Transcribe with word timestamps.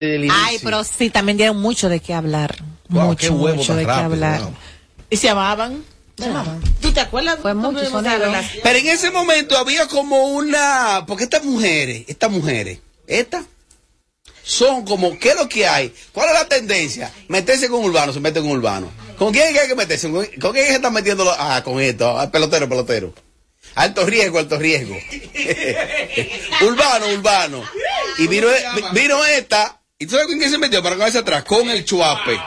Ay, 0.00 0.58
pero 0.62 0.82
sí, 0.82 1.10
también 1.10 1.36
dieron 1.36 1.60
mucho 1.60 1.90
de 1.90 2.00
qué 2.00 2.14
hablar. 2.14 2.56
mucho, 2.88 3.34
mucho 3.34 3.74
de 3.74 3.84
qué 3.84 3.90
hablar. 3.90 4.40
¿Y 5.10 5.16
se 5.16 5.28
amaban? 5.28 5.84
¿Tú 6.80 6.92
te 6.92 7.00
acuerdas? 7.00 7.38
Fue 7.40 7.54
mucho 7.54 7.80
Pero 8.62 8.78
en 8.78 8.86
ese 8.88 9.10
momento 9.10 9.58
había 9.58 9.86
como 9.88 10.28
una. 10.28 11.04
Porque 11.06 11.24
estas 11.24 11.44
mujeres, 11.44 12.04
estas 12.08 12.30
mujeres, 12.30 12.78
estas 13.06 13.44
son 14.42 14.84
como, 14.84 15.18
¿qué 15.18 15.30
es 15.30 15.36
lo 15.36 15.48
que 15.48 15.66
hay? 15.66 15.94
¿Cuál 16.12 16.28
es 16.30 16.34
la 16.34 16.48
tendencia? 16.48 17.12
Meterse 17.28 17.68
con 17.68 17.84
urbano, 17.84 18.12
se 18.12 18.20
mete 18.20 18.40
con 18.40 18.50
urbano. 18.50 18.90
¿Con 19.18 19.32
quién 19.32 19.56
hay 19.56 19.68
que 19.68 19.74
meterse? 19.74 20.10
¿Con, 20.10 20.52
quién 20.52 20.66
se 20.66 20.74
está 20.74 20.90
metiendo? 20.90 21.30
Ah, 21.38 21.62
con 21.62 21.80
esto, 21.80 22.18
al 22.18 22.30
pelotero, 22.30 22.68
pelotero. 22.68 23.14
Alto 23.74 24.04
riesgo, 24.06 24.38
alto 24.38 24.58
riesgo. 24.58 24.96
urbano, 26.62 27.06
urbano. 27.12 27.62
Y 28.18 28.26
vino, 28.26 28.48
vino 28.92 29.24
esta 29.24 29.79
¿Y 30.02 30.06
tú 30.06 30.12
sabes 30.12 30.28
con 30.28 30.38
quién 30.38 30.50
se 30.50 30.56
metió 30.56 30.82
para 30.82 30.96
cabeza 30.96 31.18
atrás? 31.18 31.44
Con 31.44 31.68
el 31.68 31.84
chuape. 31.84 32.40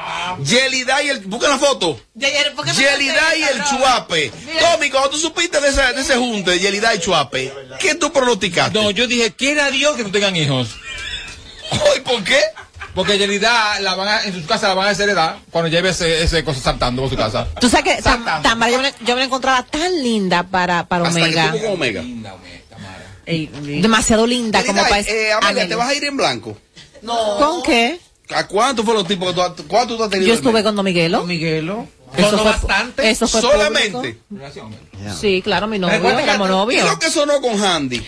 Yelida 0.44 1.04
y 1.04 1.10
el. 1.10 1.20
Busca 1.20 1.48
la 1.48 1.60
foto. 1.60 2.02
Yelida 2.16 3.36
y 3.38 3.44
el 3.44 3.64
chuape. 3.66 4.32
Tommy, 4.60 4.90
cuando 4.90 5.12
tú 5.12 5.18
supiste 5.18 5.62
de 5.62 5.68
ese, 5.70 5.82
de 5.94 6.02
ese 6.02 6.16
junte, 6.16 6.58
Yelida 6.58 6.96
y 6.96 7.00
chuape, 7.00 7.54
¿qué 7.80 7.94
tú 7.94 8.12
pronosticaste? 8.12 8.74
No, 8.74 8.90
yo 8.90 9.06
dije, 9.06 9.34
quiera 9.34 9.70
Dios 9.70 9.96
que 9.96 10.02
no 10.02 10.10
tengan 10.10 10.36
hijos. 10.36 10.70
¿Y 11.96 12.00
por 12.00 12.24
qué? 12.24 12.40
Porque 12.96 13.20
Yelida 13.20 13.80
la 13.82 13.94
van 13.94 14.26
en 14.26 14.34
su 14.34 14.48
casa 14.48 14.68
la 14.68 14.74
van 14.74 14.88
a 14.88 14.90
desheredar 14.90 15.38
cuando 15.52 15.70
lleve 15.70 15.90
ese, 15.90 16.24
ese 16.24 16.44
cosa 16.44 16.60
saltando 16.60 17.04
por 17.04 17.12
su 17.12 17.18
casa. 17.18 17.48
Tú 17.62 17.70
sabes 17.70 17.98
que 17.98 18.02
Tamara, 18.02 18.72
yo, 18.72 18.80
me, 18.80 18.92
yo 19.02 19.14
me 19.14 19.20
la 19.20 19.26
encontraba 19.26 19.62
tan 19.62 20.02
linda 20.02 20.42
para, 20.42 20.88
para 20.88 21.04
Omega. 21.04 21.52
Que 21.52 21.68
Omega. 21.68 22.02
Linda, 22.02 22.36
demasiado 23.26 24.26
linda 24.26 24.64
como 24.66 24.82
para 24.82 25.00
eh, 25.02 25.34
¿te 25.68 25.76
vas 25.76 25.90
a 25.90 25.94
ir 25.94 26.04
en 26.04 26.18
blanco? 26.18 26.58
No. 27.04 27.38
¿Con 27.38 27.64
qué? 27.64 28.00
¿A 28.34 28.48
cuántos 28.48 28.86
fueron 28.86 29.04
los 29.04 29.08
tipos 29.08 29.28
que 29.28 29.34
tú, 29.34 29.68
cuánto 29.68 29.98
tú 29.98 30.04
has 30.04 30.10
tenido? 30.10 30.30
Yo 30.30 30.34
estuve 30.34 30.64
con 30.64 30.76
Don 30.76 30.86
Miguelo. 30.86 31.20
Don 31.20 31.28
Miguelo. 31.28 31.88
Eso 32.16 32.38
fue 32.38 32.44
bastante. 32.44 33.10
Eso 33.10 33.28
fue 33.28 33.42
solamente. 33.42 34.20
Sí, 35.20 35.42
claro, 35.42 35.68
mi 35.68 35.80
novio, 35.80 36.02
como 36.32 36.48
novio. 36.48 36.80
¿Qué 36.80 36.86
es 36.86 36.92
lo 36.92 37.00
que 37.00 37.10
sonó 37.10 37.42
con 37.42 37.62
Handy? 37.62 38.04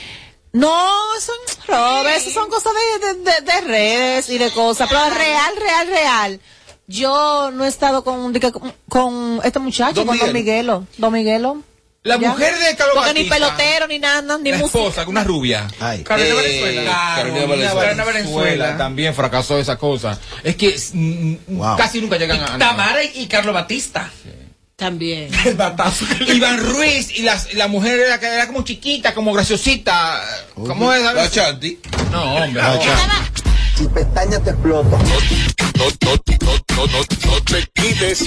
No, 0.54 0.88
son 1.20 1.36
robes, 1.68 2.34
son 2.34 2.50
cosas 2.50 2.72
de, 3.02 3.14
de, 3.16 3.42
de, 3.42 3.62
redes 3.62 4.30
y 4.30 4.38
de 4.38 4.52
cosas, 4.52 4.88
pero 4.88 5.02
real, 5.10 5.54
real, 5.58 5.88
real. 5.88 6.40
Yo 6.88 7.52
no 7.52 7.66
he 7.66 7.68
estado 7.68 8.06
con, 8.06 8.34
con, 8.88 9.42
este 9.44 9.60
muchacho, 9.60 10.06
con 10.06 10.18
Don 10.18 10.32
Miguelo. 10.32 10.88
Don 10.98 11.12
Miguelo. 11.12 11.62
La 12.06 12.20
mujer 12.20 12.54
de 12.60 12.76
Carlos 12.76 12.98
Porque 12.98 13.14
ni 13.16 13.28
pelotero, 13.28 13.88
ni 13.88 13.98
nada, 13.98 14.38
ni 14.38 14.52
la 14.52 14.58
esposa, 14.58 15.08
una 15.08 15.24
rubia. 15.24 15.68
Carolina 16.04 16.40
eh, 16.40 16.62
Venezuela. 16.62 17.14
Carolina 17.16 18.04
Venezuela. 18.06 18.78
También 18.78 19.16
fracasó 19.16 19.58
esa 19.58 19.76
cosa. 19.78 20.20
Es 20.44 20.56
que 20.56 20.76
casi 21.78 22.02
nunca 22.02 22.18
llegan 22.18 22.42
a... 22.42 22.60
Tamara 22.60 23.04
y 23.04 23.26
Carlos 23.26 23.56
Batista. 23.56 24.12
También. 24.76 25.32
El 25.46 25.56
batazo. 25.56 26.06
Iván 26.28 26.60
Ruiz 26.60 27.10
y 27.18 27.24
la, 27.24 27.42
la 27.54 27.68
mujer 27.68 28.00
era, 28.00 28.16
era 28.18 28.46
como 28.46 28.64
chiquita, 28.64 29.16
como 29.16 29.34
graciosita. 29.34 30.22
¿Cómo 30.54 30.94
es? 30.94 31.02
La 31.02 31.28
Chanti. 31.28 31.80
No, 32.12 32.36
hombre. 32.36 32.62
La 32.62 32.80
Si 33.76 33.88
pestaña 33.88 34.40
te 34.42 34.52
explota. 34.52 34.96
No, 34.96 35.06
no, 35.76 35.90
no, 36.04 36.56
no, 36.76 36.88
no, 36.88 37.32
no 37.32 37.42
te 37.42 37.68
quites 37.74 38.26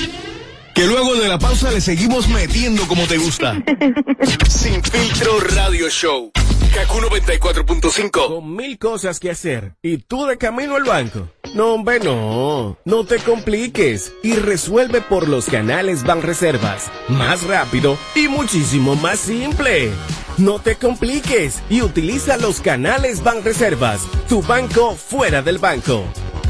que 0.78 0.86
luego 0.86 1.16
de 1.16 1.26
la 1.26 1.40
pausa 1.40 1.72
le 1.72 1.80
seguimos 1.80 2.28
metiendo 2.28 2.86
como 2.86 3.04
te 3.08 3.18
gusta. 3.18 3.60
Sin 4.48 4.80
filtro 4.80 5.40
radio 5.40 5.88
show. 5.90 6.30
Kaku 6.72 6.98
94.5. 6.98 8.28
Con 8.28 8.54
mil 8.54 8.78
cosas 8.78 9.18
que 9.18 9.28
hacer. 9.28 9.74
¿Y 9.82 9.98
tú 9.98 10.26
de 10.26 10.38
camino 10.38 10.76
al 10.76 10.84
banco? 10.84 11.30
No, 11.52 11.74
hombre, 11.74 11.98
no. 11.98 12.78
No 12.84 13.04
te 13.04 13.18
compliques. 13.18 14.12
Y 14.22 14.34
resuelve 14.34 15.00
por 15.00 15.26
los 15.26 15.46
canales 15.46 16.04
Banreservas. 16.04 16.92
Más 17.08 17.42
rápido 17.42 17.98
y 18.14 18.28
muchísimo 18.28 18.94
más 18.94 19.18
simple. 19.18 19.90
No 20.36 20.61
te 20.61 20.77
compliques 20.77 21.61
y 21.68 21.83
utiliza 21.83 22.36
los 22.36 22.61
canales 22.61 23.24
Banreservas. 23.24 24.02
Tu 24.28 24.42
banco 24.42 24.94
fuera 24.94 25.42
del 25.42 25.58
banco. 25.58 26.05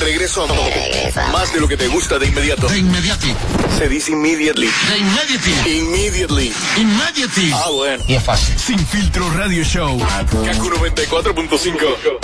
Regreso 0.00 0.44
a 0.44 1.32
más 1.32 1.52
de 1.52 1.60
lo 1.60 1.68
que 1.68 1.76
te 1.76 1.88
gusta 1.88 2.18
de 2.18 2.26
inmediato. 2.26 2.68
De 2.68 2.78
inmediati. 2.78 3.34
Se 3.76 3.88
dice 3.88 4.12
immediately. 4.12 4.68
De 4.88 4.98
immediately. 4.98 5.78
Immediately. 5.78 6.52
Immediately. 6.76 7.52
Ah, 7.52 7.70
bueno. 7.70 8.04
Y 8.06 8.14
es 8.14 8.22
fácil. 8.22 8.58
Sin 8.58 8.78
filtro 8.78 9.28
radio 9.32 9.64
show. 9.64 9.98
Kaku 9.98 10.70
94.5. 10.70 12.18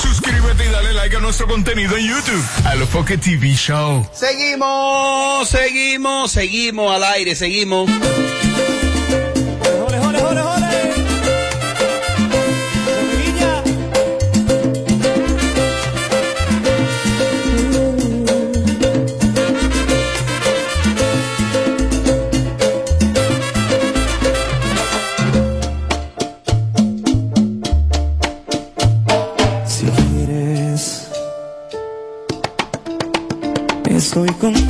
Suscríbete 0.00 0.66
y 0.66 0.68
dale 0.68 0.92
like 0.92 1.16
a 1.16 1.20
nuestro 1.20 1.48
contenido 1.48 1.96
en 1.96 2.06
YouTube. 2.06 2.44
A 2.64 2.74
lo 2.76 2.86
Foque 2.86 3.18
TV 3.18 3.54
Show. 3.54 4.08
Seguimos, 4.12 5.48
seguimos, 5.48 6.30
seguimos 6.30 6.94
al 6.94 7.04
aire, 7.04 7.34
seguimos. 7.34 7.90
Estoy 34.26 34.40
contigo. 34.40 34.63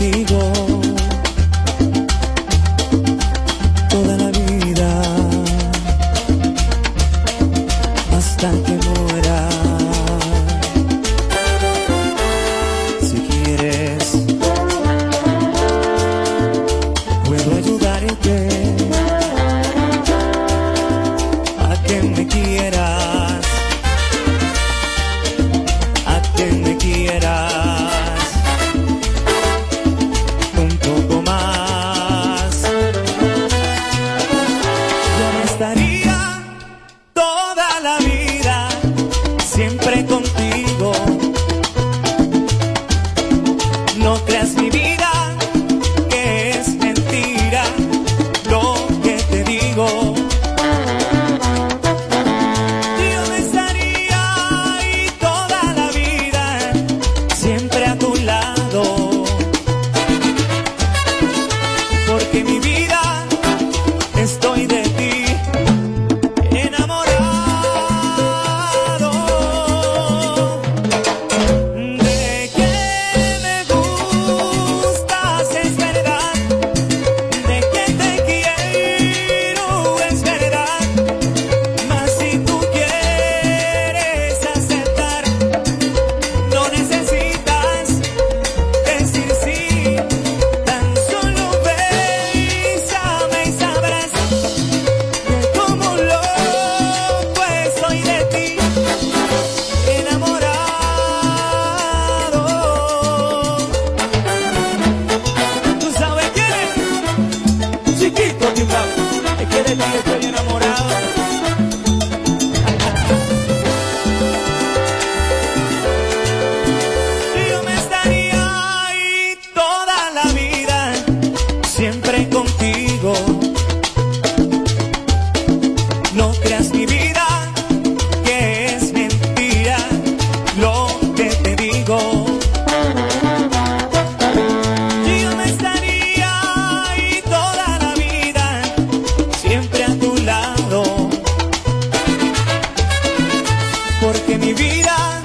porque 144.04 144.36
mi 144.36 144.52
vida 144.52 145.22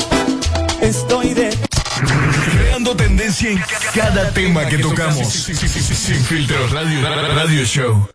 estoy 0.82 1.34
de 1.34 1.50
creando 2.54 2.96
tendencia 2.96 3.52
en 3.52 3.62
cada 3.94 4.32
tema 4.32 4.66
que 4.68 4.78
tocamos. 4.78 5.28
Sin 5.28 6.24
filtro 6.24 6.66
radio 6.70 7.02
radio 7.02 7.66
show. 7.66 8.08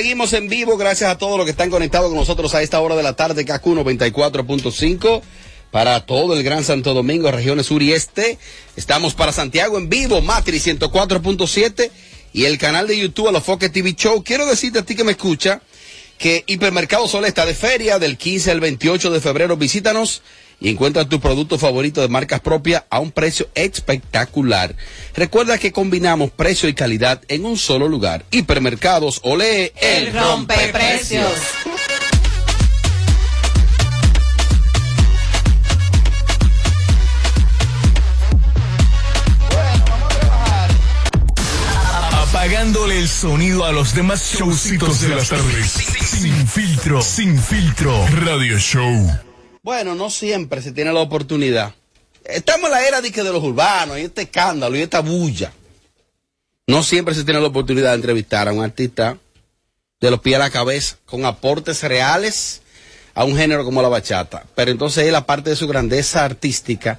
Seguimos 0.00 0.32
en 0.32 0.48
vivo. 0.48 0.78
Gracias 0.78 1.10
a 1.10 1.18
todos 1.18 1.36
los 1.36 1.44
que 1.44 1.50
están 1.50 1.68
conectados 1.68 2.08
con 2.08 2.16
nosotros 2.16 2.54
a 2.54 2.62
esta 2.62 2.80
hora 2.80 2.96
de 2.96 3.02
la 3.02 3.16
tarde. 3.16 3.44
KQ 3.44 3.66
94.5 3.66 5.20
para 5.70 6.06
todo 6.06 6.32
el 6.32 6.42
Gran 6.42 6.64
Santo 6.64 6.94
Domingo, 6.94 7.30
regiones 7.30 7.66
sur 7.66 7.82
y 7.82 7.92
este. 7.92 8.38
Estamos 8.76 9.12
para 9.12 9.30
Santiago 9.30 9.76
en 9.76 9.90
vivo, 9.90 10.22
Matrix 10.22 10.68
104.7 10.68 11.90
y 12.32 12.46
el 12.46 12.56
canal 12.56 12.86
de 12.86 12.98
YouTube 12.98 13.28
a 13.28 13.32
los 13.32 13.44
Foque 13.44 13.68
TV 13.68 13.92
Show. 13.94 14.24
Quiero 14.24 14.46
decirte 14.46 14.78
a 14.78 14.86
ti 14.86 14.94
que 14.94 15.04
me 15.04 15.12
escucha 15.12 15.60
que 16.16 16.44
Hipermercado 16.46 17.06
Sol 17.06 17.26
está 17.26 17.44
de 17.44 17.54
feria 17.54 17.98
del 17.98 18.16
15 18.16 18.52
al 18.52 18.60
28 18.60 19.10
de 19.10 19.20
febrero. 19.20 19.58
Visítanos 19.58 20.22
y 20.60 20.68
encuentra 20.68 21.08
tu 21.08 21.20
producto 21.20 21.58
favorito 21.58 22.00
de 22.00 22.08
marcas 22.08 22.40
propias 22.40 22.84
a 22.90 23.00
un 23.00 23.10
precio 23.10 23.48
espectacular. 23.54 24.76
Recuerda 25.14 25.58
que 25.58 25.72
combinamos 25.72 26.30
precio 26.30 26.68
y 26.68 26.74
calidad 26.74 27.22
en 27.28 27.46
un 27.46 27.56
solo 27.56 27.88
lugar. 27.88 28.24
Hipermercados 28.30 29.20
Olé, 29.24 29.72
el 29.80 30.12
rompeprecios. 30.12 31.32
Apagándole 42.12 42.98
el 42.98 43.08
sonido 43.08 43.64
a 43.64 43.72
los 43.72 43.94
demás 43.94 44.34
showcitos 44.34 45.00
de 45.00 45.08
las 45.08 45.28
tardes. 45.28 45.72
Sin 45.72 46.46
filtro, 46.46 47.02
sin 47.02 47.38
filtro. 47.38 48.06
Radio 48.24 48.58
Show. 48.58 49.29
Bueno, 49.62 49.94
no 49.94 50.08
siempre 50.08 50.62
se 50.62 50.72
tiene 50.72 50.92
la 50.92 51.00
oportunidad. 51.00 51.74
Estamos 52.24 52.66
en 52.66 52.70
la 52.70 52.86
era 52.86 53.00
de, 53.00 53.10
los 53.10 53.42
urbanos 53.42 53.98
y 53.98 54.02
este 54.02 54.22
escándalo 54.22 54.76
y 54.76 54.80
esta 54.80 55.00
bulla. 55.00 55.52
No 56.66 56.82
siempre 56.82 57.14
se 57.14 57.24
tiene 57.24 57.40
la 57.40 57.48
oportunidad 57.48 57.90
de 57.90 57.96
entrevistar 57.96 58.48
a 58.48 58.52
un 58.52 58.62
artista 58.62 59.18
de 60.00 60.10
los 60.10 60.20
pies 60.20 60.36
a 60.36 60.38
la 60.38 60.50
cabeza 60.50 60.96
con 61.04 61.26
aportes 61.26 61.82
reales 61.82 62.62
a 63.14 63.24
un 63.24 63.36
género 63.36 63.64
como 63.64 63.82
la 63.82 63.88
bachata. 63.88 64.44
Pero 64.54 64.70
entonces 64.70 65.06
él, 65.06 65.14
aparte 65.14 65.50
de 65.50 65.56
su 65.56 65.68
grandeza 65.68 66.24
artística, 66.24 66.98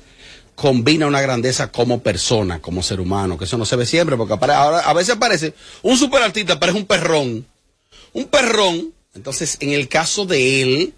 combina 0.53 1.07
una 1.07 1.21
grandeza 1.21 1.71
como 1.71 2.01
persona, 2.01 2.61
como 2.61 2.83
ser 2.83 2.99
humano, 2.99 3.37
que 3.39 3.45
eso 3.45 3.57
no 3.57 3.65
se 3.65 3.75
ve 3.75 3.87
siempre, 3.87 4.17
porque 4.17 4.33
ahora 4.33 4.81
a 4.81 4.93
veces 4.93 5.15
parece 5.15 5.55
un 5.81 5.97
superartista, 5.97 6.59
parece 6.59 6.77
un 6.77 6.85
perrón. 6.85 7.47
Un 8.13 8.25
perrón. 8.25 8.93
Entonces, 9.15 9.57
en 9.61 9.71
el 9.71 9.87
caso 9.87 10.25
de 10.25 10.61
él, 10.61 10.93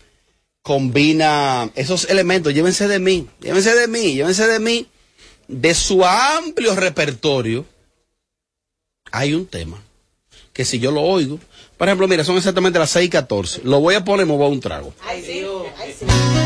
combina 0.64 1.70
esos 1.76 2.10
elementos. 2.10 2.54
Llévense 2.54 2.88
de 2.88 2.98
mí, 2.98 3.28
llévense 3.42 3.76
de 3.76 3.88
mí, 3.88 4.16
llévense 4.16 4.48
de 4.48 4.60
mí. 4.60 4.88
De 5.48 5.76
su 5.76 6.04
amplio 6.04 6.74
repertorio, 6.74 7.66
hay 9.12 9.34
un 9.34 9.46
tema 9.46 9.84
que 10.54 10.66
si 10.66 10.80
yo 10.80 10.92
lo 10.92 11.02
oigo, 11.02 11.40
por 11.78 11.88
ejemplo, 11.88 12.08
mira, 12.08 12.24
son 12.24 12.38
exactamente 12.38 12.80
las 12.80 12.92
6 12.92 13.08
y 13.08 13.10
14. 13.10 13.62
Lo 13.66 13.82
voy 13.82 13.96
a 13.96 14.06
poner, 14.06 14.26
me 14.26 14.36
voy 14.36 14.46
a 14.46 14.50
un 14.50 14.62
trago. 14.62 14.94
Sentimientos 15.04 16.43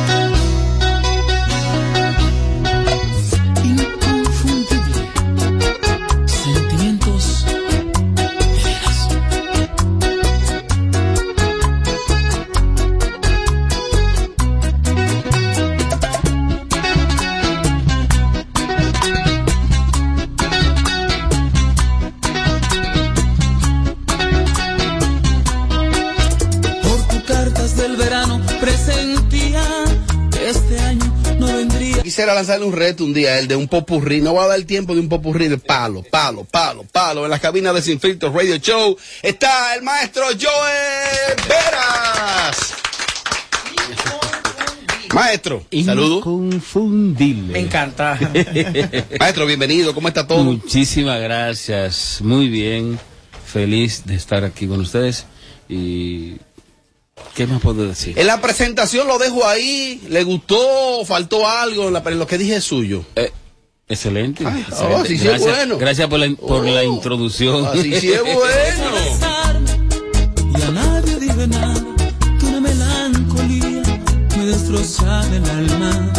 Quisiera 32.17 32.33
lanzarle 32.33 32.65
un 32.65 32.73
reto 32.73 33.05
un 33.05 33.13
día, 33.13 33.37
el 33.37 33.47
de 33.47 33.55
un 33.55 33.67
popurrí. 33.67 34.21
No 34.21 34.33
va 34.33 34.45
a 34.45 34.47
dar 34.47 34.63
tiempo 34.63 34.95
de 34.95 35.01
un 35.01 35.07
popurrí 35.07 35.49
de 35.49 35.59
palo, 35.59 36.01
palo, 36.01 36.45
palo, 36.45 36.83
palo. 36.91 37.25
En 37.25 37.29
las 37.29 37.39
cabinas 37.39 37.75
de 37.75 37.81
Sin 37.83 37.99
Filtro 37.99 38.33
Radio 38.33 38.57
Show 38.57 38.97
está 39.21 39.75
el 39.75 39.83
maestro 39.83 40.23
Joe 40.29 41.35
Veras. 41.47 42.73
Maestro, 45.13 45.63
saludos. 45.85 46.17
Inconfundible. 46.17 47.53
Me 47.53 47.59
encanta. 47.59 48.17
Maestro, 49.19 49.45
bienvenido. 49.45 49.93
¿Cómo 49.93 50.07
está 50.07 50.25
todo? 50.25 50.43
Muchísimas 50.43 51.21
gracias. 51.21 52.17
Muy 52.23 52.49
bien. 52.49 52.97
Feliz 53.45 54.07
de 54.07 54.15
estar 54.15 54.43
aquí 54.43 54.65
con 54.65 54.79
ustedes. 54.79 55.27
Y. 55.69 56.37
¿Qué 57.33 57.45
más 57.47 57.61
puedo 57.61 57.87
decir? 57.87 58.17
En 58.17 58.27
la 58.27 58.41
presentación 58.41 59.07
lo 59.07 59.17
dejo 59.17 59.45
ahí. 59.47 60.01
¿Le 60.09 60.23
gustó? 60.23 61.03
¿Faltó 61.05 61.47
algo? 61.47 61.87
En, 61.87 61.93
la- 61.93 62.03
en 62.05 62.19
lo 62.19 62.25
que 62.27 62.37
dije 62.37 62.55
es 62.57 62.63
suyo. 62.63 63.03
Excelente. 63.89 64.45
oh, 64.45 64.49
excelente. 64.49 64.95
así 64.95 65.07
sí 65.07 65.13
es 65.15 65.23
gracias, 65.23 65.55
bueno. 65.57 65.77
gracias 65.77 66.07
por 66.09 66.19
la, 66.19 66.35
por 66.35 66.65
la 66.65 66.83
introducción. 66.83 67.65
Así 67.67 67.93
sí 67.99 68.11
es 68.11 68.21
bueno. 68.23 68.91
Y 70.57 70.61
a 70.61 70.71
nadie 70.71 71.15
dije 71.19 71.47
nada, 71.47 71.83
que 72.39 72.45
una 72.47 72.59
melancolía 72.61 73.81
me 74.37 74.45
destroza 74.45 75.23
el 75.33 75.49
alma. 75.49 76.13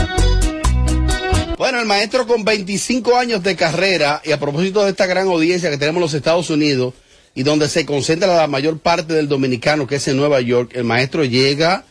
Bueno, 1.58 1.80
el 1.80 1.86
maestro 1.86 2.26
con 2.26 2.44
25 2.44 3.16
años 3.16 3.42
de 3.42 3.56
carrera, 3.56 4.22
y 4.24 4.30
a 4.30 4.38
propósito 4.38 4.84
de 4.84 4.90
esta 4.90 5.06
gran 5.06 5.26
audiencia 5.26 5.68
que 5.70 5.76
tenemos 5.76 5.96
en 5.98 6.02
los 6.02 6.14
Estados 6.14 6.48
Unidos, 6.50 6.94
y 7.38 7.44
donde 7.44 7.68
se 7.68 7.86
concentra 7.86 8.34
la 8.34 8.48
mayor 8.48 8.80
parte 8.80 9.14
del 9.14 9.28
dominicano, 9.28 9.86
que 9.86 9.94
es 9.94 10.08
en 10.08 10.16
Nueva 10.16 10.40
York, 10.40 10.72
el 10.74 10.82
maestro 10.82 11.24
llega 11.24 11.84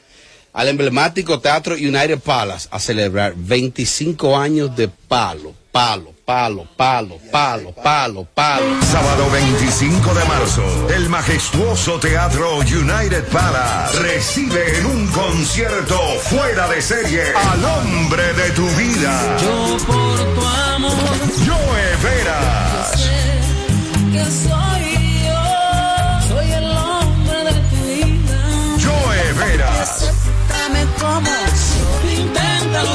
al 0.51 0.67
emblemático 0.67 1.39
Teatro 1.39 1.75
United 1.75 2.19
Palace 2.19 2.67
a 2.69 2.81
celebrar 2.81 3.33
25 3.37 4.37
años 4.37 4.75
de 4.75 4.89
palo, 4.89 5.53
palo, 5.71 6.13
palo, 6.25 6.67
palo, 6.75 7.17
palo, 7.31 7.71
palo, 7.71 8.27
palo. 8.33 8.65
Sábado 8.91 9.29
25 9.31 10.13
de 10.15 10.25
marzo, 10.25 10.89
el 10.93 11.07
majestuoso 11.07 11.97
Teatro 11.97 12.57
United 12.57 13.23
Palace 13.31 13.99
recibe 13.99 14.79
en 14.79 14.85
un 14.85 15.07
concierto 15.07 15.97
fuera 16.23 16.67
de 16.67 16.81
serie 16.81 17.23
al 17.33 17.63
hombre 17.63 18.33
de 18.33 18.51
tu 18.51 18.67
vida. 18.71 19.37
Yo 19.41 19.77
por 19.85 20.35
tu 20.35 20.45
amor, 20.45 20.91
Joe 21.45 21.95
Veras. 22.03 23.09
que 24.11 24.25
soy 24.25 24.76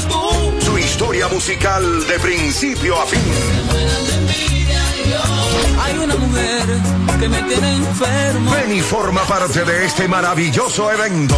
tú. 0.07 0.61
Su 0.61 0.77
historia 0.77 1.27
musical 1.27 2.07
de 2.07 2.19
principio 2.19 2.99
a 2.99 3.05
fin. 3.05 3.21
Hay 5.83 5.97
una 5.97 6.15
mujer 6.15 6.65
que 7.19 7.29
me 7.29 7.41
tiene 7.43 7.75
enfermo. 7.75 8.51
Ven 8.51 8.77
y 8.77 8.81
forma 8.81 9.21
parte 9.23 9.63
de 9.63 9.85
este 9.85 10.07
maravilloso 10.07 10.91
evento. 10.91 11.35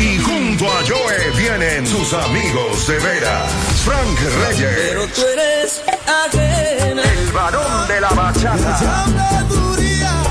Y 0.00 0.18
junto 0.18 0.66
a 0.66 0.82
Joe 0.86 1.30
vienen 1.36 1.86
sus 1.86 2.12
amigos 2.12 2.86
de 2.86 2.98
veras. 2.98 3.50
Frank 3.84 4.18
Reyes. 4.46 4.76
Pero 4.76 5.06
tú 5.08 5.22
eres 5.22 5.82
ajena. 6.24 7.02
El 7.02 7.32
varón 7.32 7.88
de 7.88 8.00
la 8.00 8.10
bachata. 8.10 9.06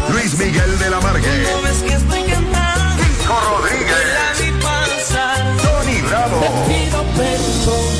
Luis 0.10 0.38
Miguel 0.38 0.79
de 0.79 0.89
la 0.89 1.00
Margue. 1.00 2.52
Rodríguez. 3.41 4.13
Tony 5.61 6.01
Bravo. 6.01 6.65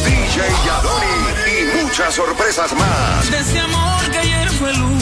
DJ 0.06 0.42
Yadoni. 0.66 1.16
Y 1.48 1.84
muchas 1.84 2.14
sorpresas 2.16 2.74
más. 2.74 3.32
De 3.32 3.40
ese 3.40 3.60
amor 3.60 4.10
que 4.12 4.43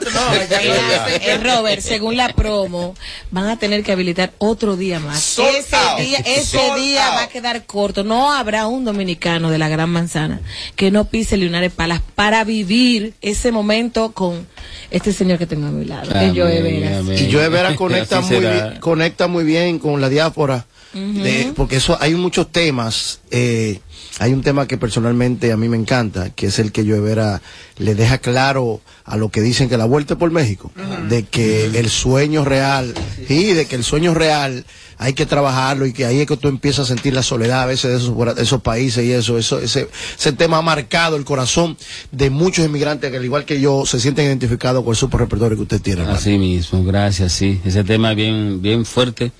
Eh, 0.55 1.37
Robert, 1.41 1.81
según 1.81 2.17
la 2.17 2.29
promo, 2.33 2.95
van 3.31 3.47
a 3.49 3.57
tener 3.57 3.83
que 3.83 3.91
habilitar 3.91 4.33
otro 4.37 4.75
día 4.77 4.99
más. 4.99 5.37
Ese 5.39 5.75
out. 5.75 5.99
día, 5.99 6.19
ese 6.19 6.59
día 6.77 7.07
out. 7.07 7.15
va 7.17 7.23
a 7.23 7.27
quedar 7.29 7.65
corto. 7.65 8.03
No 8.03 8.31
habrá 8.31 8.67
un 8.67 8.85
dominicano 8.85 9.49
de 9.49 9.57
la 9.57 9.67
Gran 9.69 9.89
Manzana 9.89 10.41
que 10.75 10.91
no 10.91 11.05
pise 11.05 11.37
Linares 11.37 11.71
Palas 11.71 12.01
para 12.15 12.43
vivir 12.43 13.13
ese 13.21 13.51
momento 13.51 14.11
con 14.13 14.47
este 14.91 15.11
señor 15.13 15.37
que 15.37 15.45
tengo 15.47 15.67
a 15.67 15.71
mi 15.71 15.85
lado, 15.85 16.11
que 16.11 16.17
Amén, 16.17 16.33
Joe 16.35 16.61
Veras. 16.61 16.99
amén. 16.99 17.27
Y 17.27 17.31
Joe 17.33 17.49
Vera 17.49 17.75
conecta 17.75 18.21
muy, 18.21 18.45
conecta 18.79 19.27
muy 19.27 19.43
bien 19.43 19.64
con 19.79 19.99
la 20.01 20.09
diáspora, 20.09 20.65
de- 20.93 21.51
porque 21.55 21.75
eso 21.77 21.97
hay 21.99 22.15
muchos 22.15 22.51
temas. 22.51 23.19
eh, 23.31 23.79
hay 24.19 24.33
un 24.33 24.41
tema 24.41 24.67
que 24.67 24.77
personalmente 24.77 25.51
a 25.51 25.57
mí 25.57 25.67
me 25.67 25.77
encanta, 25.77 26.29
que 26.29 26.47
es 26.47 26.59
el 26.59 26.71
que 26.71 26.83
Joe 26.83 27.01
Vera 27.01 27.41
le 27.77 27.95
deja 27.95 28.19
claro 28.19 28.81
a 29.03 29.17
lo 29.17 29.29
que 29.29 29.41
dicen 29.41 29.67
que 29.67 29.77
la 29.77 29.85
vuelta 29.85 30.13
es 30.13 30.19
por 30.19 30.31
México, 30.31 30.71
de 31.09 31.23
que 31.23 31.65
el 31.65 31.89
sueño 31.89 32.45
real, 32.45 32.93
y 33.27 33.53
de 33.53 33.65
que 33.65 33.75
el 33.75 33.83
sueño 33.83 34.13
real 34.13 34.65
hay 34.97 35.13
que 35.13 35.25
trabajarlo 35.25 35.85
y 35.85 35.91
que 35.91 36.05
ahí 36.05 36.21
es 36.21 36.27
que 36.27 36.37
tú 36.37 36.47
empiezas 36.47 36.85
a 36.85 36.93
sentir 36.93 37.13
la 37.13 37.23
soledad 37.23 37.63
a 37.63 37.65
veces 37.65 37.91
de 37.91 37.97
esos, 37.97 38.35
de 38.35 38.41
esos 38.41 38.61
países 38.61 39.03
y 39.03 39.11
eso, 39.11 39.37
eso 39.37 39.59
ese, 39.59 39.89
ese 40.17 40.31
tema 40.31 40.59
ha 40.59 40.61
marcado 40.61 41.17
el 41.17 41.25
corazón 41.25 41.77
de 42.11 42.29
muchos 42.29 42.65
inmigrantes 42.65 43.11
que 43.11 43.17
al 43.17 43.25
igual 43.25 43.43
que 43.43 43.59
yo 43.59 43.85
se 43.85 43.99
sienten 43.99 44.27
identificados 44.27 44.83
con 44.83 44.91
el 44.91 44.97
super 44.97 45.19
repertorio 45.19 45.57
que 45.57 45.63
usted 45.63 45.81
tiene. 45.81 46.01
hermano. 46.01 46.17
Así 46.17 46.37
mismo, 46.37 46.83
gracias, 46.85 47.33
sí. 47.33 47.59
Ese 47.65 47.83
tema 47.83 48.11
es 48.11 48.15
bien, 48.15 48.61
bien 48.61 48.85
fuerte 48.85 49.33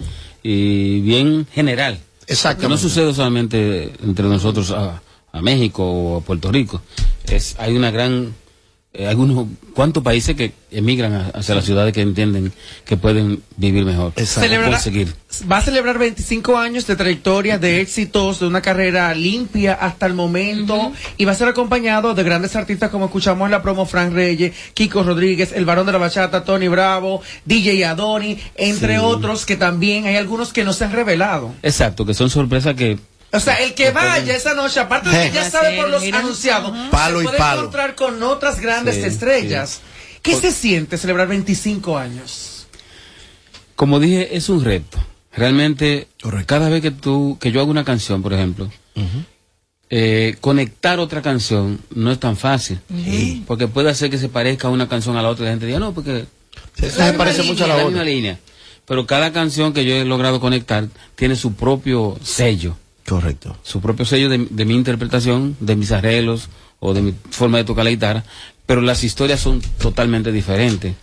y 0.43 0.99
bien 0.99 1.47
general. 1.53 1.99
Que 2.27 2.67
no 2.67 2.77
sucede 2.77 3.13
solamente 3.13 3.93
entre 4.03 4.25
nosotros 4.25 4.71
a, 4.71 5.01
a 5.31 5.41
México 5.41 5.83
o 5.83 6.17
a 6.17 6.21
Puerto 6.21 6.51
Rico. 6.51 6.81
Es, 7.27 7.55
hay 7.59 7.75
una 7.75 7.91
gran, 7.91 8.33
eh, 8.97 9.07
algunos, 9.07 9.47
cuantos 9.73 10.01
países 10.03 10.35
que 10.35 10.53
emigran 10.71 11.13
a- 11.13 11.27
hacia 11.33 11.53
las 11.55 11.65
ciudades 11.65 11.93
que 11.93 12.01
entienden 12.01 12.51
que 12.85 12.95
pueden 12.97 13.41
vivir 13.57 13.83
mejor. 13.85 14.13
Celebrará-. 14.15 14.79
Va 15.51 15.57
a 15.57 15.61
celebrar 15.61 15.97
25 15.99 16.57
años 16.57 16.87
de 16.87 16.95
trayectoria, 16.95 17.57
de 17.57 17.81
éxitos, 17.81 18.39
de 18.39 18.47
una 18.47 18.61
carrera 18.61 19.13
limpia 19.13 19.73
hasta 19.73 20.05
el 20.05 20.13
momento 20.13 20.93
y 21.17 21.25
va 21.25 21.33
a 21.33 21.35
ser 21.35 21.47
acompañado 21.49 22.13
de 22.13 22.23
grandes 22.23 22.55
artistas 22.55 22.89
como 22.89 23.05
escuchamos 23.05 23.45
en 23.45 23.51
la 23.51 23.61
promo 23.61 23.85
Frank 23.85 24.13
Reyes, 24.13 24.53
Kiko 24.73 25.03
Rodríguez, 25.03 25.51
el 25.51 25.65
varón 25.65 25.85
de 25.85 25.91
la 25.91 25.97
bachata, 25.97 26.43
Tony 26.45 26.67
Bravo, 26.69 27.21
DJ 27.45 27.85
Adoni, 27.85 28.39
entre 28.55 28.93
Sí. 28.95 28.99
otros 29.03 29.45
que 29.45 29.57
también 29.57 30.05
hay 30.05 30.15
algunos 30.15 30.53
que 30.53 30.63
no 30.63 30.71
se 30.73 30.85
han 30.85 30.93
revelado. 30.93 31.53
Exacto, 31.63 32.05
que 32.05 32.13
son 32.13 32.29
sorpresas 32.29 32.75
que 32.75 32.97
O 33.35 33.39
sea, 33.39 33.55
el 33.55 33.73
que 33.73 33.91
vaya 33.91 34.35
esa 34.35 34.53
noche, 34.53 34.79
aparte 34.79 35.09
de 35.09 35.27
que 35.29 35.35
ya 35.35 35.49
sabe 35.49 35.75
por 35.77 35.89
los 35.89 36.03
anunciados, 36.03 36.71
Palo 36.91 37.19
se 37.19 37.23
y 37.23 37.27
puede 37.27 37.37
palo. 37.37 37.59
encontrar 37.61 37.95
con 37.95 38.21
otras 38.23 38.59
grandes 38.59 38.95
Sí, 38.95 39.01
estrellas. 39.03 39.81
¿Qué 40.21 40.35
se 40.35 40.51
siente 40.51 40.97
celebrar 40.97 41.27
25 41.27 41.97
años? 41.97 42.67
como 43.75 43.99
dije, 43.99 44.35
es 44.37 44.47
un 44.49 44.63
reto. 44.63 44.97
Realmente, 45.33 46.07
cada 46.45 46.69
vez 46.69 46.81
que 46.81 46.91
tú, 46.91 47.37
que 47.41 47.51
yo 47.51 47.59
hago 47.59 47.69
una 47.69 47.83
canción, 47.83 48.21
por 48.23 48.31
ejemplo, 48.33 48.71
eh, 49.89 50.35
conectar 50.41 50.99
otra 50.99 51.21
canción 51.21 51.79
no 51.93 52.11
es 52.11 52.19
tan 52.19 52.37
fácil. 52.37 52.79
Porque 53.45 53.67
puede 53.67 53.89
hacer 53.89 54.09
que 54.09 54.17
se 54.17 54.29
parezca 54.29 54.69
una 54.69 54.87
canción 54.87 55.17
a 55.17 55.21
la 55.21 55.29
otra 55.29 55.43
y 55.43 55.47
la 55.47 55.51
gente 55.51 55.65
diga, 55.65 55.79
no, 55.79 55.93
porque 55.93 56.25
Esa 56.77 57.11
se 57.11 57.17
parece 57.17 57.43
mucho 57.43 57.65
a 57.65 57.67
la 57.67 57.73
la 57.75 57.81
otra. 57.81 57.89
misma 57.89 58.03
línea. 58.05 58.39
Pero 58.85 59.05
cada 59.05 59.33
canción 59.33 59.73
que 59.73 59.83
yo 59.83 59.95
he 59.95 60.05
logrado 60.05 60.39
conectar 60.39 60.87
tiene 61.15 61.35
su 61.35 61.53
propio 61.53 62.17
sello. 62.23 62.77
Correcto. 63.07 63.55
Su 63.63 63.81
propio 63.81 64.05
sello 64.05 64.29
de, 64.29 64.47
de 64.49 64.65
mi 64.65 64.73
interpretación, 64.75 65.55
de 65.59 65.75
mis 65.75 65.91
arreglos 65.91 66.49
o 66.79 66.93
de 66.93 67.01
mi 67.01 67.13
forma 67.29 67.57
de 67.59 67.63
tocar 67.63 67.83
la 67.85 67.91
guitarra. 67.91 68.23
Pero 68.65 68.81
las 68.81 69.03
historias 69.03 69.39
son 69.39 69.61
totalmente 69.77 70.31
diferentes. 70.31 70.93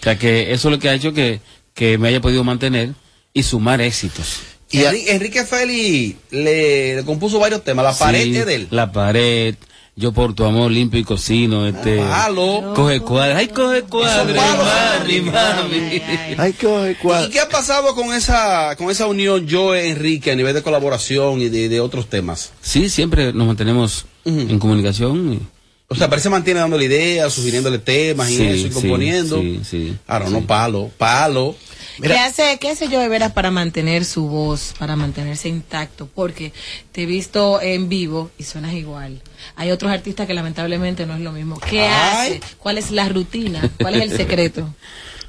O 0.00 0.02
sea 0.02 0.18
que 0.18 0.52
eso 0.52 0.68
es 0.68 0.72
lo 0.72 0.78
que 0.78 0.88
ha 0.88 0.94
hecho 0.94 1.12
que, 1.12 1.40
que 1.74 1.98
me 1.98 2.08
haya 2.08 2.20
podido 2.20 2.42
mantener 2.42 2.92
y 3.34 3.42
sumar 3.42 3.80
éxitos. 3.82 4.40
Y 4.70 4.78
Enri- 4.78 5.04
Enrique 5.08 5.44
Feli 5.44 6.16
le, 6.30 6.96
le 6.96 7.04
compuso 7.04 7.38
varios 7.38 7.62
temas. 7.62 7.84
La 7.84 7.92
pared 7.94 8.22
Sí, 8.24 8.36
es 8.36 8.46
de 8.46 8.54
él. 8.54 8.68
La 8.70 8.90
pared. 8.90 9.54
Yo 9.94 10.10
por 10.12 10.32
tu 10.34 10.44
amor 10.44 10.70
limpio 10.70 10.98
y 10.98 11.04
cocino, 11.04 11.66
este. 11.66 11.98
Palo. 11.98 12.72
Coge 12.74 13.00
cuadra. 13.00 13.36
Ay, 13.36 13.48
coge 13.48 13.82
cuadra. 13.82 14.24
Mami, 14.24 15.20
mami. 15.20 16.02
Hay 16.38 16.52
que 16.54 16.66
coger 16.66 16.96
cuadro. 16.98 17.28
¿Y 17.28 17.30
qué 17.30 17.40
ha 17.40 17.48
pasado 17.48 17.94
con 17.94 18.14
esa 18.14 18.74
con 18.76 18.90
esa 18.90 19.06
unión 19.06 19.46
yo 19.46 19.74
Enrique 19.74 20.30
a 20.32 20.34
nivel 20.36 20.54
de 20.54 20.62
colaboración 20.62 21.42
y 21.42 21.50
de, 21.50 21.68
de 21.68 21.80
otros 21.80 22.08
temas? 22.08 22.52
Sí, 22.62 22.88
siempre 22.88 23.34
nos 23.34 23.46
mantenemos 23.46 24.06
en 24.24 24.58
comunicación. 24.58 25.34
y- 25.34 25.40
O 25.88 25.94
sea, 25.94 26.08
parece 26.08 26.30
mantiene 26.30 26.60
dándole 26.60 26.86
ideas, 26.86 27.30
sugiriéndole 27.30 27.78
temas 27.78 28.30
y 28.30 28.36
Sí, 28.38 28.46
eso, 28.46 28.66
y 28.68 28.70
componiendo. 28.70 29.40
sí, 29.42 29.60
sí. 29.68 29.96
Ahora, 30.06 30.30
no 30.30 30.40
palo, 30.40 30.90
palo. 30.96 31.54
¿Qué 32.00 32.18
hace, 32.18 32.58
¿Qué 32.60 32.70
hace 32.70 32.86
Joe 32.88 33.08
Veras 33.08 33.32
para 33.32 33.50
mantener 33.50 34.04
su 34.04 34.28
voz, 34.28 34.74
para 34.78 34.96
mantenerse 34.96 35.48
intacto? 35.48 36.08
Porque 36.14 36.52
te 36.92 37.02
he 37.02 37.06
visto 37.06 37.60
en 37.60 37.88
vivo 37.88 38.30
y 38.38 38.44
suenas 38.44 38.72
igual. 38.72 39.20
Hay 39.56 39.70
otros 39.70 39.92
artistas 39.92 40.26
que 40.26 40.34
lamentablemente 40.34 41.04
no 41.06 41.14
es 41.14 41.20
lo 41.20 41.32
mismo. 41.32 41.58
¿Qué 41.60 41.82
Ay. 41.82 42.38
hace? 42.38 42.40
¿Cuál 42.58 42.78
es 42.78 42.90
la 42.90 43.08
rutina? 43.08 43.70
¿Cuál 43.80 43.96
es 43.96 44.02
el 44.10 44.16
secreto? 44.16 44.72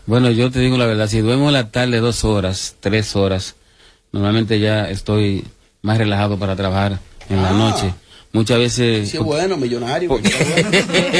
Bueno, 0.05 0.29
yo 0.31 0.51
te 0.51 0.59
digo 0.59 0.77
la 0.77 0.85
verdad, 0.85 1.07
si 1.07 1.19
duermo 1.21 1.49
la 1.49 1.71
tarde 1.71 2.01
dos 2.01 2.25
horas, 2.25 2.75
tres 2.81 3.15
horas, 3.15 3.55
normalmente 4.11 4.59
ya 4.59 4.89
estoy 4.89 5.45
más 5.81 5.97
relajado 5.97 6.37
para 6.37 6.57
trabajar 6.57 6.99
en 7.29 7.41
la 7.41 7.51
Ah. 7.51 7.53
noche. 7.53 7.93
Muchas 8.33 8.57
veces... 8.57 9.09
Sí, 9.11 9.17
es 9.17 9.23
bueno, 9.23 9.57
millonario. 9.57 10.09
porque 10.09 10.29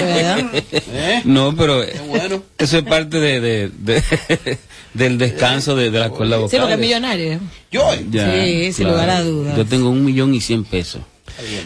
bueno. 0.10 0.50
¿Eh? 0.72 1.22
No, 1.26 1.56
pero 1.56 1.84
bueno. 2.08 2.44
eso 2.58 2.78
es 2.80 2.84
parte 2.84 3.20
de, 3.20 3.40
de- 3.40 3.70
de- 3.70 4.04
del 4.96 5.18
descanso 5.20 5.76
de, 5.76 5.92
de 5.92 6.00
las 6.00 6.10
cuerdas 6.10 6.50
Sí, 6.52 6.58
porque 6.58 6.74
es 6.74 6.80
millonario. 6.80 7.40
Yo. 7.72 7.88
Ya, 8.10 8.34
Sí, 8.44 8.74
sin 8.74 8.88
lugar 8.88 9.10
a 9.12 9.22
dudas. 9.24 9.56
Yo 9.56 9.66
tengo 9.66 9.90
un 9.90 10.04
millón 10.04 10.34
y 10.34 10.42
cien 10.42 10.64
pesos. 10.64 11.02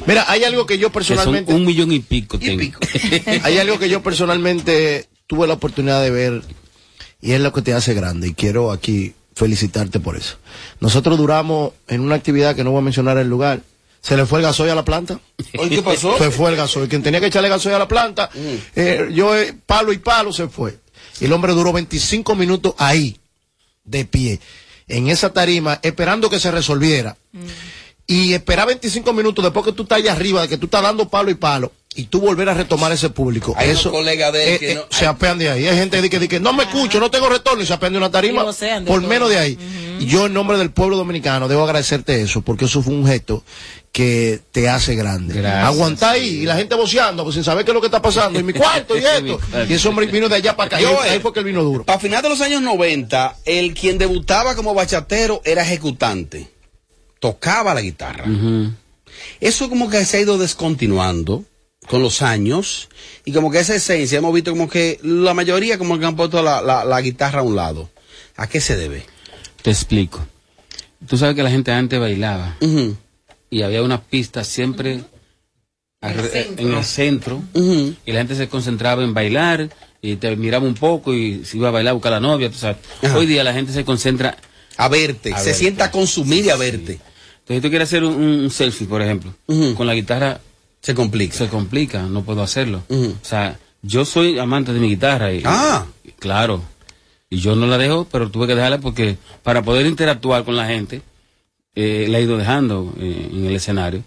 Mira, 0.06 0.26
hay 0.28 0.44
algo 0.44 0.66
que 0.66 0.78
yo 0.78 0.90
Que 0.90 0.94
personalmente. 0.96 1.52
son 1.52 1.62
un 1.62 1.68
millón 1.68 1.92
y 1.92 2.00
pico 2.00 2.38
tengo. 2.40 2.78
Hay 3.44 3.58
algo 3.58 3.80
que 3.80 3.90
yo 3.90 4.02
personalmente 4.02 5.08
tuve 5.28 5.46
la 5.48 5.56
oportunidad 5.56 6.02
de 6.02 6.10
ver 6.12 6.42
y 7.22 7.32
es 7.34 7.42
lo 7.42 7.52
que 7.52 7.62
te 7.62 7.74
hace 7.74 7.94
grande 7.94 8.30
y 8.30 8.34
quiero 8.34 8.72
aquí 8.72 9.14
felicitarte 9.36 10.00
por 10.00 10.16
eso. 10.16 10.38
Nosotros 10.80 11.18
duramos 11.18 11.72
en 11.90 12.00
una 12.02 12.16
actividad 12.16 12.56
que 12.56 12.64
no 12.64 12.72
voy 12.72 12.80
a 12.80 12.84
mencionar 12.84 13.18
el 13.18 13.28
lugar, 13.28 13.62
Se 14.02 14.16
le 14.16 14.26
fue 14.26 14.40
el 14.40 14.46
gasoil 14.46 14.72
a 14.72 14.76
la 14.76 14.86
planta. 14.86 15.20
¿qué 15.70 15.82
pasó? 15.82 16.18
Se 16.18 16.32
fue 16.32 16.52
el 16.52 16.56
gasoil. 16.56 16.88
Quien 16.88 17.04
tenía 17.04 17.20
que 17.20 17.28
echarle 17.28 17.50
gasoil 17.50 17.76
a 17.76 17.80
la 17.80 17.88
planta, 17.88 18.30
eh, 18.76 19.10
yo 19.12 19.36
eh, 19.36 19.56
palo 19.66 19.92
y 19.92 19.98
palo 19.98 20.32
se 20.32 20.48
fue. 20.48 20.80
Y 21.20 21.26
el 21.26 21.34
hombre 21.34 21.54
duró 21.54 21.74
25 21.74 22.36
minutos 22.36 22.74
ahí, 22.78 23.18
de 23.84 24.06
pie, 24.06 24.40
en 24.88 25.08
esa 25.08 25.34
tarima, 25.34 25.80
esperando 25.82 26.30
que 26.30 26.40
se 26.40 26.52
resolviera. 26.52 27.18
Y 28.06 28.34
esperar 28.34 28.68
25 28.68 29.12
minutos 29.14 29.44
después 29.44 29.66
que 29.66 29.74
tú 29.74 29.84
estás 29.84 29.98
allá 29.98 30.14
arriba, 30.14 30.42
de 30.42 30.48
que 30.48 30.58
tú 30.58 30.66
estás 30.66 30.82
dando 30.84 31.10
palo 31.10 31.30
y 31.30 31.36
palo, 31.36 31.72
y 31.98 32.06
tú 32.06 32.22
volver 32.22 32.48
a 32.48 32.54
retomar 32.54 32.92
ese 32.92 33.10
público. 33.10 33.54
Hay 33.58 33.72
Eso 33.72 33.92
colegas 33.92 34.32
de 34.32 34.44
él 34.48 34.54
eh, 34.56 34.60
que 34.60 34.72
eh, 34.72 34.76
no- 34.76 34.84
se 34.90 35.06
apean 35.06 35.38
de 35.38 35.50
ahí. 35.50 35.68
Hay 35.68 35.76
gente 35.78 35.98
que 36.10 36.20
dice 36.20 36.30
que 36.30 36.40
no 36.40 36.54
me 36.54 36.64
escucho, 36.64 37.00
no 37.00 37.12
tengo 37.12 37.28
retorno 37.28 37.62
y 37.62 37.66
se 37.66 37.74
apean 37.74 37.92
de 37.92 37.98
una 37.98 38.10
tarima 38.12 38.44
Y 38.44 38.86
por 38.86 39.00
todo. 39.02 39.10
menos 39.10 39.30
de 39.30 39.38
ahí. 39.38 39.58
Y 40.00 40.06
yo 40.06 40.28
en 40.28 40.34
nombre 40.34 40.58
del 40.58 40.70
pueblo 40.72 40.96
dominicano 40.96 41.48
debo 41.48 41.64
agradecerte 41.64 42.22
eso, 42.22 42.42
porque 42.42 42.66
eso 42.66 42.82
fue 42.84 42.94
un 42.94 43.06
gesto 43.08 43.44
que 43.92 44.40
te 44.52 44.70
hace 44.70 44.94
grande. 44.94 45.34
Gracias, 45.42 45.66
Aguantar 45.66 46.14
ahí 46.16 46.28
y 46.42 46.46
la 46.46 46.56
gente 46.56 46.76
voceando, 46.76 47.24
pues 47.24 47.34
sin 47.34 47.44
saber 47.44 47.66
qué 47.66 47.72
es 47.72 47.76
lo 47.76 47.82
que 47.82 47.88
está 47.88 48.00
pasando, 48.02 48.40
y 48.40 48.44
mi 48.44 48.54
cuarto 48.54 48.96
y 48.96 49.00
esto. 49.04 49.40
y 49.68 49.74
ese 49.74 49.88
hombre 49.88 50.06
vino 50.06 50.30
de 50.30 50.36
allá 50.36 50.56
para 50.56 50.68
acá. 50.68 50.80
Y 50.80 50.84
Yo, 50.84 51.04
eh, 51.04 51.10
ahí 51.10 51.20
fue 51.20 51.34
que 51.34 51.40
él 51.40 51.46
vino 51.46 51.64
duro. 51.64 51.84
Para 51.84 51.98
final 52.00 52.22
de 52.22 52.30
los 52.30 52.42
años 52.42 52.62
90, 52.62 53.38
el 53.46 53.74
quien 53.74 53.98
debutaba 53.98 54.56
como 54.56 54.76
bachatero 54.76 55.42
era 55.44 55.64
ejecutante. 55.64 56.48
Tocaba 57.20 57.74
la 57.74 57.82
guitarra. 57.82 58.26
Eso 59.40 59.68
como 59.70 59.90
que 59.90 60.06
se 60.06 60.18
ha 60.18 60.22
ido 60.22 60.38
descontinuando 60.38 61.44
con 61.90 62.02
los 62.02 62.22
años 62.22 62.90
y 63.26 63.32
como 63.32 63.50
que 63.52 63.60
esa 63.60 63.76
esencia 63.76 64.18
hemos 64.18 64.34
visto 64.34 64.52
como 64.52 64.70
que 64.70 65.00
la 65.04 65.34
mayoría 65.34 65.78
como 65.78 65.98
que 66.00 66.06
han 66.06 66.16
puesto 66.16 66.42
la, 66.44 66.62
la- 66.62 66.84
la 66.86 67.02
guitarra 67.02 67.40
a 67.40 67.44
un 67.44 67.56
lado. 67.56 67.90
¿A 68.36 68.48
qué 68.48 68.60
se 68.62 68.76
debe? 68.76 69.06
Te 69.62 69.72
explico. 69.72 70.26
Tú 71.08 71.18
sabes 71.18 71.36
que 71.36 71.44
la 71.44 71.50
gente 71.52 71.72
antes 71.72 72.00
bailaba 72.00 72.58
y 73.50 73.62
había 73.62 73.82
una 73.84 74.02
pista 74.04 74.44
siempre 74.44 75.02
en 76.02 76.74
el 76.74 76.84
centro 76.84 77.42
y 77.54 78.12
la 78.12 78.20
gente 78.20 78.36
se 78.36 78.48
concentraba 78.50 79.04
en 79.04 79.14
bailar 79.14 79.70
y 80.02 80.16
te 80.18 80.36
miraba 80.36 80.66
un 80.68 80.76
poco 80.76 81.14
y 81.14 81.44
se 81.46 81.58
iba 81.58 81.70
a 81.70 81.72
bailar 81.72 81.92
a 81.92 81.94
buscar 81.94 82.14
a 82.14 82.20
la 82.20 82.28
novia. 82.28 82.50
tú 82.50 82.58
sabes. 82.58 82.78
Hoy 83.16 83.26
día 83.26 83.44
la 83.44 83.54
gente 83.54 83.74
se 83.74 83.84
concentra 83.84 84.38
A 84.78 84.88
verte, 84.90 85.34
A 85.34 85.40
se 85.40 85.46
verte. 85.46 85.60
sienta 85.60 85.86
a 85.86 85.92
consumir 85.92 86.46
y 86.46 86.50
a 86.50 86.56
verte. 86.56 87.00
Entonces, 87.40 87.56
si 87.58 87.62
tú 87.62 87.70
quieres 87.70 87.88
hacer 87.88 88.04
un, 88.04 88.14
un 88.22 88.52
selfie, 88.52 88.88
por 88.88 89.02
ejemplo, 89.02 89.34
con 89.76 89.88
la 89.88 89.96
guitarra. 89.96 90.42
Se 90.88 90.96
complica. 90.96 91.36
Se 91.36 91.48
complica, 91.50 92.04
no 92.04 92.24
puedo 92.24 92.42
hacerlo. 92.42 92.82
O 92.90 93.14
sea, 93.22 93.60
yo 93.82 94.06
soy 94.06 94.40
amante 94.40 94.72
de 94.72 94.80
mi 94.80 94.88
guitarra. 94.88 95.34
Y, 95.34 95.42
Ah. 95.46 95.86
y- 96.04 96.12
claro. 96.12 96.62
Y 97.30 97.40
yo 97.40 97.58
no 97.58 97.68
la 97.68 97.78
dejo, 97.78 98.08
pero 98.10 98.30
tuve 98.32 98.48
que 98.48 98.56
dejarla 98.56 98.78
porque 98.80 99.18
para 99.44 99.62
poder 99.64 99.86
interactuar 99.86 100.46
con 100.46 100.56
la 100.56 100.66
gente, 100.66 101.02
eh, 101.76 102.08
la 102.10 102.20
he 102.20 102.22
ido 102.24 102.38
dejando 102.38 102.94
eh, 103.02 103.30
en 103.34 103.46
el 103.48 103.56
escenario 103.56 104.02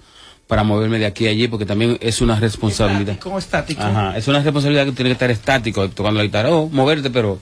para 0.47 0.65
moverme 0.65 0.99
de 0.99 1.05
aquí 1.07 1.27
a 1.27 1.31
allí, 1.31 1.47
porque 1.49 1.67
también 1.67 1.99
es 2.01 2.23
una 2.23 2.41
responsabilidad. 2.41 3.19
Como 3.19 3.39
estático. 3.39 3.83
Ajá, 3.83 4.17
es 4.17 4.27
una 4.27 4.43
responsabilidad 4.43 4.87
que 4.87 4.93
tiene 4.93 5.11
que 5.11 5.13
estar 5.13 5.31
estático 5.31 5.87
tocando 5.91 6.19
la 6.19 6.25
guitarra, 6.25 6.51
o 6.51 6.69
moverte, 6.71 7.11
pero 7.11 7.39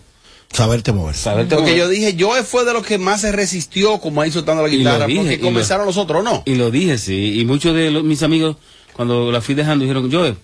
Saberte 0.53 0.93
mover. 0.93 1.15
saberte 1.15 1.55
Porque 1.55 1.71
mover. 1.71 1.85
yo 1.85 1.89
dije, 1.89 2.15
yo 2.15 2.31
fue 2.43 2.65
de 2.65 2.73
los 2.73 2.85
que 2.85 2.99
más 2.99 3.21
se 3.21 3.31
resistió 3.33 3.99
como 4.01 4.21
ahí 4.21 4.31
soltando 4.33 4.63
la 4.63 4.69
Y 4.69 4.73
lo 4.73 4.79
guitarra, 4.79 5.07
dije, 5.07 5.21
y 5.21 5.23
porque 5.25 5.37
lo- 5.39 5.43
comenzaron 5.45 5.87
los 5.87 5.97
otros, 5.97 6.25
¿no? 6.25 6.43
Y 6.45 6.57
lo 6.57 6.71
dije, 6.73 6.99
sí. 6.99 7.39
Y 7.41 7.45
muchos 7.45 7.75
de 7.75 7.91
los- 7.93 8.03
mis 8.03 8.23
amigos, 8.23 8.57
cuando 8.99 9.31
la 9.31 9.41
fui 9.41 9.55
dejando, 9.55 9.85
dijeron, 9.85 10.11
yo, 10.11 10.35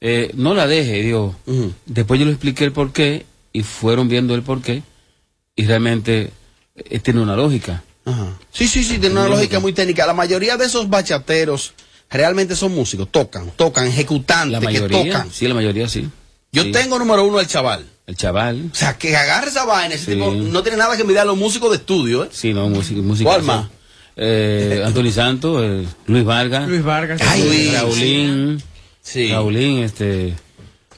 eh, 0.00 0.30
no 0.34 0.54
la 0.54 0.66
deje. 0.66 1.02
Digo, 1.02 1.36
después 1.84 2.18
yo 2.18 2.24
le 2.24 2.32
expliqué 2.32 2.64
el 2.64 2.72
por 2.72 2.92
qué 2.94 3.26
y 3.52 3.62
fueron 3.62 4.08
viendo 4.08 4.34
el 4.34 4.40
por 4.42 4.62
qué. 4.62 4.82
Y 5.54 5.66
realmente 5.66 6.30
eh, 6.76 6.98
tiene 7.00 7.20
una 7.20 7.36
lógica. 7.36 7.82
Sí, 8.50 8.66
sí, 8.68 8.82
sí, 8.84 8.98
tiene 8.98 9.16
una 9.16 9.28
lógica 9.28 9.60
muy 9.60 9.74
técnica. 9.74 10.06
La 10.06 10.14
mayoría 10.14 10.56
de 10.56 10.64
esos 10.64 10.88
bachateros 10.88 11.74
realmente 12.08 12.56
son 12.56 12.74
músicos, 12.74 13.06
tocan, 13.10 13.50
tocan, 13.54 13.86
ejecutantes, 13.86 14.52
La 14.52 14.60
que 14.60 14.64
mayoría, 14.64 15.12
tocan. 15.12 15.30
sí, 15.30 15.46
la 15.46 15.52
mayoría 15.54 15.86
sí. 15.86 16.08
Yo 16.52 16.62
Sí. 16.62 16.72
tengo 16.72 16.98
número 16.98 17.22
uno 17.26 17.38
el 17.38 17.46
chaval. 17.46 17.84
El 18.06 18.16
chaval. 18.16 18.70
O 18.72 18.74
sea, 18.74 18.96
que 18.96 19.14
agarre 19.14 19.50
esa 19.50 19.66
vaina, 19.66 19.94
ese 19.94 20.06
Sí. 20.06 20.12
tipo 20.12 20.32
no 20.32 20.62
tiene 20.62 20.78
nada 20.78 20.96
que 20.96 21.04
mirar 21.04 21.24
a 21.24 21.26
los 21.26 21.36
músicos 21.36 21.70
de 21.70 21.76
estudio, 21.76 22.24
¿eh? 22.24 22.28
Sí, 22.32 22.54
no, 22.54 22.66
música. 22.70 23.02
música 23.02 23.28
¿Cuál 23.28 23.42
más? 23.42 23.66
Eh, 24.16 24.82
Anthony 24.84 25.10
Santos, 25.12 25.62
eh, 25.64 25.86
Luis 26.06 26.24
Vargas. 26.24 26.68
Luis 26.68 26.82
Vargas. 26.82 27.20
Ay, 27.26 27.40
eh, 27.42 27.44
Luis. 27.46 27.72
Raulín. 27.74 28.62
Sí. 29.02 29.28
Raulín, 29.30 29.78
este. 29.78 30.34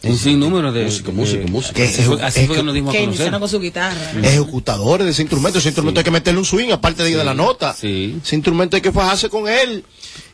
Un 0.05 0.19
sinnúmero 0.19 0.73
de. 0.73 0.85
Músico, 0.87 1.13
músico, 1.13 1.45
de- 1.45 1.51
músico. 1.51 1.81
Así 1.81 2.03
fue, 2.03 2.21
así 2.23 2.47
fue 2.47 2.57
que 2.57 2.63
nos 2.65 2.75
dimos 2.75 2.93
a 2.95 2.99
conocer. 2.99 3.31
con 3.39 3.49
su 3.49 3.61
guitarra. 3.61 4.13
Ejecutadores 4.21 5.05
de 5.05 5.13
ese 5.13 5.23
instrumento. 5.23 5.61
Ese 5.61 5.69
instrumento 5.69 6.01
hay 6.01 6.05
que 6.05 6.11
meterle 6.11 6.41
un 6.41 6.45
swing, 6.45 6.71
aparte 6.73 7.05
de, 7.05 7.15
de 7.17 7.25
la 7.25 7.35
nota. 7.35 7.73
Sí. 7.73 8.17
Ese 8.25 8.35
instrumento 8.35 8.75
hay 8.75 8.83
que 8.83 8.91
fajarse 8.91 9.29
con 9.29 9.49
él 9.49 9.85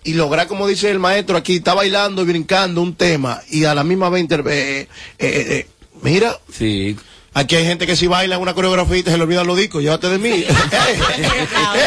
y 0.04 0.14
lograr, 0.14 0.46
como 0.46 0.66
dice 0.66 0.90
el 0.90 0.98
maestro 0.98 1.36
aquí, 1.36 1.56
está 1.56 1.74
bailando 1.74 2.22
y 2.22 2.24
brincando 2.24 2.80
un 2.80 2.94
tema 2.94 3.42
y 3.50 3.64
a 3.64 3.74
la 3.74 3.84
misma 3.84 4.08
vez 4.08 4.24
eh, 4.30 4.38
eh, 4.46 4.86
eh, 5.18 5.46
eh, 5.50 5.66
mira, 6.02 6.38
Sí. 6.50 6.96
Aquí 7.38 7.56
hay 7.56 7.64
gente 7.64 7.86
que 7.86 7.96
si 7.96 8.06
baila 8.06 8.38
una 8.38 8.54
coreografía 8.54 8.98
y 8.98 9.02
se 9.02 9.16
le 9.16 9.22
olvidan 9.22 9.46
los 9.46 9.56
discos, 9.56 9.82
llévate 9.82 10.08
de 10.08 10.18
mí. 10.18 10.28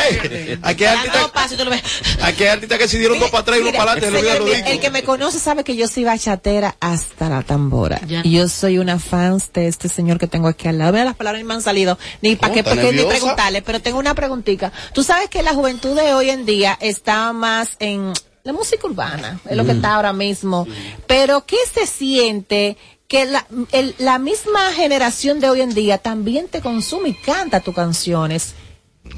Ey, 0.04 0.20
ey, 0.32 0.60
aquí 0.62 0.86
hay 0.86 0.96
Da 0.96 1.00
artistas, 1.00 1.22
dos 1.22 1.32
pasos 1.32 1.54
y 1.54 1.58
tú 1.58 1.66
lo 1.66 1.72
ves. 1.72 1.82
aquí 2.22 2.44
hay 2.44 2.50
artistas 2.50 2.78
que 2.78 2.88
si 2.88 2.98
dieron 2.98 3.20
dos 3.20 3.30
para 3.30 3.42
atrás 3.42 3.58
y 3.58 3.62
uno 3.62 3.72
para 3.72 3.92
adelante, 3.92 4.06
se 4.06 4.12
le 4.12 4.18
olvidan 4.20 4.38
señor, 4.38 4.50
los 4.50 4.58
el, 4.58 4.64
discos. 4.66 4.82
que 4.82 4.90
me 4.92 5.04
conoce 5.04 5.40
sabe 5.40 5.64
que 5.64 5.76
yo 5.76 5.88
soy 5.88 6.04
bachatera 6.04 6.76
hasta 6.80 7.30
la 7.30 7.44
tambora. 7.44 8.00
Y 8.24 8.32
yo 8.32 8.48
soy 8.48 8.78
una 8.78 9.00
fan 9.00 9.42
de 9.54 9.68
este 9.68 9.90
señor 9.90 10.18
que 10.18 10.28
tengo 10.28 10.48
aquí 10.48 10.68
al 10.68 10.78
lado. 10.78 10.94
Vea 10.94 11.06
las 11.06 11.16
palabras 11.16 11.42
ni 11.42 11.48
me 11.48 11.54
han 11.54 11.62
salido, 11.62 11.98
ni 12.22 12.36
para 12.36 12.54
¿Cómo? 12.54 12.54
qué, 12.56 12.70
¿Está 12.70 12.82
porque 12.82 12.96
ni 12.96 13.04
preguntarle, 13.04 13.62
pero 13.62 13.80
tengo 13.82 14.00
una 14.00 14.16
preguntita. 14.16 14.72
Tú 14.94 15.04
sabes 15.04 15.30
que 15.30 15.44
la 15.44 15.54
juventud 15.54 15.96
de 15.96 16.14
hoy 16.14 16.30
en 16.30 16.46
día 16.46 16.78
está 16.82 17.32
más 17.34 17.76
en 17.80 18.14
la 18.44 18.54
música 18.54 18.88
urbana, 18.88 19.40
es 19.48 19.56
lo 19.56 19.66
que 19.66 19.72
está 19.74 19.96
ahora 19.96 20.14
mismo. 20.14 20.68
Pero 21.08 21.46
¿qué 21.46 21.58
se 21.74 21.86
siente? 21.86 22.78
Que 23.12 23.26
la, 23.26 23.46
el- 23.74 23.94
la 24.00 24.20
misma 24.20 24.72
generación 24.74 25.42
de 25.42 25.50
hoy 25.50 25.60
en 25.60 25.74
día 25.74 25.98
también 25.98 26.48
te 26.48 26.62
consume 26.62 27.10
y 27.10 27.14
canta 27.14 27.60
tus 27.60 27.76
canciones. 27.76 28.54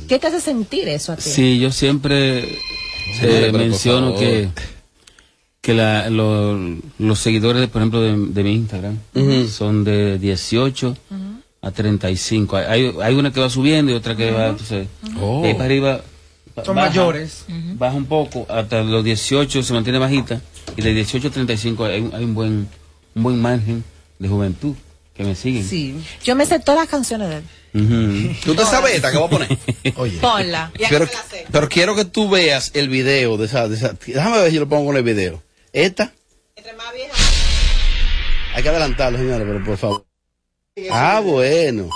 ¿Qué 0.08 0.18
te 0.18 0.26
hace 0.28 0.42
sentir 0.42 0.88
eso 0.90 1.12
a 1.12 1.16
ti? 1.16 1.30
Sí, 1.30 1.60
yo 1.60 1.72
siempre 1.72 2.58
eh, 3.22 3.52
menciono 3.54 4.16
que 4.16 4.50
que 5.62 5.74
la, 5.76 6.10
lo- 6.10 6.58
los 6.98 7.20
seguidores, 7.20 7.62
de, 7.62 7.68
por 7.68 7.82
ejemplo, 7.82 8.02
de, 8.02 8.18
de 8.18 8.44
mi 8.44 8.54
Instagram 8.54 8.98
son 9.48 9.84
de 9.84 10.18
18 10.18 10.98
a 11.62 11.72
35. 11.72 12.58
Hay, 12.58 12.66
hay, 12.68 12.96
hay 13.02 13.14
una 13.16 13.32
que 13.32 13.40
va 13.40 13.50
subiendo 13.50 13.92
y 13.92 13.96
otra 13.96 14.16
que 14.16 14.32
va, 14.32 14.48
entonces, 14.48 14.88
Oh. 15.22 15.42
de 15.44 15.50
ahí 15.50 15.54
para 15.54 15.66
arriba. 15.66 16.02
ba- 16.56 16.66
Son 16.66 16.76
baja, 16.76 16.90
mayores. 16.90 17.46
Baja 17.78 17.96
un 17.96 18.06
poco, 18.08 18.46
hasta 18.50 18.82
los 18.82 19.04
18 19.04 19.62
se 19.64 19.72
mantiene 19.74 20.00
bajita 20.00 20.42
y 20.76 20.82
de 20.82 20.94
18 20.96 21.28
a 21.28 21.32
35 21.32 21.86
hay, 21.86 22.02
un- 22.02 22.14
hay 22.16 22.24
un 22.26 22.34
buen 22.34 22.68
un 23.16 23.24
buen 23.24 23.42
margen 23.42 23.84
de 24.20 24.28
juventud 24.28 24.76
que 25.14 25.24
me 25.24 25.36
siguen. 25.36 25.64
Sí. 25.68 25.96
Yo 26.24 26.36
me 26.36 26.46
sé 26.46 26.60
todas 26.60 26.82
las 26.82 26.90
canciones 26.90 27.30
de 27.30 27.36
él. 27.38 28.36
¿Tú 28.46 28.56
te 28.56 28.64
sabes 28.66 28.96
esta 28.96 29.12
que 29.12 29.18
voy 29.18 29.28
a 29.28 29.30
poner? 29.30 29.58
Oye. 29.98 30.18
Ponla. 30.20 30.72
Ya 30.80 30.90
Pero, 30.90 31.06
que 31.08 31.12
me 31.16 31.18
la 31.22 31.28
sé. 31.30 31.46
pero 31.52 31.70
quiero 31.70 31.96
que 31.96 32.06
tú 32.06 32.30
veas 32.30 32.72
el 32.76 32.90
video 32.90 33.38
de 33.38 33.46
esa, 33.46 33.68
de 33.68 33.76
esa- 33.76 33.96
Déjame 34.06 34.40
ver 34.42 34.52
si 34.52 34.60
lo 34.60 34.68
pongo 34.70 34.86
con 34.88 34.98
el 34.98 35.04
video. 35.04 35.42
Esta. 35.72 36.14
Hay 38.56 38.62
que 38.62 38.70
adelantarlo, 38.70 39.18
señores, 39.18 39.48
pero 39.48 39.66
por 39.66 39.78
favor. 39.78 40.06
Ah, 40.92 41.20
bueno. 41.24 41.90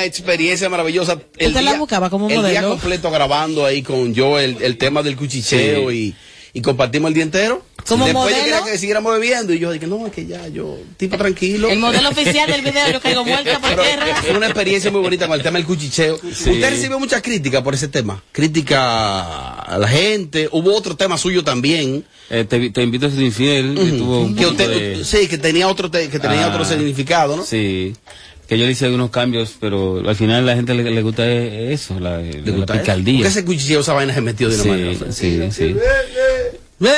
Una 0.00 0.04
experiencia 0.06 0.68
maravillosa. 0.68 1.18
El 1.38 1.48
¿Usted 1.48 1.62
la 1.62 1.74
buscaba 1.74 2.10
como 2.10 2.28
El 2.30 2.44
día 2.48 2.62
completo 2.62 3.10
grabando 3.10 3.64
ahí 3.66 3.82
con 3.82 4.14
yo 4.14 4.38
el, 4.38 4.56
el 4.62 4.78
tema 4.78 5.02
del 5.02 5.16
cuchicheo 5.16 5.92
y, 5.92 6.14
y 6.52 6.60
compartimos 6.62 7.08
el 7.08 7.14
día 7.14 7.22
entero. 7.24 7.64
¿Como 7.88 8.04
Después 8.04 8.28
yo 8.36 8.36
modelo? 8.36 8.56
quería 8.58 8.72
que 8.72 8.78
siguiéramos 8.78 9.12
bebiendo 9.14 9.54
y 9.54 9.58
yo 9.58 9.72
dije, 9.72 9.86
no, 9.86 10.06
es 10.06 10.12
que 10.12 10.26
ya, 10.26 10.46
yo, 10.48 10.76
tipo 10.98 11.16
tranquilo. 11.16 11.70
El 11.70 11.78
modelo 11.78 12.10
oficial 12.10 12.48
del 12.50 12.60
video, 12.60 12.92
yo 12.92 13.00
caigo 13.00 13.24
muerta 13.24 13.58
por 13.58 13.70
Pero 13.70 13.82
tierra. 13.82 14.16
fue 14.22 14.36
una 14.36 14.46
experiencia 14.46 14.90
muy 14.90 15.00
bonita 15.00 15.26
con 15.26 15.36
el 15.38 15.42
tema 15.42 15.58
del 15.58 15.66
cuchicheo. 15.66 16.16
Usted 16.22 16.60
recibió 16.70 16.98
mucha 17.00 17.22
crítica 17.22 17.62
por 17.64 17.74
ese 17.74 17.88
tema. 17.88 18.22
Crítica 18.32 19.54
a 19.60 19.78
la 19.78 19.88
gente. 19.88 20.48
Hubo 20.52 20.74
otro 20.74 20.94
tema 20.94 21.16
suyo 21.16 21.42
también. 21.42 22.04
Eh, 22.28 22.44
te, 22.44 22.68
te 22.70 22.82
invito 22.82 23.06
a 23.06 23.10
ser 23.10 23.22
infiel. 23.22 23.74
que 23.74 23.92
tuvo 23.92 24.20
un 24.20 24.34
Que 24.36 24.42
poco 24.42 24.50
usted, 24.52 24.68
de- 24.98 25.04
sí, 25.04 25.26
que 25.26 25.38
tenía 25.38 25.66
otro, 25.68 25.90
te- 25.90 26.08
que 26.10 26.18
tenía 26.18 26.44
Ah, 26.44 26.48
otro 26.50 26.64
significado, 26.66 27.36
¿no? 27.36 27.44
Sí, 27.44 27.94
que 28.50 28.58
yo 28.58 28.66
le 28.66 28.72
hice 28.72 28.86
algunos 28.86 29.10
cambios, 29.10 29.54
pero 29.60 30.02
al 30.08 30.16
final 30.16 30.38
a 30.42 30.44
la 30.46 30.56
gente 30.56 30.74
le, 30.74 30.82
le 30.82 31.02
gusta 31.02 31.24
e- 31.24 31.72
eso, 31.72 32.00
la, 32.00 32.18
la 32.20 32.50
gusta 32.50 32.74
eso? 32.74 32.82
picardía. 32.82 33.18
Porque 33.18 33.28
ese 33.28 33.44
cuchicheo, 33.44 33.78
esa 33.78 33.92
vaina 33.92 34.12
se 34.12 34.20
metió 34.20 34.48
de 34.48 34.54
una 34.56 34.62
Sí, 34.64 34.68
manera. 34.68 35.12
sí, 35.12 35.40
sí. 35.52 35.76
Yo 36.80 36.90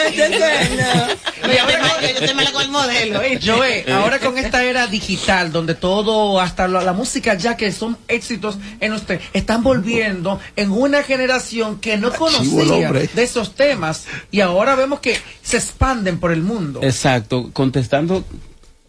te 2.27 2.35
malo 2.35 2.53
con 2.53 2.63
el 2.63 2.71
modelo. 2.71 3.21
¿eh? 3.21 3.39
Joe, 3.45 3.85
ahora 3.93 4.19
con 4.19 4.39
esta 4.39 4.65
era 4.65 4.87
digital, 4.87 5.53
donde 5.53 5.75
todo, 5.75 6.41
hasta 6.41 6.67
la, 6.69 6.83
la 6.83 6.95
música 6.95 7.35
ya 7.35 7.55
que 7.57 7.71
son 7.71 7.99
éxitos 8.09 8.57
en 8.81 8.95
usted, 8.95 9.21
están 9.35 9.63
volviendo 9.63 10.41
en 10.57 10.71
una 10.71 11.03
generación 11.03 11.81
que 11.81 11.99
no 11.99 12.13
conocía 12.13 12.93
de 12.93 13.23
esos 13.23 13.55
temas 13.55 14.07
y 14.31 14.41
ahora 14.41 14.75
vemos 14.75 15.01
que 15.01 15.19
se 15.43 15.59
expanden 15.59 16.19
por 16.19 16.33
el 16.33 16.41
mundo. 16.43 16.81
Exacto, 16.83 17.51
contestando 17.53 18.25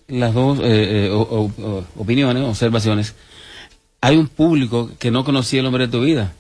las 0.07 0.33
dos 0.33 0.59
eh, 0.59 1.07
eh, 1.07 1.09
o- 1.11 1.83
opiniones, 1.97 2.43
observaciones, 2.43 3.15
hay 4.01 4.17
un 4.17 4.27
público 4.27 4.89
que 4.99 5.11
no 5.11 5.23
conocía 5.23 5.61
el 5.61 5.65
hombre 5.65 5.85
de 5.87 5.91
tu 5.91 6.01
vida, 6.01 6.33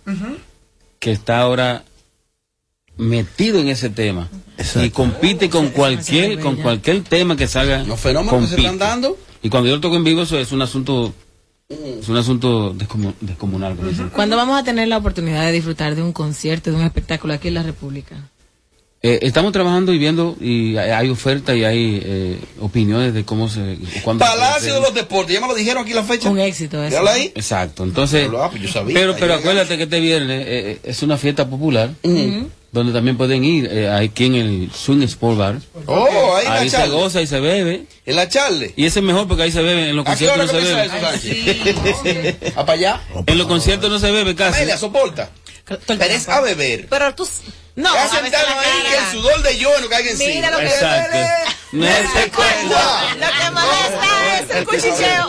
que 0.99 1.11
está 1.11 1.39
ahora 1.39 1.83
metido 2.97 3.59
en 3.59 3.69
ese 3.69 3.89
tema 3.89 4.29
y 4.83 4.89
compite 4.91 5.49
con 5.49 5.69
cualquier 5.69 6.39
con 6.39 6.57
cualquier 6.57 7.03
tema 7.03 7.35
que 7.35 7.47
salga. 7.47 7.83
Los 7.83 7.99
fenómenos 7.99 8.41
que 8.41 8.47
se 8.47 8.55
están 8.61 8.77
dando. 8.77 9.17
Y 9.41 9.49
cuando 9.49 9.69
yo 9.69 9.75
lo 9.75 9.81
toco 9.81 9.95
en 9.95 10.03
vivo, 10.03 10.21
eso 10.21 10.37
es 10.37 10.51
un 10.51 10.61
asunto 10.61 11.13
es 11.69 12.07
un 12.07 12.17
asunto 12.17 12.73
descomu- 12.75 13.15
descomunal. 13.19 13.75
dicen. 13.89 14.09
¿Cuándo 14.09 14.35
vamos 14.37 14.59
a 14.59 14.63
tener 14.63 14.87
la 14.87 14.97
oportunidad 14.97 15.43
de 15.45 15.51
disfrutar 15.53 15.95
de 15.95 16.03
un 16.03 16.13
concierto, 16.13 16.69
de 16.69 16.77
un 16.77 16.83
espectáculo 16.83 17.33
aquí 17.33 17.47
en 17.47 17.55
la 17.55 17.63
República? 17.63 18.29
Eh, 19.05 19.19
estamos 19.23 19.51
trabajando 19.51 19.91
y 19.91 19.97
viendo 19.97 20.37
y 20.39 20.77
hay, 20.77 21.09
ofertas 21.09 21.57
y 21.57 21.65
hay 21.65 22.01
eh, 22.01 22.39
opiniones 22.61 23.13
de 23.13 23.25
cómo 23.25 23.49
se 23.49 23.77
cuándo 24.01 24.23
Palacio 24.23 24.75
de 24.75 24.79
los 24.79 24.93
Deportes, 24.93 25.33
ya 25.33 25.41
me 25.41 25.47
lo 25.49 25.55
dijeron 25.55 25.83
aquí 25.83 25.93
la 25.93 26.05
fecha. 26.05 26.29
Un 26.29 26.39
éxito 26.39 26.81
eso. 26.81 27.05
Ahí. 27.05 27.33
Exacto, 27.35 27.83
entonces, 27.83 28.29
Ah, 28.33 28.47
pues 28.49 28.63
yo 28.63 28.69
sabía, 28.69 28.93
pero, 28.93 29.11
ahí 29.11 29.17
pero 29.19 29.33
acuérdate 29.33 29.75
que 29.75 29.83
este 29.83 29.99
viernes 29.99 30.47
eh, 30.47 30.71
eh, 30.71 30.79
es 30.85 31.03
una 31.03 31.17
fiesta 31.17 31.49
popular 31.49 31.91
donde 32.71 32.93
también 32.93 33.17
pueden 33.17 33.43
ir 33.43 33.67
eh, 33.69 33.89
aquí 33.89 34.25
en 34.25 34.35
el 34.35 34.71
Swing 34.73 35.03
Sport 35.03 35.37
Bar. 35.37 35.59
Oh, 35.85 36.35
ahí 36.37 36.65
en 36.65 36.71
la 36.71 36.85
se 36.85 36.87
goza 36.87 37.21
y 37.21 37.27
se 37.27 37.41
bebe. 37.41 37.83
En 38.05 38.15
la 38.15 38.29
Charle. 38.29 38.73
Y 38.77 38.85
ese 38.85 38.99
es 38.99 39.05
mejor 39.05 39.27
porque 39.27 39.43
ahí 39.43 39.51
se 39.51 39.61
bebe, 39.61 39.89
en 39.89 39.97
los 39.97 40.07
¿A 40.07 40.15
qué 40.15 40.27
conciertos 40.27 40.53
no 40.53 41.17
se 41.17 41.33
bebe. 41.35 42.51
para 42.55 42.71
allá? 42.71 43.01
En 43.27 43.37
los 43.37 43.47
conciertos 43.47 43.91
no 43.91 43.99
se 43.99 44.11
bebe 44.11 44.33
casi. 44.33 44.59
Amelia, 44.59 44.77
soporta. 44.77 45.29
Pero 45.85 46.03
es 46.03 46.29
a 46.29 46.39
beber. 46.39 46.87
Pero 46.89 47.13
tú... 47.13 47.27
No, 47.75 47.93
Ya 47.93 48.07
sentaron 48.07 48.51
la 48.51 48.61
ahí 48.61 48.83
que 48.89 48.97
el 48.97 49.11
sudor 49.11 49.41
de 49.41 49.57
yo 49.57 49.81
no 49.81 49.89
caiga 49.89 50.11
encima. 50.11 50.33
Mira 50.33 50.51
lo 50.51 50.57
que 50.57 50.65
Exacto. 50.65 51.17
No 51.71 51.87
se 51.87 52.29
cuenta. 52.29 53.15
Lo 53.15 53.27
que 53.27 53.51
molesta 53.51 54.39
es 54.39 54.55
el 54.55 54.65
cuchicheo. 54.65 55.27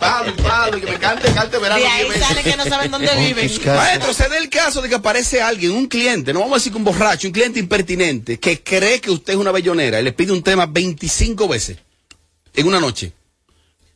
Palo 0.00 0.30
y 0.30 0.42
palo, 0.42 0.78
y 0.78 0.80
que 0.80 0.90
me 0.90 0.98
cante, 0.98 1.32
cante 1.32 1.58
verano. 1.58 1.80
De 1.80 1.86
ahí 1.86 2.08
sale 2.18 2.42
que 2.42 2.56
no 2.56 2.64
saben 2.64 2.90
dónde 2.90 3.14
viven. 3.14 3.48
Maestro, 3.66 4.12
se 4.12 4.28
da 4.28 4.36
el 4.36 4.50
caso 4.50 4.82
de 4.82 4.88
que 4.88 4.96
aparece 4.96 5.40
alguien, 5.40 5.72
un 5.72 5.86
cliente, 5.86 6.32
no 6.32 6.40
vamos 6.40 6.54
a 6.54 6.58
decir 6.58 6.72
que 6.72 6.78
un 6.78 6.84
borracho, 6.84 7.28
un 7.28 7.32
cliente 7.32 7.60
impertinente, 7.60 8.40
que 8.40 8.60
cree 8.62 9.00
que 9.00 9.12
usted 9.12 9.34
es 9.34 9.38
una 9.38 9.52
bellonera 9.52 10.00
y 10.00 10.02
le 10.02 10.12
pide 10.12 10.32
un 10.32 10.42
tema 10.42 10.66
25 10.66 11.46
veces 11.46 11.78
en 12.54 12.66
una 12.66 12.80
noche. 12.80 13.12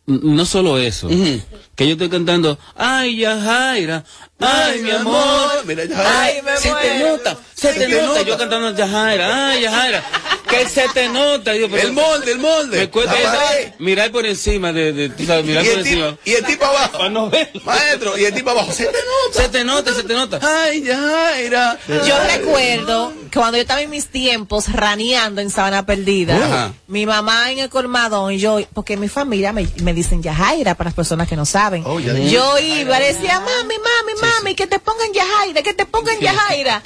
No 0.07 0.45
solo 0.47 0.79
eso, 0.79 1.09
que 1.09 1.87
yo 1.87 1.93
estoy 1.93 2.09
cantando, 2.09 2.59
ay 2.77 3.19
Yajaira, 3.19 4.05
ay 4.43 4.81
mi 4.83 4.91
amor, 4.91 5.63
Mira, 5.65 5.85
Yajaira. 5.85 6.21
Ay, 6.23 6.43
me 6.43 6.57
se 6.57 6.71
te 6.73 6.99
nota, 6.99 7.37
se 7.55 7.73
te 7.75 7.89
nota, 7.89 8.23
yo 8.23 8.37
cantando 8.39 8.75
Yajaira, 8.77 9.49
ay 9.51 9.63
Yajaira, 9.63 10.05
que 10.49 10.69
se 10.69 10.89
te 10.89 11.09
nota, 11.09 11.53
pero 11.53 11.77
El 11.77 11.93
molde, 11.93 12.33
el 12.33 12.39
molde. 12.39 12.79
me 12.81 12.91
cuesta 12.91 13.19
esa- 13.19 13.75
mirar 13.79 14.11
por 14.11 14.27
encima 14.27 14.73
de, 14.73 14.93
de 14.93 15.09
tú 15.11 15.25
sabes, 15.25 15.45
mirar 15.45 15.65
Y 15.65 15.69
por 15.69 15.79
el, 15.79 15.85
tipo, 15.85 15.97
encima. 16.05 16.19
y 16.25 16.33
el 16.33 16.45
tipo 16.45 16.65
abajo. 16.65 16.99
Para 16.99 17.11
no 17.11 17.31
verlo. 17.31 17.61
Maestro, 17.65 18.19
y 18.19 18.25
el 18.25 18.35
tipo 18.35 18.51
abajo. 18.51 18.73
Se 18.73 18.85
te 18.87 18.93
nota. 18.93 19.43
Se 19.43 19.49
te 19.49 19.65
nota, 19.65 19.95
se 19.95 20.03
te 20.03 20.15
nota. 20.15 20.39
Ay, 20.43 20.83
Yajaira. 20.83 21.79
Yo 22.07 22.19
recuerdo 22.27 23.13
que 23.31 23.39
cuando 23.39 23.57
yo 23.57 23.63
estaba 23.63 23.81
en 23.81 23.91
mis 23.91 24.09
tiempos 24.09 24.71
raneando 24.73 25.41
en 25.41 25.51
Sabana 25.51 25.87
Perdida, 25.87 26.37
Ajá. 26.37 26.73
mi 26.87 27.07
mamá 27.07 27.51
en 27.51 27.61
el 27.61 27.71
colmadón 27.71 28.33
y 28.33 28.39
yo, 28.39 28.59
porque 28.75 28.97
mi 28.97 29.09
familia 29.09 29.53
me, 29.53 29.67
me 29.83 29.95
dicen 29.95 30.23
Yajaira 30.23 30.75
para 30.75 30.89
las 30.89 30.95
personas 30.95 31.29
que 31.29 31.37
no 31.37 31.47
saben. 31.47 31.83
Oh, 31.87 31.99
yo 32.01 32.59
iba, 32.59 32.99
le 32.99 33.13
decía, 33.15 33.41
mami, 33.41 33.75
mami, 33.79 34.21
mami, 34.21 34.32
que 34.57 34.67
te 34.67 34.79
pongan 34.79 35.13
Yajaira, 35.13 35.63
que 35.63 35.73
te 35.73 35.87
pongan 35.87 36.19
Yajaira. 36.21 36.83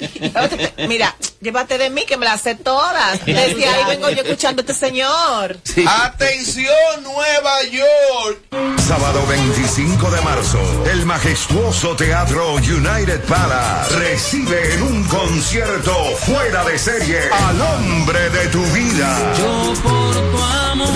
Mira, 0.87 1.15
llévate 1.41 1.77
de 1.77 1.89
mí 1.89 2.05
que 2.05 2.15
me 2.17 2.25
las 2.25 2.41
sé 2.41 2.55
todas. 2.55 3.25
Desde 3.25 3.67
ahí 3.67 3.83
vengo 3.87 4.09
yo 4.09 4.21
escuchando 4.21 4.61
a 4.61 4.63
este 4.63 4.73
señor. 4.73 5.59
Atención, 5.85 7.03
Nueva 7.03 7.63
York. 7.63 8.77
Sábado 8.87 9.25
25 9.27 10.11
de 10.11 10.21
marzo, 10.21 10.59
el 10.91 11.05
majestuoso 11.05 11.95
Teatro 11.95 12.53
United 12.55 13.21
Palace 13.25 13.95
recibe 13.97 14.73
en 14.75 14.83
un 14.83 15.03
concierto 15.05 15.93
fuera 16.25 16.63
de 16.63 16.77
serie 16.79 17.19
al 17.31 17.59
hombre 17.61 18.29
de 18.29 18.47
tu 18.47 18.63
vida, 18.67 19.33
Yo 19.37 19.73
por 19.83 20.13
tu 20.31 20.43
amor 20.43 20.87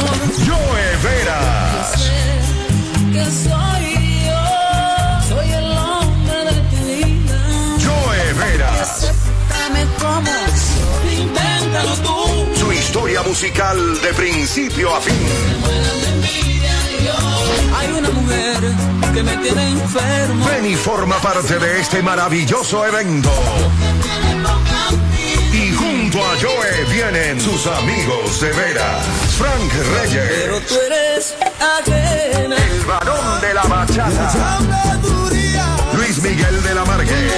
Joe 0.48 0.98
Veras. 1.04 1.92
que 3.12 3.26
soy 3.26 3.81
Inténtalo 11.12 11.96
tú. 12.04 12.56
su 12.60 12.72
historia 12.74 13.22
musical 13.24 14.02
de 14.02 14.14
principio 14.14 14.96
a 14.96 15.00
fin. 15.02 15.16
Hay 17.78 17.92
una 17.92 18.10
mujer 18.10 18.58
que 19.14 19.24
me 19.24 19.38
tiene 19.38 19.70
enfermo. 19.72 20.46
Ven 20.46 20.66
y 20.66 20.76
forma 20.76 21.18
parte 21.20 21.60
de 21.60 21.80
este 21.82 22.02
maravilloso 22.02 22.86
evento. 22.86 23.30
Y 25.54 25.72
junto 25.74 26.20
a 26.20 26.30
Joe 26.42 26.86
vienen 26.92 27.40
sus 27.40 27.68
amigos 27.68 28.42
de 28.42 28.52
veras. 28.54 29.06
Frank 29.38 29.72
Pero 29.72 30.02
Reyes, 30.02 30.68
tú 30.68 30.76
eres 30.88 31.36
ajena. 31.60 32.56
el 32.56 32.86
varón 32.86 33.42
de 33.42 33.54
la 33.54 33.64
bachata. 33.64 34.60
Luis 35.94 36.22
Miguel 36.24 36.64
de 36.64 36.74
la 36.74 36.86
Margue, 36.86 37.32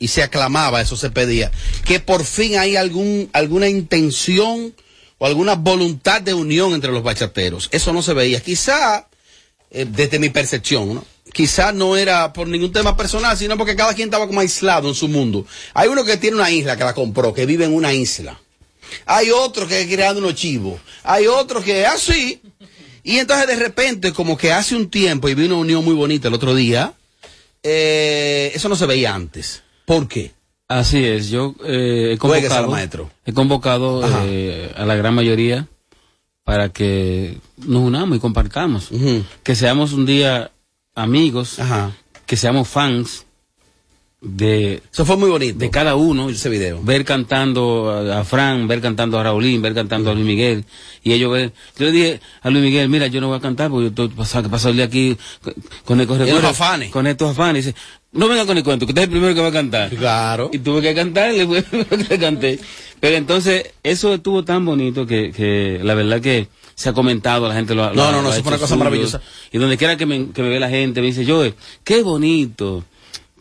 y 0.00 0.08
se 0.08 0.22
aclamaba, 0.24 0.80
eso 0.80 0.96
se 0.96 1.10
pedía, 1.10 1.52
que 1.84 2.00
por 2.00 2.24
fin 2.24 2.58
hay 2.58 2.74
algún, 2.74 3.28
alguna 3.34 3.68
intención 3.68 4.74
o 5.18 5.26
alguna 5.26 5.54
voluntad 5.54 6.22
de 6.22 6.32
unión 6.32 6.72
entre 6.72 6.90
los 6.90 7.02
bachateros. 7.02 7.68
Eso 7.70 7.92
no 7.92 8.02
se 8.02 8.14
veía. 8.14 8.40
Quizá, 8.40 9.06
eh, 9.70 9.86
desde 9.88 10.18
mi 10.18 10.30
percepción, 10.30 10.94
¿no? 10.94 11.04
Quizá 11.34 11.70
no 11.72 11.98
era 11.98 12.32
por 12.32 12.48
ningún 12.48 12.72
tema 12.72 12.96
personal, 12.96 13.36
sino 13.36 13.58
porque 13.58 13.76
cada 13.76 13.94
quien 13.94 14.08
estaba 14.08 14.26
como 14.26 14.40
aislado 14.40 14.88
en 14.88 14.94
su 14.94 15.06
mundo. 15.06 15.46
Hay 15.74 15.88
uno 15.88 16.02
que 16.04 16.16
tiene 16.16 16.36
una 16.36 16.50
isla 16.50 16.78
que 16.78 16.84
la 16.84 16.94
compró, 16.94 17.34
que 17.34 17.44
vive 17.44 17.66
en 17.66 17.74
una 17.74 17.92
isla. 17.92 18.40
Hay 19.04 19.30
otro 19.30 19.68
que 19.68 19.86
creando 19.86 20.20
unos 20.20 20.34
chivos. 20.34 20.80
Hay 21.04 21.26
otro 21.26 21.62
que 21.62 21.82
es 21.82 21.88
así. 21.88 22.40
Y 23.04 23.18
entonces 23.18 23.46
de 23.46 23.56
repente, 23.56 24.14
como 24.14 24.38
que 24.38 24.50
hace 24.50 24.74
un 24.74 24.88
tiempo, 24.90 25.28
y 25.28 25.34
vi 25.34 25.44
una 25.44 25.56
unión 25.56 25.84
muy 25.84 25.94
bonita 25.94 26.28
el 26.28 26.34
otro 26.34 26.54
día, 26.54 26.94
eh, 27.62 28.50
eso 28.54 28.70
no 28.70 28.76
se 28.76 28.86
veía 28.86 29.14
antes. 29.14 29.62
¿Por 29.90 30.06
qué? 30.06 30.30
Así 30.68 31.04
es, 31.04 31.30
yo 31.30 31.56
eh, 31.64 32.12
he 32.14 32.18
convocado, 32.18 32.70
maestro. 32.70 33.10
he 33.26 33.32
convocado 33.32 34.02
eh, 34.24 34.72
a 34.76 34.84
la 34.86 34.94
gran 34.94 35.14
mayoría 35.16 35.66
para 36.44 36.68
que 36.68 37.38
nos 37.56 37.82
unamos 37.82 38.16
y 38.16 38.20
compartamos, 38.20 38.88
que 39.42 39.56
seamos 39.56 39.92
un 39.92 40.06
día 40.06 40.52
amigos, 40.94 41.56
que 42.24 42.36
seamos 42.36 42.68
fans 42.68 43.26
de 44.20 44.82
eso 44.92 45.06
fue 45.06 45.16
muy 45.16 45.30
bonito. 45.30 45.58
de 45.58 45.70
cada 45.70 45.94
uno. 45.96 46.28
Ese 46.28 46.50
video. 46.50 46.82
Ver 46.82 47.06
cantando 47.06 47.90
a, 47.90 48.20
a 48.20 48.24
Fran 48.24 48.68
ver 48.68 48.82
cantando 48.82 49.18
a 49.18 49.22
Raulín 49.22 49.62
ver 49.62 49.72
cantando 49.74 50.10
a 50.10 50.14
Luis 50.14 50.26
Miguel. 50.26 50.66
Y 51.02 51.14
ellos 51.14 51.32
ver 51.32 51.52
yo 51.78 51.86
le 51.86 51.92
dije 51.92 52.20
a 52.42 52.50
Luis 52.50 52.62
Miguel 52.62 52.90
mira 52.90 53.06
yo 53.06 53.22
no 53.22 53.28
voy 53.28 53.38
a 53.38 53.40
cantar 53.40 53.70
porque 53.70 53.90
yo 53.96 54.04
estoy 54.04 54.70
el 54.70 54.76
día 54.76 54.84
aquí 54.84 55.16
con- 55.42 55.54
con 55.86 56.00
Y 56.00 56.06
los 56.06 56.28
corre, 56.28 56.46
afanes. 56.48 56.90
con 56.90 57.06
estos 57.06 57.30
afanes 57.30 57.64
dice 57.64 57.76
no 58.12 58.28
venga 58.28 58.44
con 58.46 58.56
el 58.56 58.64
cuento 58.64 58.86
que 58.86 58.90
usted 58.92 59.02
es 59.02 59.06
el 59.08 59.10
primero 59.12 59.34
que 59.34 59.40
va 59.40 59.48
a 59.48 59.52
cantar 59.52 59.90
claro 59.90 60.50
y 60.52 60.58
tuve 60.58 60.82
que 60.82 60.94
cantarle 60.94 61.46
pues, 61.46 61.64
le 62.08 62.18
canté 62.18 62.58
pero 62.98 63.16
entonces 63.16 63.72
eso 63.82 64.12
estuvo 64.14 64.44
tan 64.44 64.64
bonito 64.66 65.06
que, 65.06 65.32
que 65.32 65.80
la 65.82 65.94
verdad 65.94 66.20
que 66.20 66.48
se 66.74 66.88
ha 66.88 66.92
comentado, 66.94 67.46
la 67.48 67.54
gente 67.54 67.74
lo 67.74 67.84
ha 67.84 67.88
No, 67.92 68.06
lo 68.06 68.12
no, 68.12 68.22
no, 68.22 68.32
eso 68.32 68.42
fue 68.42 68.48
una 68.52 68.56
cosa 68.58 68.68
suyo. 68.68 68.78
maravillosa. 68.78 69.20
Y 69.52 69.58
donde 69.58 69.76
quiera 69.76 69.98
que 69.98 70.06
me, 70.06 70.30
que 70.32 70.40
me 70.42 70.48
ve 70.48 70.58
la 70.58 70.70
gente, 70.70 71.02
me 71.02 71.08
dice, 71.08 71.26
Joe, 71.26 71.54
qué 71.84 72.02
bonito, 72.02 72.84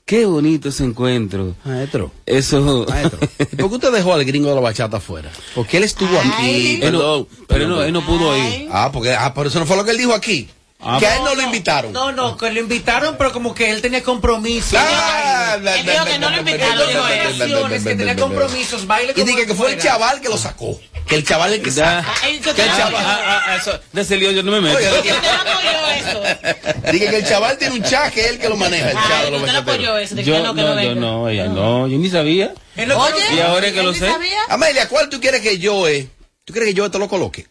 qué 0.05 0.25
bonito 0.25 0.67
ese 0.67 0.84
encuentro. 0.84 1.55
Maestro. 1.63 2.12
Eso. 2.25 2.86
Maestro. 2.89 3.19
¿Y 3.39 3.55
por 3.55 3.69
qué 3.69 3.75
usted 3.75 3.91
dejó 3.93 4.13
al 4.13 4.25
gringo 4.25 4.49
de 4.49 4.55
la 4.55 4.60
bachata 4.62 4.97
afuera? 4.97 5.32
Porque 5.55 5.77
él 5.77 5.84
estuvo 5.86 6.19
aquí. 6.19 6.79
Él 6.82 6.91
no- 6.91 6.99
Perdón. 6.99 7.27
pero 7.47 7.63
él 7.63 7.69
no- 7.69 7.84
él 7.84 7.93
no 7.93 8.05
pudo 8.05 8.38
ir. 8.38 8.67
Ah, 8.73 8.89
porque 8.91 9.13
ah, 9.13 9.34
por 9.34 9.47
eso 9.47 9.58
no 9.60 9.65
fue 9.65 9.77
lo 9.77 9.86
que 9.86 9.91
él 9.91 9.97
dijo 9.97 10.13
aquí. 10.13 10.49
Ah, 10.82 10.96
que 10.98 11.08
a 11.08 11.18
él 11.18 11.24
no 11.26 11.36
lo 11.36 11.42
invitaron. 11.42 11.92
No, 11.92 12.13
no, 12.13 12.38
que 12.38 12.50
lo 12.52 12.60
invitaron, 12.62 13.18
pero 13.18 13.34
como 13.34 13.54
que 13.54 13.70
él 13.70 13.82
tenía 13.82 14.02
compromisos. 14.02 14.76
Ah, 14.78 15.58
Él 15.58 15.86
dijo 15.86 16.06
que 16.06 16.20
no 16.20 16.30
lo 16.30 16.38
invitaron, 16.38 16.88
dijo 16.88 17.08
él. 17.08 17.84
que 17.84 17.96
tenía 17.96 18.15
compromisos, 18.15 18.88
baile 18.88 19.13
Y 19.15 19.24
dije 19.24 19.46
que 19.46 19.54
fue 19.56 19.74
el 19.74 19.82
chaval 19.82 20.22
que 20.22 20.30
lo 20.30 20.38
sacó. 20.38 20.80
Que 21.06 21.15
el 21.15 21.26
chaval 21.26 21.52
el 21.54 21.62
que 21.62 21.72
Da- 21.72 22.02
saca. 22.04 22.13
Ay, 22.24 22.39
Que 22.39 22.50
el 22.52 22.62
Ah, 22.70 22.78
chaval. 22.78 23.06
ah, 23.06 23.44
ah, 23.48 23.56
eso, 23.58 23.78
de 23.92 24.02
ese 24.02 24.15
lío 24.15 24.32
yo 24.32 24.42
no 24.42 24.52
me 24.54 24.62
meto. 24.62 24.78
Oye, 24.78 24.89
Dije 26.94 27.10
que 27.10 27.18
el 27.18 27.28
chaval 27.28 27.58
tiene 27.58 27.76
un 27.76 27.84
chat 27.84 28.13
que 28.13 28.22
es 28.22 28.28
el 28.28 28.39
que 28.39 28.48
lo 28.48 28.56
maneja, 28.56 28.92
el 28.92 28.96
chat 28.98 29.24
de 29.26 29.32
los 29.32 29.42
bachateros. 29.42 30.10
Yo 30.24 30.39
no, 30.44 30.82
yo 30.82 30.96
no, 30.96 31.28
ella 31.30 31.48
no, 31.48 31.88
yo 31.88 31.98
ni 31.98 32.10
sabía. 32.10 32.54
Oye, 32.78 33.36
y 33.36 33.39
ahora 33.42 33.70
que 33.74 33.84
lo 33.84 33.94
sé. 33.94 34.10
Amelia, 34.48 34.88
¿cuál 34.88 35.10
tú 35.10 35.20
quieres 35.20 35.42
que 35.42 35.58
yo 35.58 35.89
eh? 35.89 36.08
¿Tú 36.46 36.54
quieres 36.54 36.70
que 36.70 36.74
yo 36.74 36.89
te 36.89 37.00
lo 37.00 37.10
coloque? 37.10 37.48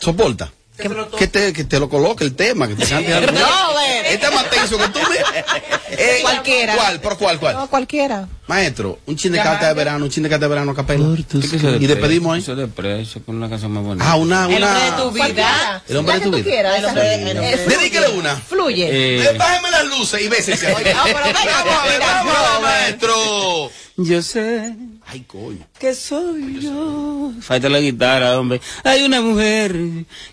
¿Soporta? 0.00 0.50
Que 1.18 1.26
te, 1.26 1.52
que 1.52 1.64
te 1.64 1.80
lo 1.80 1.88
coloque 1.88 2.22
el 2.24 2.34
tema, 2.36 2.68
que 2.68 2.74
te 2.76 2.86
cante 2.86 3.12
algo. 3.12 3.32
No, 3.32 3.72
güey. 3.72 3.88
Este 4.14 4.26
es 4.26 4.32
más 4.34 4.48
tenso 4.50 4.78
que 4.78 4.88
tú 4.88 4.98
me. 5.00 5.16
Eh, 5.90 6.18
Cualquiera. 6.22 6.74
¿Cuál? 6.76 7.00
¿Por 7.00 7.16
cuál? 7.18 7.40
¿Cuál? 7.40 7.56
No, 7.56 7.66
cualquiera. 7.68 8.28
Maestro, 8.46 8.98
un 9.06 9.16
chin 9.16 9.32
de 9.32 9.38
carta 9.38 9.68
de 9.68 9.74
verano, 9.74 10.04
un 10.04 10.10
chin 10.10 10.22
de 10.22 10.28
carta 10.28 10.44
de 10.44 10.50
verano 10.50 10.70
a 10.72 10.74
capela. 10.74 11.04
Y 11.16 11.84
Y 11.84 11.86
despedimos 11.86 12.34
ahí. 12.34 12.40
Eso 12.40 12.54
de 12.54 12.68
precio 12.68 13.22
con 13.24 13.36
una 13.36 13.48
canción 13.48 13.72
más 13.72 13.82
bonita. 13.82 14.04
Ah, 14.08 14.14
una, 14.16 14.46
una. 14.46 14.96
Cualquiera. 15.10 15.82
El 15.88 15.96
hombre 15.96 16.14
de 16.14 16.20
tu 16.20 16.30
que 16.30 16.36
tú 16.36 16.42
vida. 16.44 16.50
quieras, 16.50 16.78
esa. 16.78 17.14
Eh, 17.14 17.56
fluye. 17.64 17.76
Dedíquele 17.78 18.08
una. 18.10 18.36
Fluye. 18.36 18.84
Eh, 18.86 19.24
Eh, 19.30 19.36
Bájeme 19.38 19.70
las 19.70 19.84
luces 19.86 20.20
y 20.22 20.28
bésese. 20.28 20.68
No, 20.68 20.76
pero 20.76 20.94
venga, 21.24 21.64
Vamos 21.64 21.74
a 21.82 21.86
ver, 21.86 22.00
vamos 22.00 22.34
a 22.36 22.38
ver, 22.42 22.54
no, 22.54 22.60
maestro. 22.60 23.70
Yo 24.00 24.22
sé 24.22 24.76
Ay, 25.06 25.24
coño. 25.26 25.66
que 25.80 25.92
soy 25.92 26.60
yo. 26.60 27.32
Falta 27.40 27.68
la 27.68 27.80
guitarra, 27.80 28.38
hombre. 28.38 28.60
Hay 28.84 29.02
una 29.02 29.20
mujer 29.20 29.74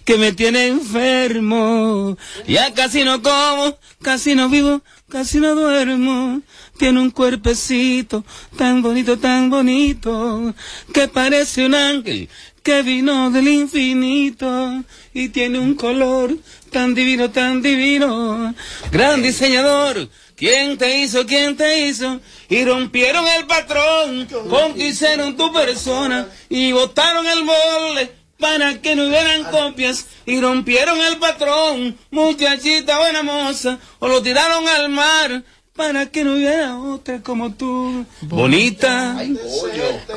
que 0.04 0.18
me 0.18 0.34
tiene 0.34 0.68
enfermo. 0.68 2.16
Ya 2.48 2.72
casi 2.76 3.04
no 3.04 3.24
como, 3.24 3.76
casi 4.04 4.36
no 4.36 4.50
vivo, 4.50 4.84
casi 5.10 5.40
no 5.40 5.56
duermo. 5.56 6.42
Tiene 6.78 7.00
un 7.00 7.10
cuerpecito 7.10 8.24
tan 8.56 8.84
bonito, 8.84 9.18
tan 9.18 9.50
bonito, 9.50 10.54
que 10.94 11.08
parece 11.08 11.66
un 11.66 11.74
ángel 11.74 12.30
que 12.62 12.84
vino 12.84 13.32
del 13.32 13.48
infinito 13.48 14.84
y 15.12 15.30
tiene 15.30 15.58
un 15.58 15.74
color 15.74 16.38
tan 16.76 16.94
divino, 16.94 17.32
tan 17.32 17.62
divino. 17.62 18.54
Gran 18.92 19.22
diseñador, 19.22 20.10
¿quién 20.36 20.78
te 20.78 20.98
hizo, 21.00 21.26
quién 21.26 21.56
te 21.56 21.88
hizo? 21.88 22.20
Y 22.50 22.66
rompieron 22.66 23.26
el 23.26 23.46
patrón, 23.46 24.28
conquistaron 24.50 25.38
tu 25.38 25.54
persona 25.54 26.28
y 26.50 26.74
botaron 26.74 27.26
el 27.28 27.46
molde 27.46 28.12
para 28.38 28.82
que 28.82 28.94
no 28.94 29.08
hubieran 29.08 29.46
copias. 29.46 30.06
Y 30.26 30.42
rompieron 30.42 31.00
el 31.00 31.16
patrón, 31.16 31.98
muchachita 32.12 32.98
buena 32.98 33.24
moza, 33.24 33.80
o 34.00 34.10
lo 34.10 34.22
tiraron 34.22 34.68
al 34.68 34.90
mar 34.90 35.44
para 35.78 36.08
que 36.08 36.26
no 36.26 36.34
hubiera 36.34 36.78
otra 36.78 37.22
como 37.22 37.54
tú. 37.54 38.06
Bonita, 38.20 39.16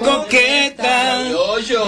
coqueta, 0.02 1.22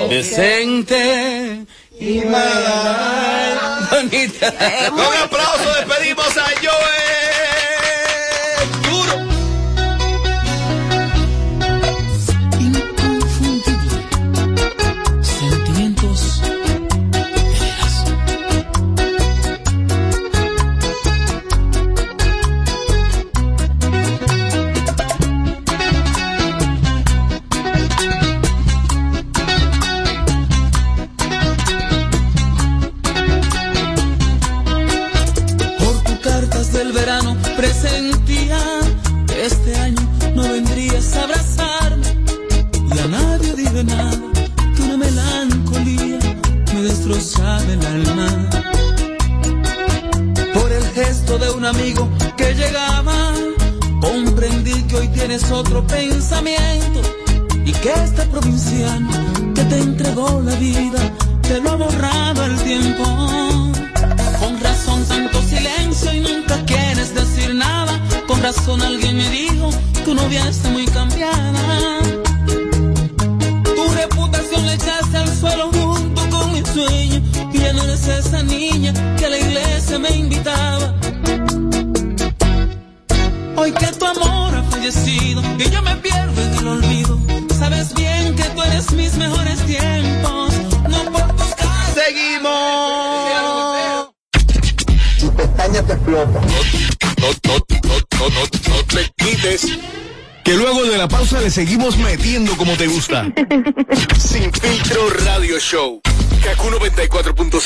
decente 0.08 1.66
y 2.00 2.20
mala. 2.24 3.88
Bonita. 3.90 4.52
Con 4.90 5.16
aplauso 5.22 5.72
despedimos 5.74 6.36
a 6.36 6.46
Joe. 6.62 7.19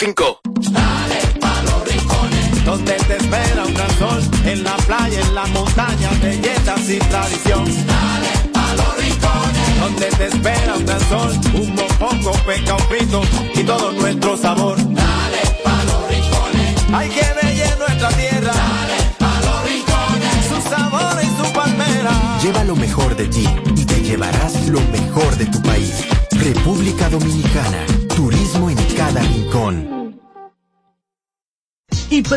94.5. 0.05 0.34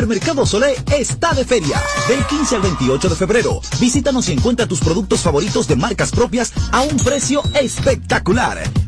Hipermercado 0.08 0.46
Solé 0.46 0.74
está 0.98 1.34
de 1.34 1.44
feria. 1.44 1.82
Del 2.08 2.24
15 2.24 2.56
al 2.56 2.62
28 2.62 3.10
de 3.10 3.14
febrero. 3.14 3.60
Visítanos 3.78 4.26
y 4.30 4.32
encuentra 4.32 4.66
tus 4.66 4.80
productos 4.80 5.20
favoritos 5.20 5.68
de 5.68 5.76
marcas 5.76 6.12
propias 6.12 6.50
a 6.72 6.80
un 6.80 6.96
precio 6.96 7.42
espectacular. 7.60 8.87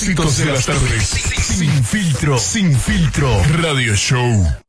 Showcitos 0.00 0.38
de 0.38 0.44
las 0.46 0.64
tardes. 0.64 1.04
Sin 1.04 1.84
filtro. 1.84 2.38
Sin 2.38 2.78
filtro. 2.78 3.42
Radio 3.60 3.94
show. 3.94 4.59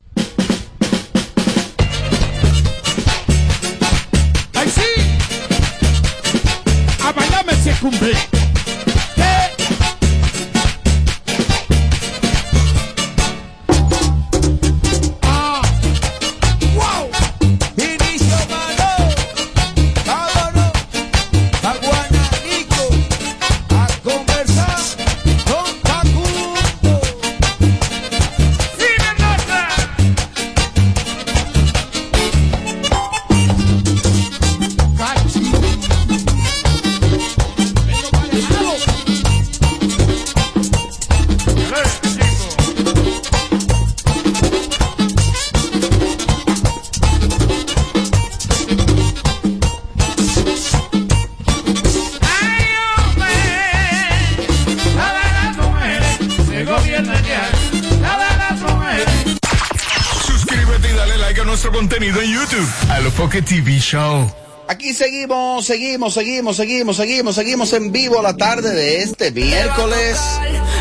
Nuestro 61.61 61.79
contenido 61.79 62.19
en 62.19 62.31
YouTube. 62.33 62.67
Alofoque 62.89 63.43
TV 63.43 63.77
Show. 63.77 64.31
Aquí 64.67 64.95
seguimos, 64.95 65.63
seguimos, 65.63 66.15
seguimos, 66.15 66.55
seguimos, 66.55 66.95
seguimos, 66.95 67.35
seguimos 67.35 67.73
en 67.73 67.91
vivo 67.91 68.19
la 68.19 68.35
tarde 68.35 68.73
de 68.73 69.03
este 69.03 69.29
miércoles. 69.31 70.19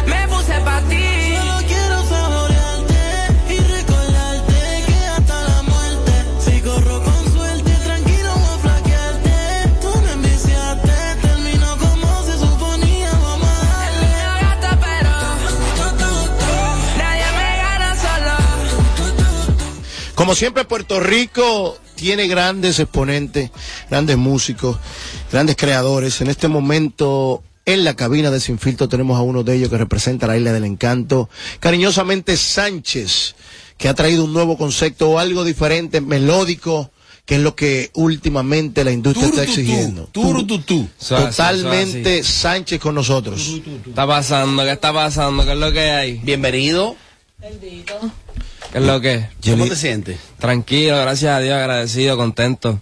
Me 0.07 0.27
puse 0.29 0.59
pa' 0.65 0.81
ti. 0.89 1.00
Como 20.21 20.35
siempre, 20.35 20.67
Puerto 20.67 21.01
Rico 21.01 21.79
tiene 21.95 22.29
grandes 22.29 22.79
exponentes, 22.79 23.51
grandes 23.89 24.19
músicos, 24.19 24.77
grandes 25.33 25.57
creadores. 25.57 26.21
En 26.21 26.29
este 26.29 26.47
momento, 26.47 27.43
en 27.65 27.85
la 27.85 27.97
cabina 27.97 28.31
de 28.31 28.39
Sin 28.39 28.59
Filtro, 28.59 28.87
tenemos 28.87 29.17
a 29.17 29.23
uno 29.23 29.45
de 29.45 29.57
ellos 29.57 29.71
que 29.71 29.79
representa 29.79 30.27
la 30.27 30.37
Isla 30.37 30.53
del 30.53 30.67
Encanto, 30.67 31.31
cariñosamente 31.59 32.37
Sánchez, 32.37 33.35
que 33.79 33.89
ha 33.89 33.95
traído 33.95 34.27
un 34.27 34.35
nuevo 34.35 34.59
concepto 34.59 35.09
o 35.09 35.19
algo 35.19 35.43
diferente, 35.43 36.03
melódico, 36.03 36.91
que 37.25 37.37
es 37.37 37.41
lo 37.41 37.57
que 37.57 37.91
últimamente 37.95 38.85
la 38.85 38.93
industria 38.93 39.29
está 39.29 39.45
exigiendo. 39.45 40.11
Totalmente 40.99 42.25
Sánchez 42.25 42.79
con 42.79 42.95
nosotros. 42.95 43.63
está 43.87 44.07
pasando? 44.07 44.65
¿Qué 44.65 44.73
está 44.73 44.93
pasando? 44.93 45.47
¿Qué 45.47 45.53
es 45.53 45.59
lo 45.59 45.73
que 45.73 45.91
hay? 45.91 46.19
Bienvenido. 46.19 46.95
¿Qué 48.73 48.79
es 48.79 48.85
lo 48.85 49.01
que 49.01 49.15
es? 49.15 49.27
¿Cómo 49.51 49.67
te 49.67 49.77
sientes? 49.77 50.19
Tranquilo, 50.39 50.97
gracias 51.01 51.33
a 51.37 51.41
Dios, 51.41 51.55
agradecido, 51.57 52.17
contento. 52.17 52.81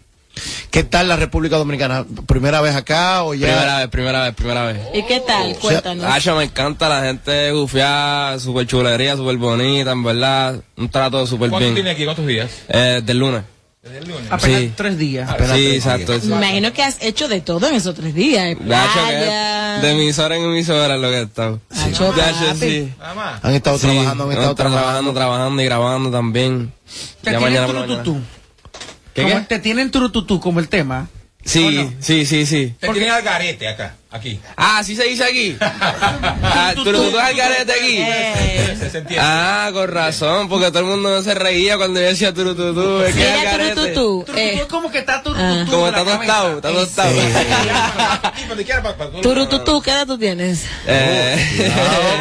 ¿Qué 0.70 0.84
tal 0.84 1.08
la 1.08 1.16
República 1.16 1.56
Dominicana? 1.56 2.04
¿Primera 2.26 2.60
vez 2.60 2.76
acá 2.76 3.24
o 3.24 3.34
ya? 3.34 3.46
Primera 3.48 3.78
vez, 3.78 3.88
primera 3.88 4.22
vez, 4.22 4.34
primera 4.34 4.64
vez. 4.66 4.78
¿Y 4.94 5.02
qué 5.02 5.20
tal? 5.20 5.56
Cuéntanos. 5.56 6.04
Hacho, 6.04 6.36
me 6.36 6.44
encanta 6.44 6.88
la 6.88 7.00
gente 7.02 7.50
gufiada, 7.52 8.38
súper 8.38 8.66
chulería, 8.66 9.16
súper 9.16 9.36
bonita, 9.36 9.92
en 9.92 10.04
verdad. 10.04 10.62
Un 10.76 10.88
trato 10.90 11.26
súper 11.26 11.50
¿Cuánto 11.50 11.64
bien. 11.64 11.74
tiene 11.74 11.90
aquí? 11.90 12.04
¿Cuántos 12.04 12.26
días? 12.26 12.50
Eh, 12.68 13.00
del 13.04 13.18
lunes. 13.18 13.42
Apenas 14.30 14.60
Sí. 14.60 14.72
tres 14.76 14.98
días. 14.98 15.30
Sí, 15.54 15.66
exacto. 15.74 16.12
Me 16.24 16.36
imagino 16.36 16.72
que 16.72 16.82
has 16.82 16.96
hecho 17.00 17.28
de 17.28 17.40
todo 17.40 17.68
en 17.68 17.74
esos 17.74 17.94
tres 17.94 18.14
días. 18.14 18.56
Playa. 18.56 19.78
de 19.82 19.92
emisora 19.92 20.36
en 20.36 20.42
emisora 20.44 20.96
lo 20.96 21.08
que 21.10 21.18
he 21.18 21.22
estado. 21.22 21.60
Sí, 21.70 21.94
sí. 22.58 22.92
Han 23.42 23.54
estado 23.54 23.78
Sí, 23.78 23.86
trabajando, 23.86 24.24
han 24.24 24.30
estado 24.32 24.54
trabajando, 24.54 24.54
trabajando. 24.54 25.12
trabajando 25.14 25.62
y 25.62 25.64
grabando 25.64 26.10
también. 26.10 26.72
¿Te 27.22 27.32
Ya 27.32 27.38
tienen 27.38 27.66
turututú? 27.66 28.12
mañana. 28.14 28.26
¿Qué, 29.14 29.22
Como 29.22 29.34
qué? 29.34 29.40
¿Te 29.46 29.58
tienen 29.58 29.90
turututú 29.90 30.40
como 30.40 30.60
el 30.60 30.68
tema? 30.68 31.08
Sí, 31.44 31.88
sí, 32.00 32.26
sí, 32.26 32.44
sí. 32.46 32.74
Te 32.78 32.88
tienen 32.88 33.10
al 33.10 33.22
garete 33.22 33.68
acá, 33.68 33.94
aquí. 34.10 34.40
Ah, 34.56 34.82
¿sí 34.84 34.96
se 34.96 35.04
dice 35.04 35.24
aquí? 35.24 35.56
ah, 35.60 36.72
¿Tú 36.74 36.84
lo 36.90 37.10
tú 37.10 37.18
al 37.18 37.34
garete 37.34 37.72
aquí? 37.72 37.96
Se 38.78 38.98
entiende. 38.98 39.18
Ah, 39.20 39.70
con 39.72 39.88
razón, 39.88 40.48
porque 40.48 40.68
todo 40.68 40.80
el 40.80 40.84
mundo 40.86 41.22
se 41.22 41.34
reía 41.34 41.76
cuando 41.76 42.00
yo 42.00 42.06
decía 42.06 42.32
turututú. 42.32 43.02
Es 43.02 43.14
que 43.14 43.20
Mira, 43.20 43.42
garete. 43.52 43.74
turututú. 43.74 44.24
Eh, 44.36 44.64
como 44.70 44.90
que 44.90 44.98
está 44.98 45.16
Ah. 45.16 45.22
turututú. 45.22 45.70
Como 45.70 45.86
de 45.86 45.92
la 45.92 45.98
está 45.98 46.16
tostado, 46.18 46.56
está 46.56 46.72
tostado. 46.72 47.14
Turututú, 49.22 49.80
¿qué 49.82 49.90
edad 49.90 50.06
tú 50.06 50.18
tienes? 50.18 50.64
Eh, 50.86 51.60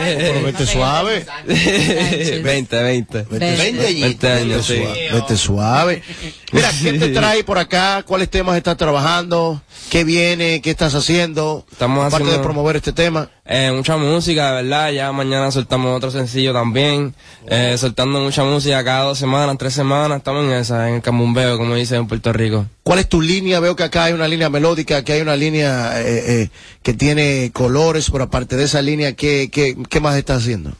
Pero 0.19 0.43
vete 0.43 0.65
suave. 0.65 1.25
20, 1.45 2.83
20. 2.83 3.25
20 3.29 3.87
añitos. 3.87 4.01
20 4.01 4.31
años, 4.31 4.47
Vete 4.47 4.63
sí. 4.63 4.83
suave, 4.83 5.09
Vete 5.11 5.37
suave. 5.37 6.03
Mira, 6.51 6.71
¿qué 6.81 6.93
te 6.93 7.09
trae 7.09 7.43
por 7.43 7.57
acá? 7.57 8.03
¿Cuáles 8.05 8.29
temas 8.29 8.57
estás 8.57 8.77
trabajando? 8.77 9.61
¿Qué 9.89 10.03
viene? 10.03 10.61
¿Qué 10.61 10.71
estás 10.71 10.93
haciendo? 10.95 11.65
Estamos 11.77 11.99
Aparte 12.07 12.23
haciendo- 12.23 12.37
de 12.39 12.43
promover 12.43 12.75
este 12.77 12.91
tema. 12.91 13.29
Eh, 13.45 13.71
mucha 13.71 13.97
música, 13.97 14.47
de 14.55 14.63
verdad. 14.63 14.89
Ya 14.89 15.11
mañana 15.11 15.51
soltamos 15.51 15.95
otro 15.95 16.09
sencillo 16.09 16.51
también. 16.51 17.13
Eh, 17.47 17.75
soltando 17.77 18.19
mucha 18.19 18.43
música 18.43 18.83
cada 18.83 19.03
dos 19.03 19.19
semanas, 19.19 19.55
tres 19.59 19.75
semanas. 19.75 20.17
Estamos 20.17 20.43
en 20.45 20.53
esa, 20.53 20.89
en 20.89 20.95
el 20.95 21.01
cambumbeo, 21.03 21.55
como 21.59 21.75
dicen 21.75 21.99
en 21.99 22.07
Puerto 22.07 22.33
Rico. 22.33 22.65
¿Cuál 22.81 22.97
es 22.97 23.07
tu 23.07 23.21
línea? 23.21 23.59
Veo 23.59 23.75
que 23.75 23.83
acá 23.83 24.05
hay 24.05 24.13
una 24.13 24.27
línea 24.27 24.49
melódica, 24.49 25.03
que 25.03 25.13
hay 25.13 25.21
una 25.21 25.35
línea 25.35 26.01
eh, 26.01 26.41
eh, 26.41 26.49
que 26.81 26.95
tiene 26.95 27.51
colores, 27.53 28.09
pero 28.09 28.23
aparte 28.23 28.55
de 28.55 28.63
esa 28.63 28.81
línea, 28.81 29.13
¿qué, 29.13 29.49
qué, 29.51 29.77
qué 29.87 29.99
más 29.99 30.15
estás 30.15 30.41
haciendo? 30.41 30.71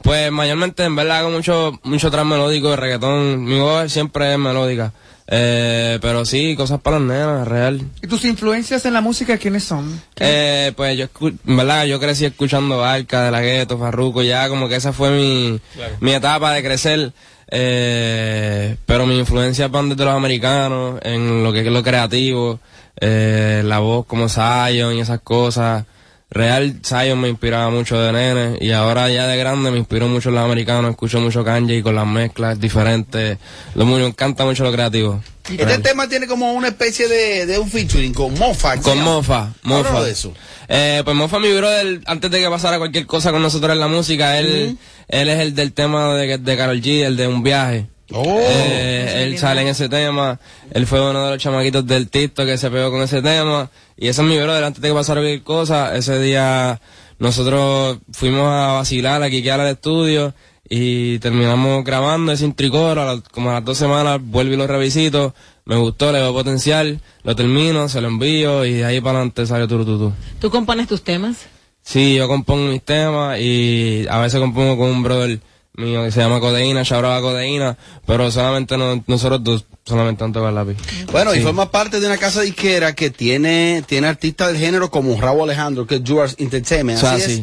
Pues 0.00 0.32
mayormente, 0.32 0.84
en 0.84 0.96
verdad, 0.96 1.18
hago 1.18 1.30
mucho, 1.32 1.78
mucho 1.82 2.10
trap 2.10 2.24
melódico 2.24 2.70
de 2.70 2.76
reggaetón. 2.76 3.44
Mi 3.44 3.58
voz 3.60 3.92
siempre 3.92 4.32
es 4.32 4.38
melódica. 4.38 4.94
Eh, 5.28 5.98
pero 6.00 6.24
sí, 6.24 6.54
cosas 6.54 6.80
para 6.80 6.98
las 6.98 7.08
nenas, 7.08 7.48
real. 7.48 7.80
¿Y 8.02 8.06
tus 8.06 8.24
influencias 8.24 8.84
en 8.84 8.92
la 8.92 9.00
música 9.00 9.38
quiénes 9.38 9.64
son? 9.64 10.00
Eh, 10.20 10.72
pues 10.76 10.96
yo, 10.96 11.06
verdad, 11.44 11.84
yo 11.84 11.98
crecí 11.98 12.24
escuchando 12.26 12.78
Barca, 12.78 13.24
De 13.24 13.30
La 13.30 13.40
Gueto, 13.40 13.78
Farruko, 13.78 14.22
ya 14.22 14.48
como 14.48 14.68
que 14.68 14.76
esa 14.76 14.92
fue 14.92 15.10
mi, 15.10 15.60
mi 16.00 16.12
etapa 16.12 16.52
de 16.52 16.62
crecer. 16.62 17.12
Eh, 17.48 18.76
pero 18.86 19.06
mi 19.06 19.18
influencia 19.18 19.68
van 19.68 19.88
desde 19.88 20.04
los 20.04 20.14
americanos, 20.14 21.00
en 21.02 21.44
lo 21.44 21.52
que 21.52 21.60
es 21.60 21.66
lo 21.66 21.82
creativo, 21.82 22.60
eh, 23.00 23.62
la 23.64 23.78
voz 23.78 24.06
como 24.06 24.28
Zion 24.28 24.94
y 24.94 25.00
esas 25.00 25.20
cosas. 25.20 25.84
Real 26.28 26.80
Zion 26.84 27.20
me 27.20 27.28
inspiraba 27.28 27.70
mucho 27.70 27.98
de 28.00 28.12
nene 28.12 28.58
y 28.60 28.72
ahora 28.72 29.08
ya 29.10 29.26
de 29.28 29.36
grande 29.36 29.70
me 29.70 29.78
inspiró 29.78 30.08
mucho 30.08 30.30
los 30.30 30.42
americanos, 30.42 30.90
escucho 30.90 31.20
mucho 31.20 31.44
Kanye 31.44 31.82
con 31.82 31.94
las 31.94 32.06
mezclas 32.06 32.58
diferentes. 32.58 33.38
Lo 33.74 33.86
me 33.86 34.04
encanta 34.04 34.44
mucho 34.44 34.64
lo 34.64 34.72
creativo. 34.72 35.22
Este 35.48 35.78
tema 35.78 36.08
tiene 36.08 36.26
como 36.26 36.52
una 36.54 36.68
especie 36.68 37.06
de, 37.06 37.46
de 37.46 37.58
un 37.58 37.70
featuring 37.70 38.12
con 38.12 38.34
Mofa. 38.34 38.76
¿se 38.76 38.82
Con? 38.82 38.98
Mofa, 38.98 39.52
Mofa. 39.62 40.02
De 40.02 40.10
eso. 40.10 40.34
Eh, 40.68 41.02
pues 41.04 41.16
Mofa, 41.16 41.38
mi 41.38 41.52
brother, 41.52 42.00
antes 42.06 42.28
de 42.30 42.40
que 42.40 42.48
pasara 42.48 42.78
cualquier 42.78 43.06
cosa 43.06 43.30
con 43.30 43.40
nosotros 43.42 43.72
en 43.72 43.78
la 43.78 43.86
música, 43.86 44.38
él, 44.40 44.76
él 45.06 45.28
es 45.28 45.40
el 45.40 45.54
del 45.54 45.72
tema 45.72 46.16
de, 46.16 46.38
de 46.38 46.56
Carol 46.56 46.82
G, 46.82 47.04
el 47.04 47.16
de 47.16 47.28
un 47.28 47.44
viaje. 47.44 47.86
Eh, 48.08 49.24
él 49.24 49.38
sale 49.38 49.62
en 49.62 49.68
ese 49.68 49.88
tema, 49.88 50.38
él 50.70 50.86
fue 50.86 51.00
uno 51.00 51.24
de 51.24 51.30
los 51.32 51.42
chamaquitos 51.42 51.86
del 51.86 52.08
TikTok 52.08 52.46
que 52.46 52.58
se 52.58 52.70
pegó 52.70 52.90
con 52.90 53.02
ese 53.02 53.20
tema, 53.22 53.70
y 53.96 54.08
ese 54.08 54.22
es 54.22 54.28
mi 54.28 54.36
brother, 54.36 54.64
antes 54.64 54.80
de 54.80 54.88
que 54.88 54.94
pasara 54.94 55.20
cualquier 55.20 55.42
cosa, 55.42 55.96
ese 55.96 56.20
día 56.20 56.80
nosotros 57.18 57.98
fuimos 58.12 58.46
a 58.48 58.72
vacilar, 58.74 59.22
a 59.22 59.30
quiquear 59.30 59.60
al 59.60 59.68
estudio, 59.68 60.34
y 60.68 61.18
terminamos 61.20 61.84
grabando 61.84 62.32
ese 62.32 62.44
intricoro, 62.44 63.02
a 63.02 63.14
la- 63.14 63.20
como 63.32 63.50
a 63.50 63.54
las 63.54 63.64
dos 63.64 63.78
semanas 63.78 64.20
vuelvo 64.22 64.54
y 64.54 64.56
lo 64.56 64.66
revisito, 64.66 65.34
me 65.64 65.76
gustó, 65.76 66.12
le 66.12 66.20
veo 66.20 66.32
potencial, 66.32 67.00
lo 67.24 67.34
termino, 67.34 67.88
se 67.88 68.00
lo 68.00 68.08
envío, 68.08 68.64
y 68.64 68.74
de 68.74 68.84
ahí 68.84 69.00
para 69.00 69.18
adelante 69.18 69.46
sale 69.46 69.66
Turututu. 69.66 70.12
¿Tú 70.40 70.50
compones 70.50 70.86
tus 70.86 71.02
temas? 71.02 71.46
Sí, 71.82 72.14
yo 72.16 72.26
compongo 72.26 72.70
mis 72.70 72.82
temas 72.82 73.38
y 73.40 74.06
a 74.10 74.18
veces 74.18 74.40
compongo 74.40 74.76
con 74.76 74.90
un 74.90 75.02
brother 75.04 75.38
mío 75.76 76.04
que 76.04 76.10
se 76.12 76.20
llama 76.20 76.40
Codeína, 76.40 76.82
Shabraba 76.82 77.20
Codeína, 77.20 77.76
pero 78.06 78.30
solamente 78.30 78.76
no- 78.76 79.02
nosotros 79.06 79.42
dos, 79.44 79.64
solamente 79.84 80.24
han 80.24 80.32
tocado 80.32 80.48
el 80.48 80.54
lápiz. 80.54 80.76
Bueno, 81.12 81.34
y 81.34 81.38
Sí. 81.38 81.42
forma 81.44 81.70
parte 81.70 82.00
de 82.00 82.06
una 82.06 82.18
casa 82.18 82.40
disquera 82.42 82.94
que 82.94 83.10
tiene, 83.10 83.84
tiene 83.86 84.06
artistas 84.08 84.48
del 84.48 84.58
género 84.58 84.90
como 84.90 85.20
Raúl 85.20 85.42
Alejandro, 85.48 85.86
que 85.86 85.96
es 85.96 86.02
Yours 86.04 86.34
Entertainment. 86.38 86.98
O 86.98 87.00
sea, 87.00 87.12
Así 87.12 87.32
es. 87.32 87.42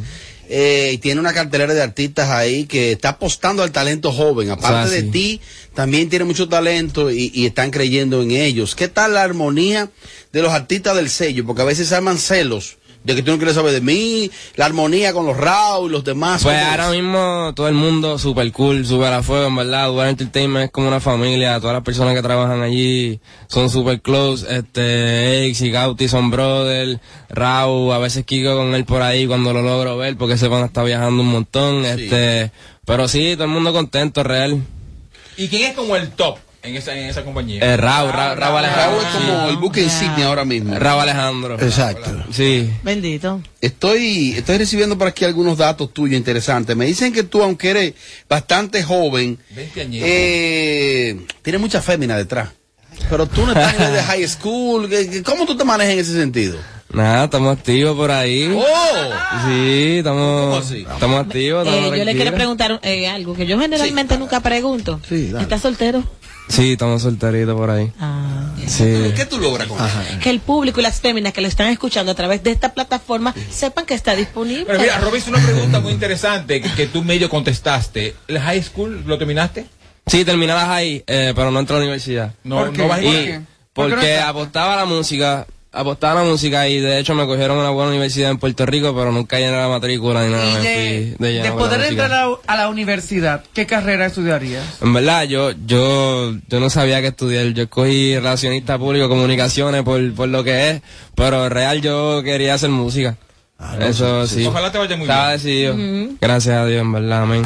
Eh, 0.49 0.91
y 0.93 0.97
tiene 0.97 1.21
una 1.21 1.33
cartelera 1.33 1.73
de 1.73 1.81
artistas 1.81 2.29
ahí 2.29 2.65
que 2.65 2.91
está 2.91 3.09
apostando 3.09 3.63
al 3.63 3.71
talento 3.71 4.11
joven. 4.11 4.51
Aparte 4.51 4.77
O 4.77 4.87
sea, 4.87 4.95
de 4.97 5.01
sí. 5.03 5.07
ti, 5.09 5.41
también 5.73 6.09
tiene 6.09 6.25
mucho 6.25 6.49
talento 6.49 7.09
y, 7.09 7.31
y 7.33 7.45
están 7.45 7.71
creyendo 7.71 8.21
en 8.21 8.31
ellos. 8.31 8.75
¿Qué 8.75 8.89
tal 8.89 9.13
la 9.13 9.23
armonía 9.23 9.89
de 10.33 10.41
los 10.41 10.51
artistas 10.51 10.95
del 10.97 11.09
sello? 11.09 11.45
Porque 11.45 11.61
a 11.61 11.65
veces 11.65 11.87
se 11.87 11.95
arman 11.95 12.17
celos 12.17 12.77
de 13.03 13.15
que 13.15 13.23
tú 13.23 13.31
no 13.31 13.37
quieres 13.37 13.55
saber 13.55 13.73
de 13.73 13.81
mí, 13.81 14.31
la 14.55 14.65
armonía 14.65 15.13
con 15.13 15.25
los 15.25 15.37
Raúl 15.37 15.89
y 15.89 15.93
los 15.93 16.03
demás. 16.03 16.43
Pues 16.43 16.57
¿cómo 16.57 16.71
ahora 16.71 16.85
es? 16.87 17.01
mismo 17.01 17.51
todo 17.55 17.67
el 17.67 17.73
mundo 17.73 18.17
super 18.17 18.51
cool, 18.51 18.85
super 18.85 19.11
a 19.13 19.23
fuego, 19.23 19.47
en 19.47 19.55
verdad. 19.55 19.87
Dual 19.87 20.09
Entertainment 20.09 20.65
es 20.65 20.71
como 20.71 20.87
una 20.87 20.99
familia. 20.99 21.59
Todas 21.59 21.73
las 21.73 21.83
personas 21.83 22.15
que 22.15 22.21
trabajan 22.21 22.61
allí 22.61 23.19
son 23.47 23.69
super 23.69 24.01
close. 24.01 24.45
Este, 24.49 25.45
Ex 25.45 25.61
y 25.61 25.71
Gauti 25.71 26.07
son 26.07 26.31
brother. 26.31 26.99
Raúl, 27.29 27.93
a 27.93 27.97
veces 27.97 28.25
Kiko 28.25 28.55
con 28.55 28.73
él 28.75 28.85
por 28.85 29.01
ahí 29.01 29.27
cuando 29.27 29.53
lo 29.53 29.61
logro 29.61 29.97
ver 29.97 30.15
porque 30.15 30.37
se 30.37 30.47
van 30.47 30.63
a 30.63 30.67
estar 30.67 30.85
viajando 30.85 31.21
un 31.21 31.29
montón. 31.29 31.85
Este, 31.85 32.51
pero 32.85 33.07
sí, 33.07 33.33
todo 33.33 33.45
el 33.45 33.51
mundo 33.51 33.73
contento, 33.73 34.23
real. 34.23 34.61
¿Y 35.35 35.47
quién 35.47 35.71
es 35.71 35.75
como 35.75 35.95
el 35.95 36.09
top 36.11 36.37
en 36.63 36.75
esa, 36.75 36.93
en 36.97 37.09
esa 37.09 37.23
compañía? 37.23 37.61
Eh, 37.61 37.77
Raúl, 37.77 38.11
Raúl, 38.11 38.37
Raúl 38.37 38.57
Alejandro. 38.59 39.01
Raúl 39.01 39.05
es 39.05 39.13
como 39.13 39.49
el 39.49 39.57
buque 39.57 39.81
insignia 39.83 40.27
ahora 40.27 40.45
mismo. 40.45 40.73
Raúl 40.79 41.01
Alejandro. 41.01 41.59
Exacto. 41.59 42.23
Sí. 42.31 42.69
Bendito. 42.83 43.41
Estoy, 43.61 44.33
estoy 44.37 44.57
recibiendo 44.57 44.97
por 44.97 45.07
aquí 45.07 45.25
algunos 45.25 45.57
datos 45.57 45.93
tuyos 45.93 46.17
interesantes. 46.17 46.75
Me 46.75 46.85
dicen 46.85 47.11
que 47.13 47.23
tú, 47.23 47.43
aunque 47.43 47.69
eres 47.71 47.93
bastante 48.29 48.81
joven, 48.83 49.37
20 49.55 49.81
añitos. 49.81 50.07
eh, 50.11 51.17
tienes 51.41 51.61
mucha 51.61 51.81
fémina 51.81 52.15
detrás. 52.17 52.49
Pero 53.09 53.25
tú 53.25 53.45
no 53.45 53.51
estás 53.53 53.73
en 53.75 53.81
el 53.87 53.93
de 53.93 54.03
high 54.03 54.27
school. 54.27 54.87
¿Qué- 54.89 55.09
qué- 55.09 55.23
¿Cómo 55.23 55.45
tú 55.45 55.57
te 55.57 55.63
manejas 55.63 55.93
en 55.93 55.99
ese 55.99 56.13
sentido? 56.13 56.57
Nada, 56.93 57.23
estamos 57.25 57.57
activos 57.57 57.97
por 57.97 58.11
ahí. 58.11 58.47
¡Oh! 58.55 58.63
Sí, 59.47 59.95
estamos, 59.97 60.71
estamos 60.71 61.25
activos. 61.25 61.67
Eh, 61.67 61.91
yo 61.97 62.05
le 62.05 62.13
quiero 62.15 62.33
preguntar 62.33 62.79
eh, 62.83 63.07
algo 63.07 63.33
que 63.33 63.47
yo 63.47 63.59
generalmente 63.59 64.15
nunca 64.19 64.41
pregunto. 64.41 64.99
¿Estás 65.09 65.61
soltero? 65.61 66.03
Sí, 66.49 66.73
estamos 66.73 67.01
solteritos 67.01 67.55
por 67.55 67.69
ahí. 67.69 67.91
Ah, 67.99 68.29
Sí. 68.67 69.11
¿Qué 69.15 69.25
tú 69.25 69.39
logras 69.39 69.67
con 69.67 69.77
eso? 69.83 69.97
Que 70.21 70.29
el 70.29 70.39
público 70.39 70.79
y 70.79 70.83
las 70.83 71.01
féminas 71.01 71.33
que 71.33 71.41
lo 71.41 71.47
están 71.47 71.67
escuchando 71.67 72.11
a 72.11 72.15
través 72.15 72.43
de 72.43 72.51
esta 72.51 72.73
plataforma 72.73 73.33
sepan 73.49 73.85
que 73.85 73.93
está 73.93 74.15
disponible. 74.15 74.65
Pero 74.65 74.79
mira, 74.79 74.99
Robin 74.99 75.21
una 75.27 75.39
pregunta 75.39 75.79
muy 75.79 75.91
interesante 75.93 76.61
que, 76.61 76.69
que 76.71 76.87
tú 76.87 77.03
medio 77.03 77.29
contestaste. 77.29 78.15
¿El 78.27 78.39
high 78.39 78.61
school 78.63 79.03
lo 79.05 79.17
terminaste? 79.17 79.65
Sí, 80.07 80.23
terminé 80.25 80.53
la 80.53 80.65
high, 80.65 81.03
eh, 81.07 81.33
pero 81.35 81.51
no 81.51 81.59
entré 81.59 81.75
a 81.75 81.79
la 81.79 81.83
universidad. 81.85 82.33
No- 82.43 82.57
¿Por 82.57 82.71
qué? 82.73 82.77
no 82.83 82.87
vas 82.87 82.99
a 82.99 83.03
ir? 83.03 83.09
Y- 83.09 83.13
¿Por 83.13 83.25
qué? 83.25 83.41
¿Por 83.73 83.85
qué 83.85 83.89
no 83.89 83.95
Porque 83.95 84.13
estás? 84.15 84.29
apostaba 84.29 84.73
a 84.73 84.77
la 84.77 84.85
música, 84.85 85.47
apostaba 85.73 86.21
a 86.21 86.23
la 86.23 86.29
música 86.29 86.67
y 86.67 86.79
de 86.79 86.99
hecho 86.99 87.15
me 87.15 87.25
cogieron 87.25 87.57
a 87.57 87.61
una 87.61 87.69
buena 87.71 87.89
universidad 87.89 88.29
en 88.29 88.37
Puerto 88.37 88.65
Rico, 88.65 88.95
pero 88.95 89.11
nunca 89.11 89.39
llené 89.39 89.57
la 89.57 89.67
matrícula 89.67 90.23
ni 90.23 90.31
nada. 90.31 90.59
Y 90.61 91.15
de, 91.17 91.43
la 91.43 91.55
poder 91.55 91.81
entrar 91.81 92.11
a 92.13 92.27
la, 92.27 92.35
a 92.45 92.55
la 92.55 92.69
universidad, 92.69 93.43
¿qué 93.53 93.65
carrera 93.65 94.05
estudiarías? 94.05 94.81
En 94.81 94.93
verdad, 94.93 95.23
yo, 95.23 95.51
yo, 95.65 96.35
yo 96.47 96.59
no 96.59 96.69
sabía 96.69 97.01
qué 97.01 97.07
estudiar. 97.07 97.47
Yo 97.47 97.63
escogí 97.63 98.15
relacionista 98.15 98.77
público, 98.77 99.09
comunicaciones 99.09 99.81
por, 99.81 100.13
por 100.13 100.29
lo 100.29 100.43
que 100.43 100.69
es, 100.69 100.81
pero 101.15 101.49
real 101.49 101.81
yo 101.81 102.21
quería 102.23 102.53
hacer 102.53 102.69
música. 102.69 103.17
Eso 103.79 104.27
sí. 104.27 104.45
Ojalá 104.45 104.71
te 104.71 104.77
vaya 104.77 104.95
muy 104.95 105.03
Estaba 105.05 105.35
bien. 105.35 105.37
decidido. 105.37 106.17
Gracias 106.21 106.55
a 106.55 106.65
Dios, 106.65 106.81
en 106.81 106.91
verdad, 106.91 107.23
amén. 107.23 107.43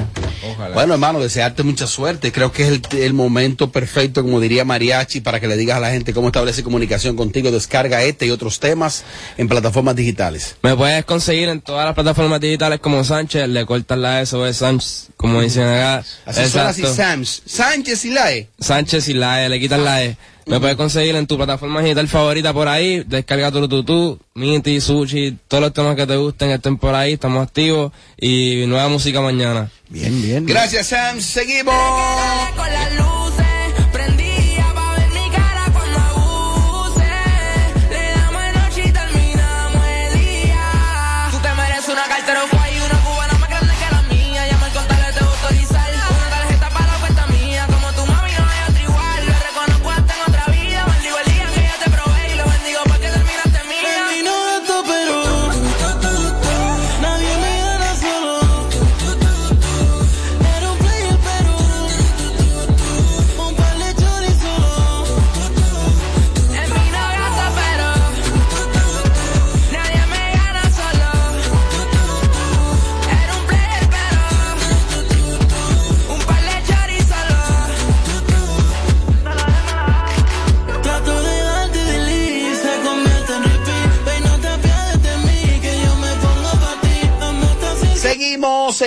Ojalá. 0.51 0.73
Bueno, 0.73 0.93
hermano, 0.93 1.19
desearte 1.19 1.63
mucha 1.63 1.87
suerte. 1.87 2.31
Creo 2.31 2.51
que 2.51 2.63
es 2.63 2.69
el, 2.69 2.81
el 2.99 3.13
momento 3.13 3.71
perfecto, 3.71 4.23
como 4.23 4.39
diría 4.39 4.65
Mariachi, 4.65 5.21
para 5.21 5.39
que 5.39 5.47
le 5.47 5.55
digas 5.57 5.77
a 5.77 5.79
la 5.79 5.89
gente 5.91 6.13
cómo 6.13 6.27
establece 6.27 6.63
comunicación 6.63 7.15
contigo. 7.15 7.51
Descarga 7.51 8.03
este 8.03 8.25
y 8.25 8.31
otros 8.31 8.59
temas 8.59 9.03
en 9.37 9.47
plataformas 9.47 9.95
digitales. 9.95 10.55
Me 10.63 10.75
puedes 10.75 11.05
conseguir 11.05 11.49
en 11.49 11.61
todas 11.61 11.85
las 11.85 11.95
plataformas 11.95 12.39
digitales 12.39 12.79
como 12.79 13.03
Sánchez, 13.03 13.47
le 13.47 13.65
cortas 13.65 13.97
la 13.97 14.21
S 14.21 14.35
o 14.35 14.45
es 14.45 14.57
Sánchez, 14.57 15.07
como 15.17 15.41
dicen 15.41 15.63
acá. 15.67 16.03
Así 16.25 16.45
suena 16.49 16.69
así, 16.69 16.83
Sams. 16.85 17.41
Sánchez 17.45 18.05
y 18.05 18.09
Lae. 18.11 18.47
Sánchez 18.59 19.09
y 19.09 19.13
la 19.13 19.45
E, 19.45 19.49
le 19.49 19.59
quitas 19.59 19.79
la 19.79 20.03
E. 20.03 20.17
Me 20.47 20.59
puedes 20.61 20.77
conseguir 20.77 21.15
en 21.15 21.27
tu 21.27 21.35
plataforma 21.35 21.81
digital 21.81 22.07
favorita 22.07 22.53
por 22.53 22.67
ahí, 22.67 23.03
descarga 23.05 23.51
tu 23.51 23.67
tutú, 23.67 24.17
Minty, 24.33 24.79
Sushi, 24.79 25.37
todos 25.47 25.61
los 25.61 25.73
temas 25.73 25.95
que 25.95 26.07
te 26.07 26.15
gusten 26.15 26.51
estén 26.51 26.77
por 26.77 26.95
ahí, 26.95 27.13
estamos 27.13 27.43
activos 27.43 27.91
y 28.17 28.63
nueva 28.65 28.87
música 28.87 29.19
mañana. 29.19 29.69
Bien, 29.89 30.21
bien. 30.21 30.45
Gracias, 30.45 30.87
Sams. 30.87 31.25
Seguimos. 31.25 31.75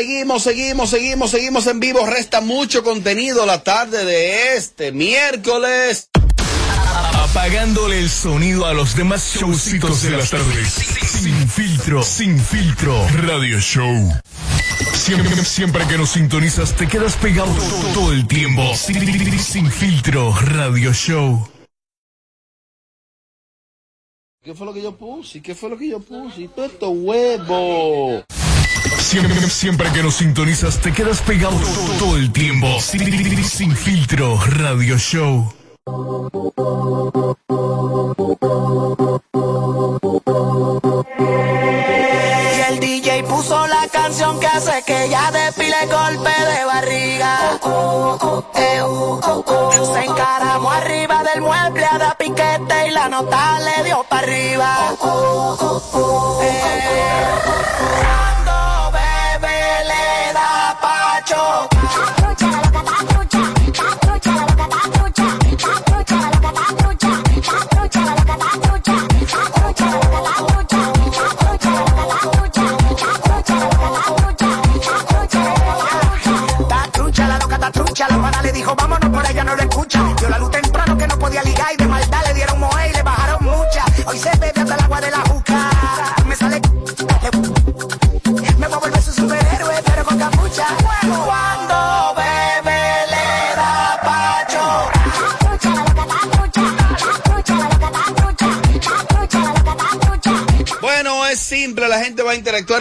Seguimos, 0.00 0.42
seguimos, 0.42 0.90
seguimos, 0.90 1.30
seguimos 1.30 1.66
en 1.66 1.78
vivo. 1.78 2.06
Resta 2.06 2.40
mucho 2.40 2.82
contenido 2.82 3.44
la 3.44 3.62
tarde 3.62 4.04
de 4.06 4.56
este 4.56 4.92
miércoles. 4.92 6.08
Apagándole 7.12 7.98
el 7.98 8.08
sonido 8.08 8.64
a 8.64 8.72
los 8.72 8.96
demás 8.96 9.34
showcitos 9.36 10.02
de 10.02 10.10
las 10.12 10.30
tardes. 10.30 10.72
Sin 10.72 11.48
filtro, 11.48 12.02
sin 12.02 12.38
filtro. 12.40 13.06
Radio 13.08 13.60
Show. 13.60 14.14
Siempre, 14.94 15.44
siempre 15.44 15.86
que 15.86 15.98
nos 15.98 16.10
sintonizas 16.10 16.74
te 16.74 16.88
quedas 16.88 17.16
pegado 17.16 17.52
todo 17.92 18.12
el 18.12 18.26
tiempo. 18.26 18.74
Sin, 18.74 19.38
sin 19.38 19.70
filtro. 19.70 20.34
Radio 20.34 20.94
Show. 20.94 21.46
¿Qué 24.42 24.54
fue 24.54 24.66
lo 24.66 24.72
que 24.72 24.80
yo 24.80 24.96
puse? 24.96 25.42
¿Qué 25.42 25.54
fue 25.54 25.68
lo 25.68 25.76
que 25.76 25.88
yo 25.88 26.00
puse? 26.00 26.48
Todo 26.48 26.64
esto 26.64 26.90
huevo. 26.90 28.24
Siempre, 29.10 29.50
siempre 29.50 29.90
que 29.92 30.04
nos 30.04 30.14
sintonizas 30.14 30.78
te 30.78 30.92
quedas 30.92 31.20
pegado 31.22 31.58
todo 31.98 32.16
el 32.16 32.30
tiempo. 32.30 32.68
Sin, 32.78 33.74
filtro. 33.74 34.38
Radio 34.46 34.96
Show. 34.98 35.52
Y 42.56 42.72
el 42.72 42.78
DJ 42.78 43.24
puso 43.24 43.66
la 43.66 43.88
canción 43.90 44.38
que 44.38 44.46
hace 44.46 44.84
que 44.86 45.06
ella 45.06 45.32
despile 45.32 45.86
golpe 45.86 46.30
de 46.30 46.64
barriga. 46.66 47.58
Se 49.92 50.04
encaramó 50.04 50.70
arriba 50.70 51.24
del 51.24 51.40
mueble 51.42 51.84
a 51.84 51.98
dar 51.98 52.16
piquete 52.16 52.86
y 52.86 52.90
la 52.92 53.08
nota 53.08 53.58
le 53.58 53.82
dio 53.86 54.04
para 54.08 54.22
arriba. 54.22 54.94
Eh, 56.44 58.09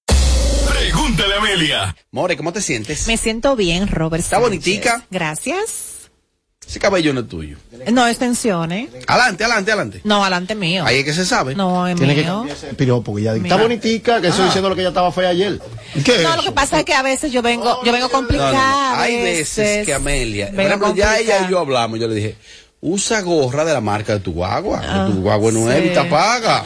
Pregúntale 0.68 1.34
a 1.34 1.38
Amelia. 1.38 1.96
More, 2.10 2.36
¿cómo 2.36 2.52
te 2.52 2.60
sientes? 2.60 3.06
Me 3.06 3.16
siento 3.16 3.56
bien, 3.56 3.88
Robert. 3.88 4.22
¿Está 4.22 4.36
Sánchez. 4.36 4.50
bonitica? 4.50 5.06
Gracias. 5.10 6.01
Ese 6.66 6.78
cabello 6.78 7.12
no 7.12 7.20
es 7.20 7.28
tuyo. 7.28 7.58
No, 7.92 8.06
extensiones. 8.08 8.88
Adelante, 9.06 9.44
adelante, 9.44 9.72
adelante. 9.72 10.00
No, 10.04 10.22
adelante 10.22 10.54
mío. 10.54 10.84
Ahí 10.86 10.98
es 11.00 11.04
que 11.04 11.12
se 11.12 11.26
sabe. 11.26 11.54
No, 11.54 11.86
es 11.86 11.96
Tiene 11.96 12.14
que 12.14 12.22
mío. 12.22 12.46
el 12.70 12.76
piropo, 12.76 13.14
que 13.14 13.22
ya 13.22 13.34
está 13.34 13.56
bonitica, 13.56 14.20
que 14.20 14.28
estoy 14.28 14.44
Ah. 14.44 14.46
diciendo 14.46 14.68
lo 14.70 14.74
que 14.74 14.80
ella 14.80 14.88
estaba 14.90 15.12
fea 15.12 15.28
ayer. 15.30 15.60
¿Qué 16.04 16.16
es 16.16 16.22
No, 16.22 16.34
lo 16.36 16.42
que 16.42 16.52
pasa 16.52 16.78
es 16.78 16.84
que 16.86 16.94
a 16.94 17.02
veces 17.02 17.30
yo 17.30 17.42
vengo, 17.42 17.82
yo 17.84 17.92
vengo 17.92 18.06
No, 18.06 18.12
no, 18.12 18.18
complicada. 18.18 18.94
no. 18.96 19.00
Hay 19.02 19.22
veces 19.22 19.84
que 19.84 19.92
Amelia, 19.92 20.50
por 20.50 20.60
ejemplo, 20.60 20.94
ya 20.94 21.18
ella 21.18 21.46
y 21.46 21.50
yo 21.50 21.58
hablamos, 21.58 21.98
yo 22.00 22.08
le 22.08 22.14
dije, 22.14 22.36
usa 22.84 23.20
gorra 23.22 23.64
de 23.64 23.72
la 23.72 23.80
marca 23.80 24.12
de 24.14 24.18
tu 24.20 24.32
guagua, 24.32 24.80
que 24.80 24.86
Ah, 24.88 25.08
tu 25.08 25.20
guagua 25.22 25.52
no 25.52 25.70
es 25.70 25.82
sí. 25.84 25.88
y 25.90 25.94
te 25.94 26.04
paga. 26.10 26.64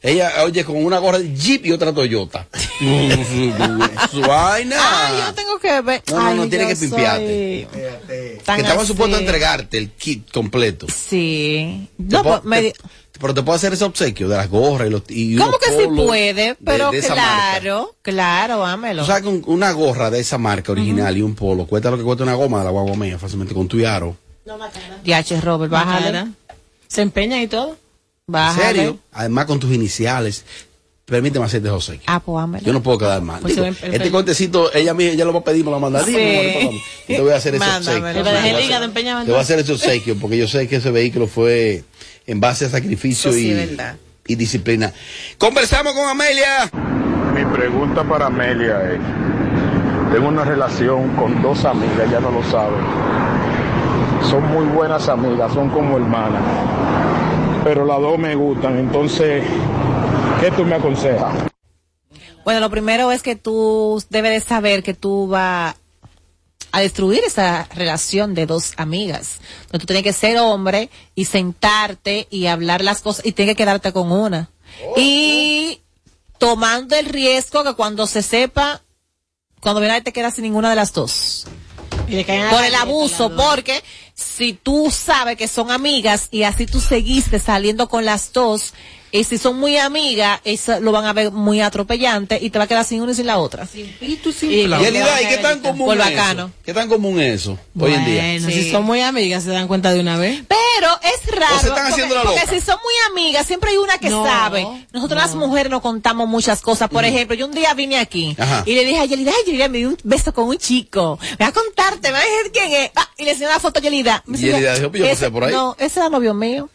Ella, 0.00 0.32
oye, 0.44 0.64
con 0.64 0.76
una 0.84 0.98
gorra 0.98 1.18
de 1.18 1.34
Jeep 1.34 1.66
y 1.66 1.72
otra 1.72 1.92
Toyota. 1.92 2.46
su 4.10 4.20
vaina. 4.20 4.76
Ah, 4.78 5.24
yo 5.26 5.34
tengo 5.34 5.58
que 5.58 5.80
ver. 5.80 6.02
No, 6.10 6.16
no, 6.22 6.34
no, 6.34 6.42
Ay, 6.44 6.48
tiene 6.48 6.66
que 6.68 6.76
pimpearte. 6.76 7.68
soy 7.72 8.54
que 8.56 8.60
estamos 8.62 8.84
así. 8.84 8.86
supuestos 8.86 9.18
a 9.18 9.20
entregarte 9.22 9.78
el 9.78 9.90
kit 9.90 10.30
completo. 10.30 10.86
Sí. 10.94 11.88
No, 11.98 12.22
puedo- 12.22 12.40
pues, 12.42 12.44
me 12.44 12.62
di- 12.62 12.72
te- 12.72 12.78
pero 13.20 13.34
te 13.34 13.42
puedo 13.42 13.56
hacer 13.56 13.72
ese 13.72 13.82
obsequio 13.84 14.28
de 14.28 14.36
las 14.36 14.48
gorras 14.48 14.86
y 14.86 14.90
los 14.92 15.02
y 15.08 15.36
¿Cómo 15.36 15.58
que 15.58 15.70
sí 15.70 15.88
puede? 15.88 16.34
de- 16.34 16.54
Pero 16.64 16.92
de 16.92 17.00
claro, 17.02 17.96
claro, 18.02 18.64
ámelo. 18.64 19.04
Que 19.04 19.28
un- 19.28 19.42
una 19.46 19.72
gorra 19.72 20.08
de 20.10 20.20
esa 20.20 20.38
marca 20.38 20.70
original 20.70 21.16
y 21.16 21.22
un 21.22 21.34
polo 21.34 21.66
cuesta 21.66 21.90
lo 21.90 21.98
que 21.98 22.04
cuesta 22.04 22.22
una 22.22 22.34
goma 22.34 22.60
de 22.60 22.66
la 22.66 22.70
guagua 22.70 22.94
mía, 22.96 23.18
fácilmente 23.18 23.54
con 23.54 23.66
tu 23.66 23.80
y 25.04 25.12
aro. 25.12 25.24
DH 25.26 25.40
Robert, 25.42 25.70
bájale. 25.72 26.06
Cara. 26.06 26.28
Se 26.86 27.02
empeña 27.02 27.42
y 27.42 27.48
todo. 27.48 27.70
¿En 28.28 28.32
Bájale. 28.32 28.66
serio? 28.78 28.98
Además 29.12 29.46
con 29.46 29.58
tus 29.60 29.72
iniciales. 29.72 30.44
Permíteme 31.04 31.46
hacerte 31.46 31.70
José. 31.70 32.00
Ah, 32.06 32.20
pues. 32.20 32.62
Yo 32.62 32.72
no 32.74 32.82
puedo 32.82 32.98
quedar 32.98 33.22
mal. 33.22 33.40
Pues 33.40 33.54
Digo, 33.54 33.66
el- 33.66 33.76
este 33.94 34.10
contecito, 34.10 34.70
ella 34.74 34.92
misma, 34.92 35.14
ella 35.14 35.24
lo 35.24 35.32
va 35.32 35.38
a 35.40 35.44
pedir, 35.44 35.64
me 35.64 35.70
lo 35.70 35.72
va 35.72 35.76
a 35.78 35.90
mandar. 35.90 36.04
Dime, 36.04 36.58
Sí. 36.70 36.82
Yo 37.08 37.16
te 37.16 37.22
voy 37.22 37.32
a 37.32 37.36
hacer 37.36 37.54
ese 37.54 37.64
obsequio. 37.64 38.02
Te 38.04 38.12
Te 38.12 38.20
voy 38.22 38.28
a 38.32 38.38
hacer- 38.40 38.60
hígado 38.64 38.84
empeñado 38.84 39.20
en 39.20 39.24
Te 39.26 39.32
voy 39.32 39.36
a 39.40 39.42
todo. 39.42 39.42
hacer 39.42 39.58
ese 39.60 39.72
obsequio 39.72 40.16
porque 40.20 40.36
yo 40.36 40.46
sé 40.46 40.68
que 40.68 40.76
ese 40.76 40.90
vehículo 40.90 41.26
fue 41.26 41.84
en 42.26 42.40
base 42.40 42.66
a 42.66 42.68
sacrificio 42.68 43.32
sí 43.32 43.52
y, 43.52 44.32
y 44.32 44.36
disciplina. 44.36 44.92
Conversamos 45.38 45.94
con 45.94 46.06
Amelia. 46.06 46.70
Mi 47.34 47.44
pregunta 47.56 48.04
para 48.04 48.26
Amelia 48.26 48.92
es, 48.92 49.00
tengo 50.12 50.28
una 50.28 50.44
relación 50.44 51.16
con 51.16 51.40
dos 51.40 51.64
amigas, 51.64 52.10
ya 52.10 52.20
no 52.20 52.30
lo 52.30 52.42
saben. 52.50 52.84
Son 54.22 54.46
muy 54.52 54.66
buenas 54.66 55.08
amigas, 55.08 55.52
son 55.52 55.70
como 55.70 55.96
hermanas. 55.96 56.42
Pero 57.64 57.84
las 57.84 58.00
dos 58.00 58.18
me 58.18 58.34
gustan, 58.34 58.78
entonces, 58.78 59.44
¿qué 60.40 60.50
tú 60.50 60.64
me 60.64 60.76
aconsejas? 60.76 61.48
Bueno, 62.44 62.60
lo 62.60 62.70
primero 62.70 63.12
es 63.12 63.22
que 63.22 63.36
tú 63.36 64.02
debes 64.10 64.32
de 64.32 64.40
saber 64.40 64.82
que 64.82 64.94
tú 64.94 65.28
vas 65.28 65.74
a 66.72 66.80
destruir 66.80 67.22
esa 67.24 67.68
relación 67.74 68.34
de 68.34 68.46
dos 68.46 68.72
amigas. 68.76 69.38
Entonces, 69.62 69.80
tú 69.80 69.86
tienes 69.86 70.04
que 70.04 70.12
ser 70.12 70.38
hombre 70.38 70.90
y 71.14 71.26
sentarte 71.26 72.26
y 72.30 72.46
hablar 72.46 72.82
las 72.82 73.00
cosas 73.00 73.26
y 73.26 73.32
tienes 73.32 73.54
que 73.54 73.62
quedarte 73.62 73.92
con 73.92 74.12
una. 74.12 74.50
Y 74.96 75.80
tomando 76.38 76.96
el 76.96 77.06
riesgo 77.06 77.64
que 77.64 77.74
cuando 77.74 78.06
se 78.06 78.22
sepa, 78.22 78.82
cuando 79.60 79.80
viene 79.80 80.00
te 80.00 80.12
quedas 80.12 80.34
sin 80.34 80.44
ninguna 80.44 80.70
de 80.70 80.76
las 80.76 80.92
dos. 80.92 81.46
Por 82.50 82.64
el 82.64 82.74
abuso, 82.74 83.34
porque 83.36 83.82
si 84.14 84.52
tú 84.52 84.90
sabes 84.90 85.36
que 85.36 85.48
son 85.48 85.70
amigas 85.70 86.28
y 86.30 86.42
así 86.42 86.66
tú 86.66 86.80
seguiste 86.80 87.38
saliendo 87.38 87.88
con 87.88 88.04
las 88.04 88.32
dos, 88.32 88.74
y 89.12 89.24
si 89.24 89.38
son 89.38 89.58
muy 89.58 89.76
amigas, 89.78 90.40
eso 90.44 90.80
lo 90.80 90.92
van 90.92 91.04
a 91.06 91.12
ver 91.12 91.30
muy 91.30 91.60
atropellante 91.60 92.38
y 92.40 92.50
te 92.50 92.58
va 92.58 92.64
a 92.64 92.68
quedar 92.68 92.84
sin 92.84 93.02
una 93.02 93.12
y 93.12 93.14
sin 93.14 93.26
la 93.26 93.38
otra. 93.38 93.66
Sin 93.66 93.86
pito 93.94 94.28
y 94.30 94.32
sin 94.32 94.50
Y 94.50 94.60
Elida, 94.60 95.22
¿y 95.22 95.26
qué 95.28 95.38
tan 95.38 95.60
común 95.60 95.86
Por 95.88 95.98
bacano. 95.98 96.46
eso? 96.46 96.50
¿Qué 96.64 96.74
tan 96.74 96.88
común 96.88 97.20
es 97.20 97.42
eso 97.42 97.58
hoy 97.78 97.94
en 97.94 98.04
día? 98.04 98.22
Sí. 98.50 98.62
si 98.64 98.70
son 98.70 98.84
muy 98.84 99.00
amigas, 99.00 99.42
se 99.44 99.50
dan 99.50 99.68
cuenta 99.68 99.92
de 99.92 100.00
una 100.00 100.16
vez. 100.18 100.42
Pero 100.48 100.90
es 101.02 101.30
raro. 101.34 101.56
O 101.56 101.60
se 101.60 101.66
están 101.68 101.74
porque, 101.86 101.92
haciendo 101.92 102.14
la 102.14 102.22
porque 102.22 102.40
loca. 102.40 102.52
si 102.52 102.60
son 102.60 102.76
muy 102.82 102.94
amigas, 103.10 103.46
siempre 103.46 103.70
hay 103.70 103.76
una 103.78 103.98
que 103.98 104.10
No, 104.10 104.24
sabe. 104.24 104.66
Nosotros 104.92 105.20
las 105.20 105.34
mujeres 105.34 105.70
nos 105.70 105.80
contamos 105.82 106.28
muchas 106.28 106.60
cosas. 106.60 106.88
Por 106.88 107.04
ejemplo, 107.04 107.34
yo 107.34 107.46
un 107.46 107.52
día 107.52 107.74
vine 107.74 107.98
aquí 107.98 108.36
Ajá. 108.38 108.62
y 108.66 108.74
le 108.74 108.84
dije 108.84 109.00
a 109.00 109.04
Yelida, 109.04 109.32
ay, 109.36 109.44
Yelida, 109.46 109.68
me 109.68 109.78
dio 109.78 109.88
un 109.88 109.98
beso 110.04 110.32
con 110.32 110.48
un 110.48 110.58
chico. 110.58 111.18
Voy 111.38 111.46
a 111.48 111.52
contarte, 111.52 112.08
me 112.08 112.12
va 112.12 112.18
a 112.18 112.22
decir 112.22 112.52
quién 112.52 112.72
es. 112.72 112.90
Ah, 112.94 113.08
y 113.16 113.24
le 113.24 113.32
enseñé 113.32 113.48
una 113.50 113.60
foto 113.60 113.78
a 113.78 113.82
Yelida. 113.82 114.22
Me 114.26 114.36
Y 114.38 114.40
Yelida 114.42 114.56
decía, 114.72 114.74
dijo, 114.74 114.92
yo 114.96 115.04
pasé 115.04 115.12
"Ese- 115.12 115.30
por 115.30 115.44
ahí". 115.44 115.52
No, 115.52 115.76
ese 115.78 116.00
era 116.00 116.08
novio 116.08 116.34
mío. 116.34 116.68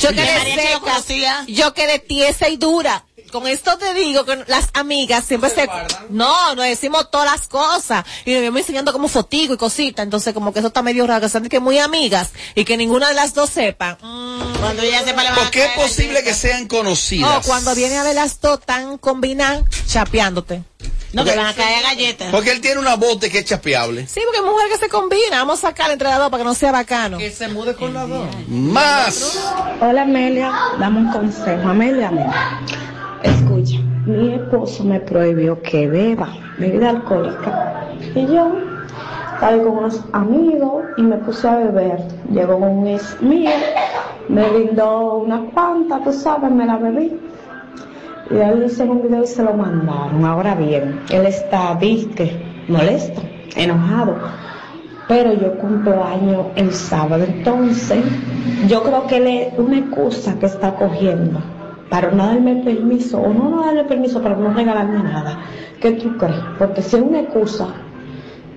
Yo 0.00 0.08
que 0.10 0.16
le. 0.16 0.32
Yo 1.48 1.61
yo 1.62 1.74
quedé 1.74 2.00
tiesa 2.00 2.48
y 2.48 2.56
dura. 2.56 3.04
Con 3.32 3.46
esto 3.46 3.78
te 3.78 3.94
digo 3.94 4.26
que 4.26 4.44
las 4.46 4.68
amigas 4.74 5.24
siempre 5.24 5.48
se, 5.48 5.66
no, 6.10 6.54
nos 6.54 6.66
decimos 6.66 7.10
todas 7.10 7.30
las 7.30 7.48
cosas 7.48 8.04
y 8.26 8.34
nos 8.34 8.42
vamos 8.42 8.60
enseñando 8.60 8.92
como 8.92 9.08
fotigo 9.08 9.54
y 9.54 9.56
cositas, 9.56 10.04
entonces 10.04 10.34
como 10.34 10.52
que 10.52 10.58
eso 10.58 10.68
está 10.68 10.82
medio 10.82 11.06
raro, 11.06 11.22
que 11.22 11.28
son 11.30 11.48
que 11.48 11.58
muy 11.58 11.78
amigas 11.78 12.30
y 12.54 12.64
que 12.66 12.76
ninguna 12.76 13.08
de 13.08 13.14
las 13.14 13.32
dos 13.32 13.48
sepa. 13.48 13.96
Mm, 14.02 14.58
Cuando 14.60 14.82
ella 14.82 15.02
sepa 15.02 15.22
le 15.22 15.30
va 15.30 15.36
a 15.36 15.38
Porque 15.40 15.64
es 15.64 15.70
posible 15.72 16.22
que 16.22 16.34
sean 16.34 16.68
conocidas. 16.68 17.38
o 17.38 17.48
cuando 17.48 17.74
viene 17.74 17.96
a 17.96 18.02
ver 18.02 18.14
las 18.16 18.38
dos 18.38 18.60
tan 18.60 18.98
combinadas, 18.98 19.64
chapeándote. 19.86 20.62
No, 21.14 21.24
que 21.24 21.36
van 21.36 21.46
a 21.46 21.54
caer 21.54 21.82
galletas. 21.82 22.28
Porque 22.30 22.50
él 22.50 22.60
tiene 22.60 22.80
una 22.80 22.96
bote 22.96 23.30
que 23.30 23.38
es 23.40 23.44
chapeable. 23.44 24.06
Sí, 24.06 24.20
porque 24.24 24.38
es 24.38 24.44
mujer 24.44 24.68
que 24.70 24.78
se 24.78 24.88
combina, 24.88 25.38
vamos 25.38 25.58
a 25.64 25.68
sacar 25.68 25.90
entre 25.90 26.08
las 26.08 26.18
dos 26.18 26.30
para 26.30 26.42
que 26.42 26.44
no 26.48 26.54
sea 26.54 26.72
bacano. 26.72 27.18
Que 27.18 27.30
se 27.30 27.48
mude 27.48 27.74
con 27.76 27.92
las 27.94 28.08
dos. 28.08 28.26
Más. 28.48 29.38
Hola 29.80 30.02
Amelia, 30.02 30.52
dame 30.78 31.00
un 31.00 31.12
consejo. 31.12 31.68
Amelia, 31.68 32.10
mira, 32.10 32.60
escucha, 33.22 33.78
mi 34.06 34.34
esposo 34.34 34.84
me 34.84 35.00
prohibió 35.00 35.60
que 35.62 35.88
beba 35.88 36.28
bebida 36.58 36.90
alcohólica. 36.90 37.88
Y 38.14 38.26
yo 38.26 38.52
salí 39.40 39.60
con 39.60 39.78
unos 39.78 40.04
amigos 40.12 40.84
y 40.96 41.02
me 41.02 41.16
puse 41.18 41.48
a 41.48 41.56
beber. 41.56 41.98
Llegó 42.30 42.56
un 42.56 42.86
ex 42.86 43.20
mío, 43.20 43.50
me 44.28 44.48
brindó 44.50 45.16
una 45.18 45.40
cuanta, 45.52 46.00
tú 46.04 46.12
sabes, 46.12 46.50
me 46.50 46.66
la 46.66 46.76
bebí. 46.76 47.18
Y 48.30 48.36
él 48.36 48.64
hizo 48.66 48.84
un 48.84 49.02
video 49.02 49.24
y 49.24 49.26
se 49.26 49.42
lo 49.42 49.52
mandaron. 49.54 50.24
Ahora 50.24 50.54
bien, 50.54 51.00
él 51.10 51.26
está, 51.26 51.74
viste, 51.74 52.40
molesto, 52.68 53.20
enojado. 53.56 54.16
Pero 55.08 55.32
yo 55.34 55.58
cumplo 55.58 56.02
año 56.04 56.46
el 56.54 56.72
sábado, 56.72 57.24
entonces 57.24 58.04
yo 58.68 58.82
creo 58.82 59.06
que 59.08 59.16
él 59.16 59.26
es 59.26 59.58
una 59.58 59.78
excusa 59.78 60.38
que 60.38 60.46
está 60.46 60.74
cogiendo 60.76 61.40
para 61.92 62.10
no 62.10 62.26
darme 62.26 62.56
permiso 62.64 63.18
o 63.18 63.34
no, 63.34 63.50
no 63.50 63.66
darle 63.66 63.84
permiso 63.84 64.22
para 64.22 64.34
no 64.34 64.54
regalarme 64.54 65.02
nada. 65.02 65.44
¿Qué 65.78 65.92
tú 65.92 66.16
crees? 66.16 66.40
Porque 66.58 66.80
si 66.80 66.96
es 66.96 67.02
una 67.02 67.20
excusa, 67.20 67.68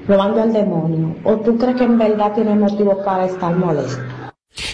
lo 0.08 0.18
mando 0.18 0.42
al 0.42 0.54
demonio. 0.54 1.18
¿O 1.26 1.36
tú 1.42 1.58
crees 1.58 1.76
que 1.76 1.84
en 1.84 1.98
verdad 1.98 2.34
tiene 2.34 2.56
motivo 2.56 3.04
para 3.04 3.26
estar 3.26 3.54
molesto? 3.54 4.02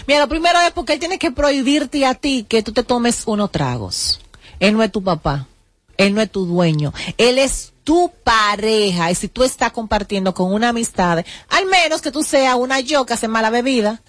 Mira, 0.06 0.20
lo 0.20 0.28
primero 0.28 0.60
es 0.60 0.70
porque 0.70 0.92
él 0.92 1.00
tiene 1.00 1.18
que 1.18 1.32
prohibirte 1.32 2.06
a 2.06 2.14
ti 2.14 2.46
que 2.48 2.62
tú 2.62 2.70
te 2.70 2.84
tomes 2.84 3.24
unos 3.26 3.50
tragos. 3.50 4.20
Él 4.60 4.74
no 4.74 4.84
es 4.84 4.92
tu 4.92 5.02
papá. 5.02 5.48
Él 5.96 6.14
no 6.14 6.20
es 6.20 6.30
tu 6.30 6.46
dueño. 6.46 6.92
Él 7.18 7.40
es 7.40 7.71
tu 7.84 8.12
pareja. 8.24 9.10
Y 9.10 9.14
si 9.14 9.28
tú 9.28 9.42
estás 9.42 9.72
compartiendo 9.72 10.34
con 10.34 10.52
una 10.52 10.70
amistad, 10.70 11.24
al 11.48 11.66
menos 11.66 12.00
que 12.00 12.12
tú 12.12 12.22
seas 12.22 12.54
una 12.56 12.80
yo 12.80 13.04
que 13.06 13.14
hace 13.14 13.28
mala 13.28 13.50
bebida. 13.50 14.02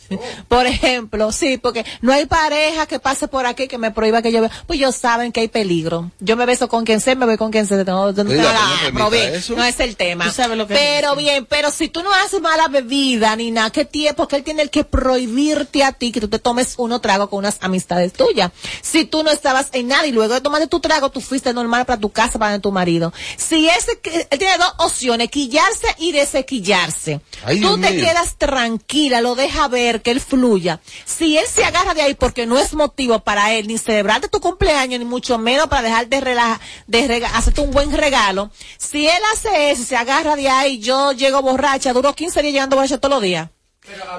Por 0.47 0.67
ejemplo, 0.67 1.31
sí, 1.31 1.57
porque 1.57 1.85
no 2.01 2.13
hay 2.13 2.25
pareja 2.25 2.85
que 2.85 2.99
pase 2.99 3.27
por 3.27 3.45
aquí 3.45 3.67
que 3.67 3.77
me 3.77 3.91
prohíba 3.91 4.21
que 4.21 4.31
yo 4.31 4.41
beba. 4.41 4.53
Pues 4.67 4.79
ellos 4.79 4.95
saben 4.95 5.31
que 5.31 5.41
hay 5.41 5.47
peligro. 5.47 6.11
Yo 6.19 6.35
me 6.35 6.45
beso 6.45 6.67
con 6.69 6.85
quien 6.85 7.01
sea, 7.01 7.15
me 7.15 7.25
voy 7.25 7.37
con 7.37 7.51
quien 7.51 7.65
sea. 7.65 7.83
No, 7.83 8.11
no, 8.11 8.23
no, 8.23 9.63
es 9.63 9.79
el 9.79 9.95
tema. 9.95 10.25
Tú 10.25 10.31
sabes 10.31 10.57
lo 10.57 10.67
que 10.67 10.75
pero 10.75 11.15
dice. 11.15 11.23
bien, 11.23 11.45
pero 11.45 11.71
si 11.71 11.87
tú 11.87 12.03
no 12.03 12.13
haces 12.13 12.41
mala 12.41 12.67
bebida 12.67 13.35
ni 13.35 13.51
nada, 13.51 13.69
¿qué 13.71 13.85
tiempo? 13.85 14.23
Porque 14.23 14.35
él 14.37 14.43
tiene 14.43 14.61
el 14.61 14.69
que 14.69 14.83
prohibirte 14.83 15.83
a 15.83 15.91
ti 15.91 16.11
que 16.11 16.21
tú 16.21 16.27
te 16.27 16.39
tomes 16.39 16.75
uno 16.77 17.01
trago 17.01 17.29
con 17.29 17.39
unas 17.39 17.57
amistades 17.61 18.13
tuyas. 18.13 18.51
Si 18.81 19.05
tú 19.05 19.23
no 19.23 19.31
estabas 19.31 19.69
en 19.73 19.87
nada 19.87 20.05
y 20.05 20.11
luego 20.11 20.33
de 20.33 20.41
tomarte 20.41 20.67
tu 20.67 20.79
trago, 20.79 21.09
tú 21.09 21.21
fuiste 21.21 21.53
normal 21.53 21.85
para 21.85 21.99
tu 21.99 22.09
casa, 22.09 22.37
para 22.39 22.59
tu 22.59 22.71
marido. 22.71 23.13
Si 23.37 23.62
ese, 23.67 23.99
que- 23.99 24.27
él 24.29 24.39
tiene 24.39 24.57
dos 24.57 24.73
opciones, 24.77 25.29
quillarse 25.29 25.87
y 25.97 26.11
desequillarse. 26.11 27.21
Ay, 27.45 27.59
tú 27.61 27.77
Dios 27.77 27.81
te 27.81 27.91
mío. 27.95 28.05
quedas 28.05 28.35
tranquila, 28.37 29.21
lo 29.21 29.35
deja 29.35 29.67
ver, 29.67 30.01
que 30.01 30.11
él 30.11 30.21
fluya. 30.21 30.79
Si 31.05 31.37
él 31.37 31.45
se 31.47 31.63
agarra 31.65 31.93
de 31.93 32.01
ahí 32.01 32.13
porque 32.13 32.45
no 32.45 32.57
es 32.57 32.73
motivo 32.73 33.19
para 33.19 33.53
él 33.53 33.67
ni 33.67 33.77
celebrarte 33.77 34.27
tu 34.27 34.39
cumpleaños, 34.39 34.99
ni 34.99 35.05
mucho 35.05 35.37
menos 35.37 35.67
para 35.67 35.81
dejar 35.83 36.07
de 36.07 36.19
relajar, 36.21 36.59
de 36.87 37.07
rega- 37.07 37.31
hacerte 37.35 37.61
un 37.61 37.71
buen 37.71 37.91
regalo. 37.91 38.51
Si 38.77 39.07
él 39.07 39.21
hace 39.33 39.71
eso, 39.71 39.81
y 39.81 39.85
se 39.85 39.95
agarra 39.95 40.35
de 40.35 40.49
ahí, 40.49 40.79
yo 40.79 41.11
llego 41.11 41.41
borracha, 41.41 41.93
duro 41.93 42.13
15 42.13 42.41
días 42.41 42.53
llegando 42.53 42.75
borracha 42.75 42.97
todos 42.97 43.15
los 43.15 43.23
días. 43.23 43.49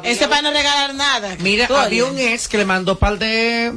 Ese 0.02 0.28
para 0.28 0.42
no 0.42 0.50
regalar 0.50 0.94
nada. 0.94 1.36
Mira, 1.40 1.66
había 1.66 2.04
un 2.04 2.18
ex 2.18 2.48
que 2.48 2.58
le 2.58 2.66
mandó 2.66 2.98
par 2.98 3.18
de... 3.18 3.72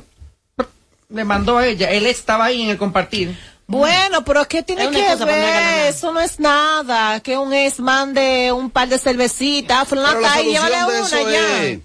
Le 1.09 1.23
mandó 1.23 1.57
a 1.57 1.65
ella. 1.65 1.89
Él 1.91 2.05
estaba 2.05 2.43
ahí 2.45 2.61
en 2.63 2.69
el 2.71 2.77
compartir. 2.77 3.37
Bueno, 3.67 4.23
pero 4.23 4.47
¿qué 4.47 4.63
tiene 4.63 4.85
Es 4.85 4.89
que 4.91 5.25
ver? 5.25 5.87
Eso 5.89 6.13
no 6.13 6.21
es 6.21 6.39
nada. 6.39 7.19
Que 7.19 7.37
un 7.37 7.53
ex 7.53 7.79
mande 7.79 8.51
un 8.53 8.69
par 8.71 8.87
de 8.87 8.97
cervecitas, 8.97 9.79
la 9.79 9.85
fulana, 9.85 10.19
y 10.41 10.55
solución 10.55 10.67
llévale 10.69 10.93
de 10.93 11.01
una 11.01 11.31
ya. 11.31 11.63
es 11.65 11.79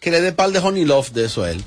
que 0.00 0.10
le 0.10 0.20
dé 0.20 0.32
par 0.32 0.50
de 0.50 0.58
honey 0.58 0.84
love 0.84 1.10
de 1.12 1.26
eso 1.26 1.42
a 1.44 1.50
él. 1.50 1.62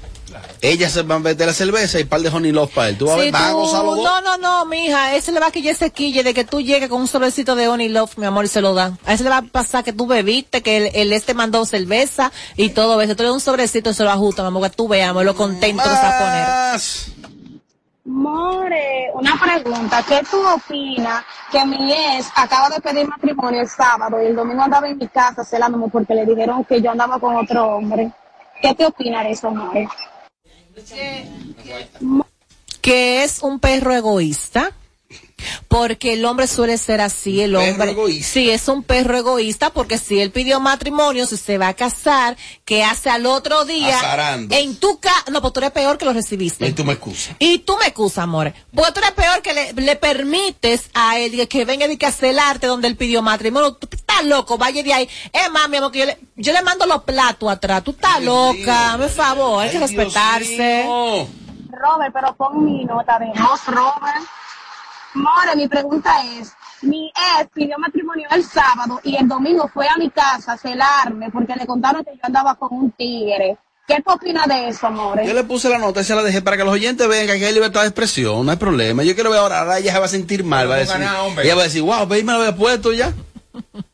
Ella 0.61 0.89
se 0.89 1.01
va 1.01 1.15
a 1.15 1.19
meter 1.19 1.47
la 1.47 1.53
cerveza 1.53 1.99
y 1.99 2.03
par 2.05 2.21
de 2.21 2.29
honey 2.29 2.51
love 2.51 2.71
para 2.73 2.89
él. 2.89 2.97
Tú 2.97 3.05
vas, 3.05 3.15
a 3.15 3.17
ver, 3.19 3.31
vas 3.31 3.41
a 3.43 3.51
tú- 3.51 3.57
gozar 3.57 3.83
los 3.83 3.95
dos. 3.97 4.05
no, 4.05 4.21
no, 4.21 4.37
no, 4.37 4.65
mija, 4.65 5.15
ese 5.15 5.31
le 5.31 5.39
va 5.39 5.47
a 5.47 5.51
quillar 5.51 5.73
ese 5.73 5.89
quille 5.89 6.23
de 6.23 6.33
que 6.33 6.43
tú 6.45 6.61
llegues 6.61 6.87
con 6.89 7.01
un 7.01 7.07
sobrecito 7.07 7.55
de 7.55 7.67
Honey 7.67 7.89
Love, 7.89 8.17
mi 8.17 8.25
amor, 8.25 8.45
y 8.45 8.47
se 8.47 8.61
lo 8.61 8.73
dan. 8.73 8.97
A 9.05 9.13
ese 9.13 9.23
le 9.23 9.29
va 9.29 9.37
a 9.37 9.41
pasar 9.41 9.83
que 9.83 9.91
tú 9.93 10.05
bebiste, 10.07 10.61
que 10.61 10.77
el, 10.77 10.91
el 10.95 11.13
este 11.13 11.33
mandó 11.33 11.65
cerveza 11.65 12.31
y 12.57 12.69
todo 12.69 13.01
eso. 13.01 13.15
Tú 13.15 13.23
le 13.23 13.27
das 13.29 13.35
un 13.35 13.41
sobrecito 13.41 13.89
y 13.89 13.93
se 13.93 14.03
lo 14.03 14.11
ajusta, 14.11 14.41
mi 14.43 14.47
amor, 14.49 14.69
que 14.69 14.75
tú 14.75 14.87
veamos 14.87 15.25
lo 15.25 15.35
contento 15.35 15.83
que 15.83 15.89
se 15.89 15.95
va 15.95 16.17
a 16.17 16.73
poner. 16.73 16.81
More, 18.03 19.11
una 19.13 19.39
pregunta. 19.39 20.03
¿Qué 20.07 20.21
tú 20.29 20.37
opinas 20.47 21.23
que 21.51 21.63
mi 21.65 21.93
ex 21.93 22.31
acaba 22.35 22.69
de 22.69 22.81
pedir 22.81 23.07
matrimonio 23.07 23.61
el 23.61 23.69
sábado 23.69 24.21
y 24.21 24.25
el 24.27 24.35
domingo 24.35 24.63
andaba 24.63 24.87
en 24.87 24.97
mi 24.97 25.07
casa 25.07 25.43
celándome 25.43 25.87
porque 25.89 26.15
le 26.15 26.25
dijeron 26.25 26.65
que 26.65 26.81
yo 26.81 26.91
andaba 26.91 27.19
con 27.19 27.35
otro 27.35 27.75
hombre? 27.75 28.11
¿Qué 28.59 28.73
te 28.73 28.85
opinas 28.85 29.23
de 29.23 29.31
eso, 29.31 29.51
More? 29.51 29.87
Que 32.81 33.23
es 33.23 33.43
un 33.43 33.59
perro 33.59 33.93
egoísta. 33.93 34.71
Porque 35.67 36.13
el 36.13 36.25
hombre 36.25 36.47
suele 36.47 36.77
ser 36.77 37.01
así, 37.01 37.41
el 37.41 37.51
Perro 37.53 37.71
hombre. 37.71 37.91
egoísta. 37.91 38.33
Sí, 38.33 38.49
es 38.49 38.67
un 38.67 38.83
perro 38.83 39.17
egoísta 39.17 39.69
porque 39.71 39.97
si 39.97 40.19
él 40.19 40.31
pidió 40.31 40.59
matrimonio, 40.59 41.25
si 41.25 41.37
se 41.37 41.57
va 41.57 41.69
a 41.69 41.73
casar, 41.73 42.37
que 42.65 42.83
hace 42.83 43.09
al 43.09 43.25
otro 43.25 43.65
día 43.65 43.97
Azarando. 43.97 44.55
en 44.55 44.75
tu 44.77 44.99
casa, 44.99 45.25
no, 45.31 45.41
pues 45.41 45.53
tú 45.53 45.59
eres 45.59 45.71
peor 45.71 45.97
que 45.97 46.05
lo 46.05 46.13
recibiste. 46.13 46.67
Y 46.67 46.73
tú 46.73 46.83
me 46.85 46.93
excusas. 46.93 47.35
Y 47.39 47.59
tú 47.59 47.77
me 47.77 47.85
excusas, 47.87 48.19
amor. 48.19 48.53
Porque 48.73 48.91
tú 48.93 48.99
eres 48.99 49.11
peor 49.11 49.41
que 49.41 49.53
le, 49.53 49.73
le 49.73 49.95
permites 49.95 50.89
a 50.93 51.17
él 51.19 51.47
que- 51.47 51.65
venga 51.65 51.85
y 51.87 51.97
que 51.97 52.05
a 52.05 52.11
celarte 52.11 52.67
donde 52.67 52.87
él 52.87 52.95
pidió 52.97 53.21
matrimonio. 53.21 53.73
Tú 53.73 53.87
estás 53.91 54.23
loco, 54.25 54.57
vaya 54.57 54.83
de 54.83 54.93
ahí. 54.93 55.09
Es 55.31 55.51
más, 55.51 55.69
mi 55.69 55.77
amor, 55.77 55.91
que 55.91 55.99
yo 55.99 56.05
le, 56.05 56.17
yo 56.35 56.53
le 56.53 56.61
mando 56.61 56.85
los 56.85 57.03
platos 57.03 57.49
atrás. 57.49 57.83
Tú 57.83 57.91
estás 57.91 58.21
loca, 58.21 58.97
me 58.97 59.07
favor, 59.07 59.63
hay 59.63 59.69
que 59.71 59.77
Dios 59.77 59.91
respetarse. 59.91 60.83
mío. 60.85 61.27
Robert, 61.71 62.13
pero 62.13 62.35
pon 62.35 62.63
mi 62.65 62.83
nota 62.85 63.17
de 63.19 63.27
voz, 63.41 63.65
Robert. 63.67 64.25
More, 65.13 65.55
mi 65.55 65.67
pregunta 65.67 66.23
es, 66.39 66.53
mi 66.81 67.11
ex 67.39 67.49
pidió 67.53 67.77
matrimonio 67.77 68.27
el 68.31 68.43
sábado 68.43 68.99
y 69.03 69.15
el 69.15 69.27
domingo 69.27 69.67
fue 69.67 69.87
a 69.87 69.97
mi 69.97 70.09
casa 70.09 70.53
a 70.53 70.57
celarme 70.57 71.29
porque 71.29 71.55
le 71.55 71.65
contaron 71.65 72.03
que 72.03 72.11
yo 72.11 72.21
andaba 72.23 72.55
con 72.55 72.69
un 72.71 72.91
tigre. 72.91 73.57
¿Qué 73.87 74.01
tú 74.01 74.13
opinas 74.13 74.47
de 74.47 74.69
eso, 74.69 74.89
More? 74.89 75.27
Yo 75.27 75.33
le 75.33 75.43
puse 75.43 75.67
la 75.67 75.77
nota 75.77 76.01
y 76.01 76.03
se 76.03 76.15
la 76.15 76.23
dejé 76.23 76.41
para 76.41 76.55
que 76.55 76.63
los 76.63 76.73
oyentes 76.73 77.07
vean 77.07 77.25
que 77.25 77.33
aquí 77.33 77.43
hay 77.43 77.53
libertad 77.53 77.81
de 77.81 77.87
expresión, 77.87 78.45
no 78.45 78.51
hay 78.51 78.57
problema. 78.57 79.03
Yo 79.03 79.15
quiero 79.15 79.31
ver 79.31 79.39
ahora, 79.39 79.59
ahora 79.59 79.79
ella 79.79 79.91
se 79.91 79.99
va 79.99 80.05
a 80.05 80.09
sentir 80.09 80.43
mal, 80.45 80.69
va 80.69 80.75
a 80.75 80.79
decir, 80.79 80.97
gana, 80.97 81.23
hombre. 81.23 81.43
ella 81.45 81.55
va 81.55 81.61
a 81.61 81.65
decir, 81.65 81.81
wow, 81.81 82.07
ve, 82.07 82.23
me 82.23 82.31
lo 82.31 82.39
había 82.39 82.55
puesto 82.55 82.93
ya. 82.93 83.13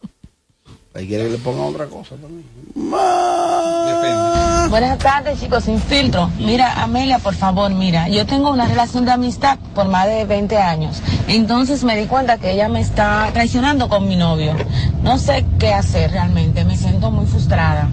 Ahí 0.98 1.08
quiere 1.08 1.26
que 1.26 1.30
le 1.30 1.38
ponga 1.38 1.62
otra 1.62 1.86
cosa 1.86 2.16
también. 2.16 2.44
Más. 2.74 4.68
Buenas 4.72 4.98
tardes, 4.98 5.40
chicos, 5.40 5.66
sin 5.66 5.80
filtro. 5.80 6.32
Mira, 6.40 6.82
Amelia, 6.82 7.20
por 7.20 7.36
favor, 7.36 7.70
mira, 7.72 8.10
yo 8.10 8.26
tengo 8.26 8.50
una 8.50 8.68
relación 8.68 9.06
de 9.06 9.12
amistad 9.12 9.60
por 9.76 9.88
más 9.88 10.08
de 10.08 10.26
20 10.26 10.58
años. 10.58 11.04
Entonces 11.28 11.84
me 11.84 11.96
di 11.96 12.08
cuenta 12.08 12.40
que 12.40 12.52
ella 12.52 12.68
me 12.68 12.82
está 12.82 13.30
traicionando 13.32 13.90
con 13.90 14.08
mi 14.08 14.16
novio. 14.16 14.56
No 15.04 15.20
sé 15.20 15.46
qué 15.60 15.72
hacer 15.72 16.10
realmente, 16.10 16.66
me 16.66 16.76
siento 16.76 17.12
muy 17.12 17.28
frustrada. 17.28 17.92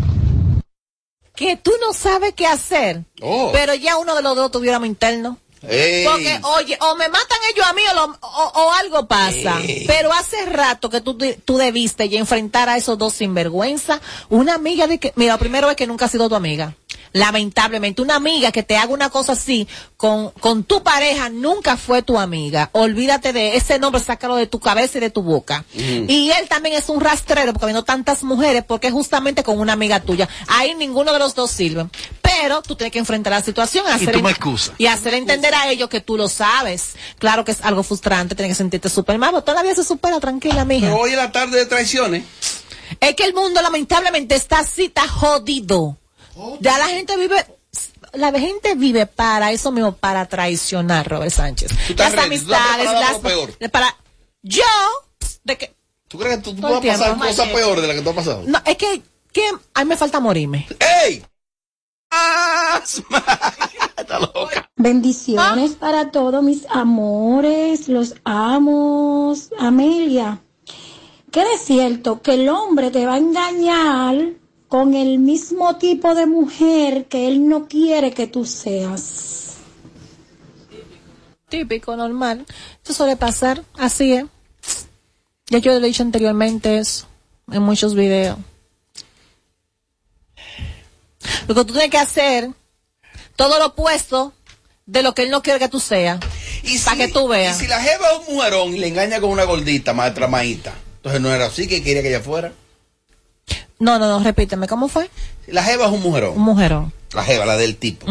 Que 1.34 1.58
tú 1.58 1.72
no 1.86 1.92
sabes 1.92 2.32
qué 2.32 2.46
hacer. 2.46 3.04
Oh. 3.20 3.50
Pero 3.52 3.74
ya 3.74 3.98
uno 3.98 4.14
de 4.14 4.22
los 4.22 4.34
dos 4.34 4.50
tuviéramos 4.50 4.88
interno. 4.88 5.36
Ey. 5.68 6.04
Porque, 6.04 6.40
oye, 6.42 6.78
o 6.80 6.94
me 6.96 7.08
matan 7.08 7.38
ellos 7.52 7.66
a 7.66 7.72
mí 7.72 7.82
o, 7.90 7.94
lo- 7.94 8.18
o- 8.20 8.52
o 8.54 8.72
algo 8.72 9.06
pasa. 9.06 9.60
Ey. 9.62 9.84
Pero 9.86 10.12
hace 10.12 10.44
rato 10.46 10.90
que 10.90 11.00
tú, 11.00 11.16
tú 11.44 11.56
debiste 11.56 12.08
ya 12.08 12.18
enfrentar 12.18 12.68
a 12.68 12.76
esos 12.76 12.98
dos 12.98 13.14
sinvergüenza. 13.14 14.00
Una 14.28 14.54
amiga 14.54 14.86
de 14.86 14.98
que, 14.98 15.12
mira, 15.16 15.34
lo 15.34 15.38
primero 15.38 15.70
es 15.70 15.76
que 15.76 15.86
nunca 15.86 16.04
ha 16.06 16.08
sido 16.08 16.28
tu 16.28 16.34
amiga. 16.34 16.74
Lamentablemente, 17.12 18.02
una 18.02 18.16
amiga 18.16 18.50
que 18.50 18.64
te 18.64 18.76
haga 18.76 18.92
una 18.92 19.08
cosa 19.08 19.32
así 19.32 19.68
con, 19.96 20.30
con 20.32 20.64
tu 20.64 20.82
pareja 20.82 21.28
nunca 21.28 21.76
fue 21.76 22.02
tu 22.02 22.18
amiga. 22.18 22.70
Olvídate 22.72 23.32
de 23.32 23.56
ese 23.56 23.78
nombre, 23.78 24.00
sácalo 24.02 24.34
de 24.34 24.48
tu 24.48 24.58
cabeza 24.58 24.98
y 24.98 25.00
de 25.00 25.10
tu 25.10 25.22
boca. 25.22 25.64
Mm. 25.74 26.10
Y 26.10 26.32
él 26.32 26.48
también 26.48 26.74
es 26.74 26.88
un 26.88 27.00
rastrero 27.00 27.52
porque 27.52 27.66
viendo 27.66 27.84
tantas 27.84 28.24
mujeres 28.24 28.64
porque 28.66 28.90
justamente 28.90 29.44
con 29.44 29.60
una 29.60 29.74
amiga 29.74 30.00
tuya. 30.00 30.28
Ahí 30.48 30.74
ninguno 30.74 31.12
de 31.12 31.20
los 31.20 31.36
dos 31.36 31.52
sirve. 31.52 31.86
Pero 32.40 32.62
tú 32.62 32.76
tienes 32.76 32.92
que 32.92 32.98
enfrentar 32.98 33.32
la 33.32 33.42
situación 33.42 33.84
Y 33.88 33.92
hacer 33.92 34.12
tú 34.14 34.20
me 34.22 34.28
ent- 34.30 34.32
excusas. 34.32 34.74
y 34.78 34.86
hacer 34.86 35.14
entender 35.14 35.54
a 35.54 35.68
ellos 35.70 35.88
que 35.88 36.00
tú 36.00 36.16
lo 36.16 36.28
sabes. 36.28 36.94
Claro 37.18 37.44
que 37.44 37.52
es 37.52 37.60
algo 37.62 37.82
frustrante, 37.82 38.34
tienes 38.34 38.56
que 38.56 38.62
sentirte 38.62 38.88
súper 38.88 39.18
mal, 39.18 39.30
pero 39.30 39.44
todavía 39.44 39.74
se 39.74 39.84
supera 39.84 40.18
tranquila, 40.20 40.64
mija. 40.64 40.86
Pero 40.86 40.98
hoy 40.98 41.10
es 41.10 41.16
la 41.16 41.32
tarde 41.32 41.58
de 41.58 41.66
traiciones. 41.66 42.24
Es 43.00 43.14
que 43.14 43.24
el 43.24 43.34
mundo 43.34 43.60
lamentablemente 43.62 44.34
está 44.34 44.60
así, 44.60 44.84
está 44.86 45.06
jodido. 45.08 45.96
Ya 46.60 46.78
la 46.78 46.86
gente 46.88 47.16
vive, 47.16 47.44
la 48.12 48.30
gente 48.38 48.74
vive 48.74 49.06
para 49.06 49.52
eso 49.52 49.70
mismo, 49.72 49.92
para 49.96 50.26
traicionar, 50.26 51.08
Robert 51.08 51.32
Sánchez. 51.32 51.70
Las 51.96 52.12
ready, 52.12 52.14
tú 52.16 52.20
amistades, 52.22 52.84
las, 52.84 52.94
para 52.94 53.12
lo 53.12 53.20
peor. 53.20 53.70
para, 53.70 53.96
yo, 54.42 54.62
de 55.44 55.56
que, 55.58 55.74
¿Tú 56.08 56.18
crees 56.18 56.36
que 56.36 56.42
tú, 56.42 56.54
tú 56.54 56.62
vas 56.62 56.74
a 56.74 56.80
pasar 56.80 57.18
cosas 57.18 57.48
peores 57.48 57.82
de 57.82 57.88
las 57.88 57.96
que 57.96 58.02
tú 58.02 58.10
has 58.10 58.16
pasado? 58.16 58.42
no, 58.46 58.60
es 58.64 58.76
que, 58.76 59.02
que 59.32 59.48
a 59.74 59.84
mí 59.84 59.88
me 59.88 59.96
falta 59.96 60.20
morirme. 60.20 60.66
¡Ey! 61.04 61.24
Bendiciones 64.76 65.72
para 65.72 66.10
todos 66.10 66.42
mis 66.42 66.66
amores, 66.68 67.88
los 67.88 68.14
amos. 68.24 69.50
Amelia, 69.58 70.40
¿qué 71.30 71.42
es 71.54 71.62
cierto 71.62 72.20
que 72.20 72.34
el 72.34 72.48
hombre 72.48 72.90
te 72.90 73.06
va 73.06 73.14
a 73.14 73.18
engañar 73.18 74.34
con 74.68 74.94
el 74.94 75.18
mismo 75.18 75.76
tipo 75.76 76.14
de 76.14 76.26
mujer 76.26 77.06
que 77.06 77.28
él 77.28 77.48
no 77.48 77.66
quiere 77.68 78.12
que 78.12 78.26
tú 78.26 78.44
seas? 78.44 79.56
Típico, 81.48 81.96
normal. 81.96 82.44
Eso 82.82 82.92
suele 82.92 83.16
pasar, 83.16 83.64
así 83.78 84.12
es. 84.12 84.26
Ya 85.48 85.58
yo 85.58 85.72
lo 85.72 85.78
he 85.78 85.86
dicho 85.88 86.02
anteriormente 86.02 86.78
eso, 86.78 87.06
en 87.50 87.62
muchos 87.62 87.94
videos. 87.94 88.38
Lo 91.48 91.54
que 91.54 91.64
tú 91.64 91.72
tienes 91.72 91.90
que 91.90 91.98
hacer, 91.98 92.50
todo 93.36 93.58
lo 93.58 93.66
opuesto 93.66 94.32
de 94.86 95.02
lo 95.02 95.14
que 95.14 95.22
él 95.22 95.30
no 95.30 95.42
quiere 95.42 95.58
que 95.58 95.68
tú 95.68 95.80
seas. 95.80 96.20
Para 96.84 96.96
que 96.96 97.08
tú 97.08 97.26
Y 97.26 97.30
veas. 97.30 97.58
si 97.58 97.66
la 97.66 97.80
jeva 97.80 98.06
es 98.12 98.28
un 98.28 98.34
mujerón 98.36 98.74
y 98.74 98.78
le 98.78 98.88
engaña 98.88 99.20
con 99.20 99.30
una 99.30 99.44
gordita, 99.44 99.92
más 99.92 100.14
tramadita, 100.14 100.72
entonces 100.96 101.20
no 101.20 101.32
era 101.34 101.46
así 101.46 101.66
que 101.66 101.82
quería 101.82 102.02
que 102.02 102.08
ella 102.08 102.20
fuera. 102.20 102.52
No, 103.78 103.98
no, 103.98 104.06
no, 104.08 104.22
repíteme, 104.22 104.66
¿cómo 104.68 104.88
fue? 104.88 105.10
La 105.46 105.62
jeva 105.62 105.86
es 105.86 105.92
un 105.92 106.00
mujerón. 106.02 106.36
Un 106.36 106.42
mujerón. 106.42 106.92
La 107.12 107.24
jeva, 107.24 107.44
la 107.44 107.56
del 107.56 107.76
tipo. 107.76 108.06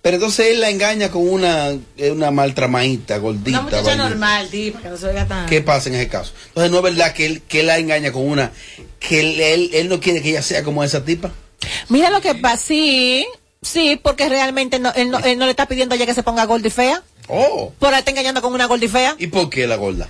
Pero 0.00 0.16
entonces 0.16 0.46
él 0.50 0.60
la 0.60 0.68
engaña 0.68 1.10
con 1.10 1.28
una, 1.28 1.70
eh, 1.96 2.10
una 2.10 2.30
maltramadita, 2.32 3.18
gordita. 3.18 3.60
Una 3.60 3.62
muchacha 3.62 3.94
normal, 3.94 4.48
tipo, 4.48 4.80
que 4.80 4.88
no 4.88 4.96
se 4.96 5.06
oiga 5.06 5.26
tan. 5.28 5.46
¿Qué 5.46 5.60
pasa 5.60 5.88
en 5.88 5.94
ese 5.94 6.08
caso? 6.08 6.32
Entonces 6.48 6.72
no 6.72 6.78
es 6.78 6.82
verdad 6.82 7.12
que 7.12 7.26
él, 7.26 7.42
que 7.42 7.60
él 7.60 7.66
la 7.66 7.78
engaña 7.78 8.10
con 8.10 8.26
una, 8.28 8.50
que 8.98 9.20
él, 9.20 9.40
él, 9.40 9.70
él 9.74 9.88
no 9.88 10.00
quiere 10.00 10.20
que 10.20 10.30
ella 10.30 10.42
sea 10.42 10.64
como 10.64 10.82
esa 10.82 11.04
tipa. 11.04 11.30
Mira 11.88 12.10
lo 12.10 12.20
que 12.20 12.34
pasa, 12.34 12.56
sí, 12.56 13.26
sí, 13.60 14.00
porque 14.02 14.28
realmente 14.28 14.78
no, 14.78 14.92
él, 14.94 15.10
no, 15.10 15.18
él 15.18 15.38
no 15.38 15.44
le 15.44 15.50
está 15.50 15.66
pidiendo 15.66 15.94
a 15.94 15.96
ella 15.96 16.06
que 16.06 16.14
se 16.14 16.22
ponga 16.22 16.44
gorda 16.46 16.66
y 16.66 16.70
fea. 16.70 17.02
Oh. 17.28 17.72
Por 17.78 17.92
ahí 17.92 18.00
está 18.00 18.10
engañando 18.10 18.42
con 18.42 18.52
una 18.52 18.66
gorda 18.66 18.84
y 18.84 18.88
fea. 18.88 19.14
¿Y 19.18 19.28
por 19.28 19.50
qué 19.50 19.66
la 19.66 19.76
gorda? 19.76 20.08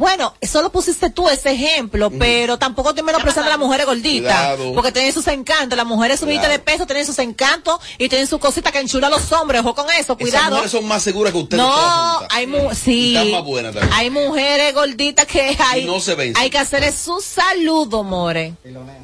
Bueno, 0.00 0.32
solo 0.40 0.72
pusiste 0.72 1.10
tú 1.10 1.28
ese 1.28 1.50
ejemplo, 1.52 2.10
pero 2.10 2.56
tampoco 2.58 2.94
te 2.94 3.02
menospreciando 3.02 3.48
a 3.48 3.50
las 3.50 3.58
mujeres 3.58 3.84
gorditas. 3.84 4.56
Porque 4.74 4.92
tienen 4.92 5.12
sus 5.12 5.26
encantos. 5.28 5.76
Las 5.76 5.84
mujeres 5.86 6.18
subidas 6.20 6.48
de 6.48 6.58
peso 6.58 6.86
tienen 6.86 7.04
sus 7.04 7.18
encantos 7.18 7.78
y 7.98 8.08
tienen 8.08 8.26
sus 8.26 8.38
cositas 8.40 8.72
que 8.72 8.78
enchulan 8.78 9.12
a 9.12 9.16
los 9.18 9.30
hombres. 9.32 9.60
Ojo 9.60 9.74
con 9.74 9.84
eso, 9.90 9.98
Esas 9.98 10.16
cuidado. 10.16 10.50
mujeres 10.52 10.70
son 10.70 10.88
más 10.88 11.02
seguras 11.02 11.34
que 11.34 11.38
ustedes 11.40 11.62
No, 11.62 12.20
hay 12.30 12.46
mu 12.46 12.70
sí, 12.74 13.10
Y 13.12 13.16
están 13.18 13.30
más 13.32 13.44
buenas 13.44 13.74
también. 13.74 13.92
hay 13.94 14.08
mujeres 14.08 14.74
gorditas 14.74 15.26
que 15.26 15.54
hay, 15.60 15.82
Y 15.82 15.86
no 15.86 16.00
se 16.00 16.14
vencen. 16.14 16.42
hay 16.42 16.48
que 16.48 16.56
hacerle 16.56 16.92
su 16.92 17.20
saludo, 17.20 18.02
more. 18.02 18.54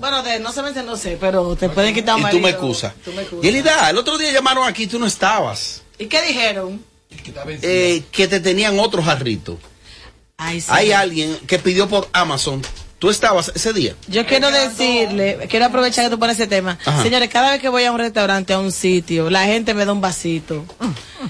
Bueno, 0.01 0.23
de, 0.23 0.41
no 0.41 0.51
se 0.51 0.63
me 0.63 0.73
no 0.83 0.97
sé, 0.97 1.19
pero 1.21 1.55
te 1.57 1.69
pueden 1.69 1.93
quitar 1.95 2.15
un 2.15 2.23
Y 2.23 2.25
tú 2.31 2.37
me 2.37 2.43
marido. 2.45 2.49
excusas. 2.59 2.95
Tú 3.05 3.13
me 3.13 3.21
excusas. 3.21 3.45
Yelida, 3.45 3.91
el 3.91 3.99
otro 3.99 4.17
día 4.17 4.33
llamaron 4.33 4.67
aquí, 4.67 4.87
tú 4.87 4.99
no 4.99 5.05
estabas. 5.05 5.83
¿Y 5.99 6.07
qué 6.07 6.23
dijeron? 6.23 6.83
Eh, 7.63 8.03
que 8.11 8.29
te 8.29 8.41
tenían 8.41 8.79
otro 8.79 9.03
jarrito. 9.03 9.59
Ay, 10.39 10.61
sí. 10.61 10.69
Hay 10.71 10.93
alguien 10.93 11.37
que 11.47 11.59
pidió 11.59 11.89
por 11.89 12.09
Amazon. 12.13 12.63
¿Tú 12.99 13.11
estabas 13.11 13.53
ese 13.55 13.75
día? 13.75 13.95
Yo 14.09 14.25
quiero 14.25 14.51
decirle, 14.51 15.47
quiero 15.51 15.67
aprovechar 15.67 16.05
que 16.07 16.11
tú 16.11 16.19
pones 16.19 16.37
ese 16.37 16.47
tema. 16.47 16.79
Ajá. 16.85 17.03
Señores, 17.03 17.29
cada 17.29 17.51
vez 17.51 17.61
que 17.61 17.69
voy 17.69 17.85
a 17.85 17.93
un 17.93 17.99
restaurante, 17.99 18.55
a 18.55 18.59
un 18.59 18.73
sitio, 18.73 19.29
la 19.29 19.45
gente 19.45 19.75
me 19.75 19.85
da 19.85 19.93
un 19.93 20.01
vasito. 20.01 20.65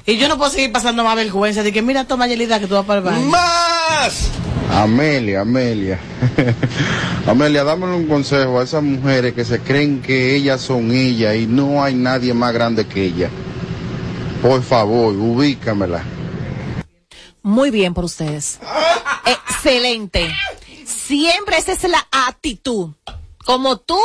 Y 0.06 0.16
yo 0.16 0.28
no 0.28 0.38
puedo 0.38 0.50
seguir 0.50 0.70
pasando 0.70 1.02
más 1.02 1.16
vergüenza. 1.16 1.64
De 1.64 1.72
que 1.72 1.82
mira, 1.82 2.04
toma 2.04 2.28
Yelida 2.28 2.60
que 2.60 2.68
tú 2.68 2.74
vas 2.74 2.84
para 2.84 2.98
el 2.98 3.04
baño. 3.04 3.26
¡Más! 3.26 4.30
Amelia, 4.70 5.40
Amelia. 5.40 5.98
Amelia, 7.26 7.64
dámele 7.64 7.94
un 7.94 8.06
consejo 8.06 8.60
a 8.60 8.64
esas 8.64 8.82
mujeres 8.82 9.34
que 9.34 9.44
se 9.44 9.58
creen 9.60 10.02
que 10.02 10.36
ellas 10.36 10.60
son 10.60 10.92
ellas 10.92 11.34
y 11.34 11.46
no 11.46 11.82
hay 11.82 11.94
nadie 11.94 12.32
más 12.32 12.52
grande 12.52 12.86
que 12.86 13.04
ellas. 13.04 13.30
Por 14.40 14.62
favor, 14.62 15.14
ubícamela. 15.14 16.02
Muy 17.46 17.70
bien 17.70 17.94
por 17.94 18.04
ustedes. 18.04 18.58
Excelente. 19.24 20.34
Siempre 20.84 21.56
esa 21.58 21.74
es 21.74 21.84
la 21.84 22.04
actitud. 22.10 22.90
Como 23.44 23.76
tú 23.76 24.00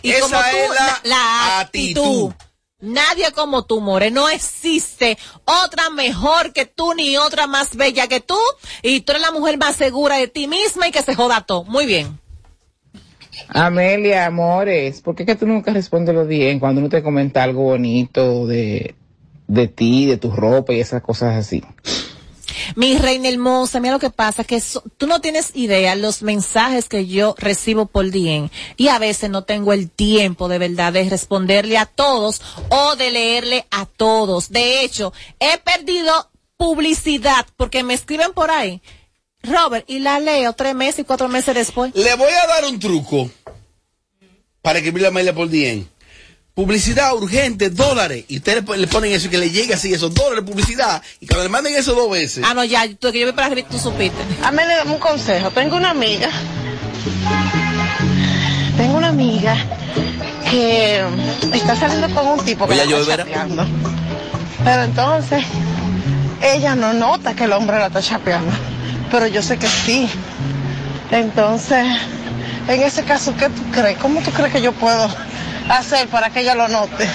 y 0.00 0.12
Esa 0.12 0.20
como 0.22 0.36
tú, 0.38 0.56
es 0.56 0.70
la 0.70 1.00
la 1.04 1.60
actitud. 1.60 2.30
actitud. 2.30 2.32
Nadie 2.80 3.32
como 3.32 3.66
tú, 3.66 3.82
More. 3.82 4.10
No 4.10 4.30
existe 4.30 5.18
otra 5.44 5.90
mejor 5.90 6.54
que 6.54 6.64
tú 6.64 6.94
ni 6.94 7.18
otra 7.18 7.46
más 7.46 7.76
bella 7.76 8.06
que 8.06 8.20
tú. 8.20 8.38
Y 8.80 9.00
tú 9.00 9.12
eres 9.12 9.20
la 9.20 9.30
mujer 9.30 9.58
más 9.58 9.76
segura 9.76 10.16
de 10.16 10.28
ti 10.28 10.48
misma 10.48 10.88
y 10.88 10.90
que 10.90 11.02
se 11.02 11.14
joda 11.14 11.42
todo. 11.42 11.64
Muy 11.64 11.84
bien. 11.84 12.18
Amelia, 13.48 14.24
amores, 14.24 15.02
¿por 15.02 15.14
qué 15.14 15.26
que 15.26 15.36
tú 15.36 15.46
nunca 15.46 15.70
respondes 15.70 16.14
lo 16.14 16.24
bien 16.26 16.58
cuando 16.60 16.80
uno 16.80 16.88
te 16.88 17.02
comenta 17.02 17.42
algo 17.42 17.64
bonito 17.64 18.46
de, 18.46 18.94
de 19.48 19.68
ti, 19.68 20.06
de 20.06 20.16
tu 20.16 20.30
ropa 20.30 20.72
y 20.72 20.80
esas 20.80 21.02
cosas 21.02 21.36
así? 21.36 21.62
Mi 22.74 22.96
reina 22.98 23.28
hermosa, 23.28 23.80
mira 23.80 23.94
lo 23.94 23.98
que 24.00 24.10
pasa, 24.10 24.44
que 24.44 24.60
so- 24.60 24.82
tú 24.96 25.06
no 25.06 25.20
tienes 25.20 25.50
idea 25.54 25.94
los 25.96 26.22
mensajes 26.22 26.88
que 26.88 27.06
yo 27.06 27.34
recibo 27.38 27.86
por 27.86 28.10
DM 28.10 28.50
y 28.76 28.88
a 28.88 28.98
veces 28.98 29.30
no 29.30 29.44
tengo 29.44 29.72
el 29.72 29.90
tiempo 29.90 30.48
de 30.48 30.58
verdad 30.58 30.92
de 30.92 31.08
responderle 31.08 31.78
a 31.78 31.86
todos 31.86 32.40
o 32.70 32.96
de 32.96 33.10
leerle 33.10 33.66
a 33.70 33.86
todos. 33.86 34.50
De 34.50 34.82
hecho, 34.82 35.12
he 35.40 35.58
perdido 35.58 36.30
publicidad 36.56 37.46
porque 37.56 37.82
me 37.82 37.94
escriben 37.94 38.32
por 38.32 38.50
ahí, 38.50 38.80
Robert, 39.42 39.84
y 39.88 39.98
la 40.00 40.18
leo 40.20 40.52
tres 40.54 40.74
meses 40.74 41.00
y 41.00 41.04
cuatro 41.04 41.28
meses 41.28 41.54
después. 41.54 41.92
Le 41.94 42.14
voy 42.14 42.32
a 42.32 42.46
dar 42.46 42.64
un 42.64 42.78
truco 42.80 43.30
para 44.62 44.78
escribir 44.78 45.02
la 45.02 45.10
mail 45.10 45.32
por 45.34 45.48
DM. 45.48 45.86
Publicidad 46.56 47.12
urgente, 47.12 47.68
dólares. 47.68 48.24
Y 48.28 48.38
ustedes 48.38 48.66
le, 48.66 48.78
le 48.78 48.86
ponen 48.86 49.12
eso 49.12 49.26
y 49.26 49.30
que 49.30 49.36
le 49.36 49.50
llegue 49.50 49.74
así, 49.74 49.92
esos 49.92 50.14
dólares 50.14 50.42
de 50.42 50.50
publicidad. 50.50 51.02
Y 51.20 51.26
cuando 51.26 51.42
le 51.44 51.50
manden 51.50 51.74
eso 51.74 51.94
dos 51.94 52.10
veces. 52.10 52.42
Ah, 52.48 52.54
no, 52.54 52.64
ya, 52.64 52.88
tú, 52.98 53.12
que 53.12 53.20
yo 53.20 53.26
voy 53.26 53.34
para 53.34 53.48
arriba, 53.48 53.68
tú 53.70 53.78
supiste. 53.78 54.16
Amelia, 54.42 54.78
dame 54.78 54.92
un 54.92 54.98
consejo. 54.98 55.50
Tengo 55.50 55.76
una 55.76 55.90
amiga. 55.90 56.30
Tengo 58.78 58.96
una 58.96 59.08
amiga 59.08 59.54
que 60.50 61.04
está 61.52 61.76
saliendo 61.76 62.08
con 62.14 62.26
un 62.26 62.42
tipo 62.42 62.66
que 62.66 62.72
Oye, 62.72 62.84
la 62.86 62.90
yo, 62.90 62.98
está 63.02 63.18
chapeando. 63.18 63.66
Pero 64.64 64.82
entonces, 64.84 65.44
ella 66.40 66.74
no 66.74 66.94
nota 66.94 67.34
que 67.36 67.44
el 67.44 67.52
hombre 67.52 67.76
la 67.76 67.88
está 67.88 68.00
chapeando. 68.00 68.50
Pero 69.10 69.26
yo 69.26 69.42
sé 69.42 69.58
que 69.58 69.68
sí. 69.68 70.08
Entonces, 71.10 71.84
en 72.66 72.80
ese 72.80 73.04
caso, 73.04 73.34
¿qué 73.36 73.50
tú 73.50 73.62
crees? 73.72 73.98
¿Cómo 73.98 74.22
tú 74.22 74.30
crees 74.30 74.54
que 74.54 74.62
yo 74.62 74.72
puedo 74.72 75.06
hacer 75.68 76.08
para 76.08 76.30
que 76.30 76.40
ella 76.40 76.54
lo 76.54 76.68
note? 76.68 77.08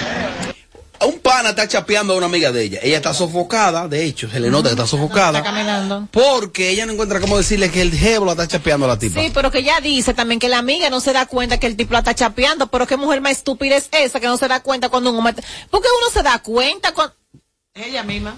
Un 1.03 1.17
pana 1.19 1.49
está 1.49 1.67
chapeando 1.67 2.13
a 2.13 2.17
una 2.17 2.27
amiga 2.27 2.51
de 2.51 2.63
ella. 2.63 2.79
Ella 2.83 2.97
está 2.97 3.11
sofocada, 3.13 3.87
de 3.87 4.05
hecho, 4.05 4.29
se 4.29 4.39
le 4.39 4.51
nota 4.51 4.69
que 4.69 4.73
está 4.73 4.85
sofocada. 4.85 5.39
Está 5.39 5.49
caminando. 5.49 6.07
Porque 6.11 6.69
ella 6.69 6.85
no 6.85 6.93
encuentra 6.93 7.19
cómo 7.19 7.37
decirle 7.37 7.71
que 7.71 7.81
el 7.81 7.91
jevo 7.91 8.25
la 8.25 8.33
está 8.33 8.47
chapeando 8.47 8.85
a 8.85 8.89
la 8.89 8.99
tipa. 8.99 9.19
Sí, 9.19 9.31
pero 9.33 9.49
que 9.49 9.59
ella 9.59 9.79
dice 9.81 10.13
también 10.13 10.39
que 10.39 10.47
la 10.47 10.59
amiga 10.59 10.91
no 10.91 10.99
se 10.99 11.11
da 11.11 11.25
cuenta 11.25 11.59
que 11.59 11.65
el 11.65 11.75
tipo 11.75 11.93
la 11.93 11.99
está 11.99 12.13
chapeando, 12.13 12.67
pero 12.67 12.85
qué 12.85 12.97
mujer 12.97 13.19
más 13.19 13.31
estúpida 13.31 13.77
es 13.77 13.89
esa 13.91 14.19
que 14.19 14.27
no 14.27 14.37
se 14.37 14.47
da 14.47 14.59
cuenta 14.59 14.89
cuando 14.89 15.09
un 15.09 15.17
hombre... 15.17 15.43
Porque 15.71 15.87
uno 15.99 16.11
se 16.13 16.21
da 16.21 16.37
cuenta 16.37 16.93
cuando... 16.93 17.15
Ella 17.73 18.03
misma. 18.03 18.35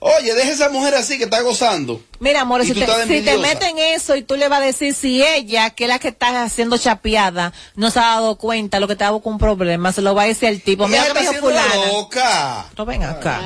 Oye, 0.00 0.34
deja 0.34 0.50
esa 0.50 0.68
mujer 0.68 0.94
así 0.94 1.18
que 1.18 1.24
está 1.24 1.40
gozando. 1.42 2.00
Mira, 2.20 2.42
amor, 2.42 2.64
si 2.64 2.74
te, 2.74 2.86
si 2.86 3.38
meten 3.38 3.78
eso 3.78 4.16
y 4.16 4.22
tú 4.22 4.36
le 4.36 4.48
vas 4.48 4.60
a 4.60 4.64
decir 4.64 4.94
si 4.94 5.22
ella, 5.24 5.70
que 5.70 5.84
es 5.84 5.88
la 5.88 5.98
que 5.98 6.08
está 6.08 6.42
haciendo 6.42 6.78
chapeada, 6.78 7.52
no 7.74 7.90
se 7.90 7.98
ha 7.98 8.02
dado 8.02 8.36
cuenta, 8.36 8.80
lo 8.80 8.88
que 8.88 8.96
te 8.96 9.04
ha 9.04 9.10
con 9.10 9.34
un 9.34 9.38
problema, 9.38 9.92
se 9.92 10.02
lo 10.02 10.14
va 10.14 10.22
a 10.22 10.26
decir 10.26 10.48
el 10.48 10.62
tipo. 10.62 10.86
Mira 10.88 11.04
que 11.06 11.14
me 11.14 11.20
está 11.20 11.32
dijo 11.32 11.48
haciendo 11.48 11.50
la 11.50 11.62
fulana. 11.72 11.92
loca. 11.92 12.66
Pero 12.70 12.86
ven 12.86 13.02
acá. 13.04 13.40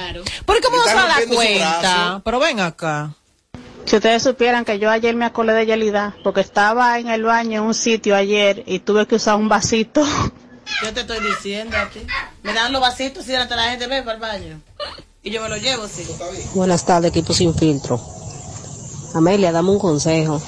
¿Por 0.45 0.57
qué 0.57 0.63
cómo 0.63 0.77
no 0.77 0.85
se 0.85 0.95
va 0.95 1.05
a 1.05 1.09
dar 1.09 1.27
cuenta? 1.27 2.23
Pero 2.25 2.39
ven 2.39 2.61
acá. 2.61 3.15
Si 3.85 3.97
ustedes 3.97 4.23
supieran 4.23 4.65
que 4.65 4.79
yo 4.79 4.91
ayer 4.91 5.15
me 5.17 5.25
acordé 5.25 5.55
de 5.55 5.67
Yelida, 5.67 6.15
porque 6.23 6.41
estaba 6.41 6.99
en 6.99 7.09
el 7.09 7.25
baño 7.25 7.61
en 7.61 7.67
un 7.67 7.75
sitio 7.75 8.15
ayer 8.15 8.63
y 8.67 8.79
tuve 8.79 9.07
que 9.07 9.17
usar 9.17 9.37
un 9.37 9.49
vasito. 9.49 10.07
Yo 10.83 10.93
te 10.95 11.01
estoy 11.01 11.19
diciendo 11.21 11.77
a 11.77 11.89
ti. 11.89 12.01
Me 12.43 12.53
dan 12.53 12.73
los 12.73 12.81
vasitos 12.81 13.27
delante 13.27 13.55
de 13.55 13.61
la 13.61 13.71
gente 13.71 13.87
ve 13.89 14.03
para 14.03 14.15
el 14.15 14.21
baño. 14.21 14.61
Y 15.23 15.31
yo 15.31 15.41
me 15.43 15.49
lo 15.49 15.57
llevo, 15.57 15.87
sí. 15.89 16.05
Buenas 16.55 16.85
tardes, 16.85 17.11
equipo 17.11 17.33
sin 17.33 17.55
filtro. 17.55 18.01
Amelia, 19.15 19.53
dame 19.53 19.71
un 19.71 19.79
consejo. 19.79 20.41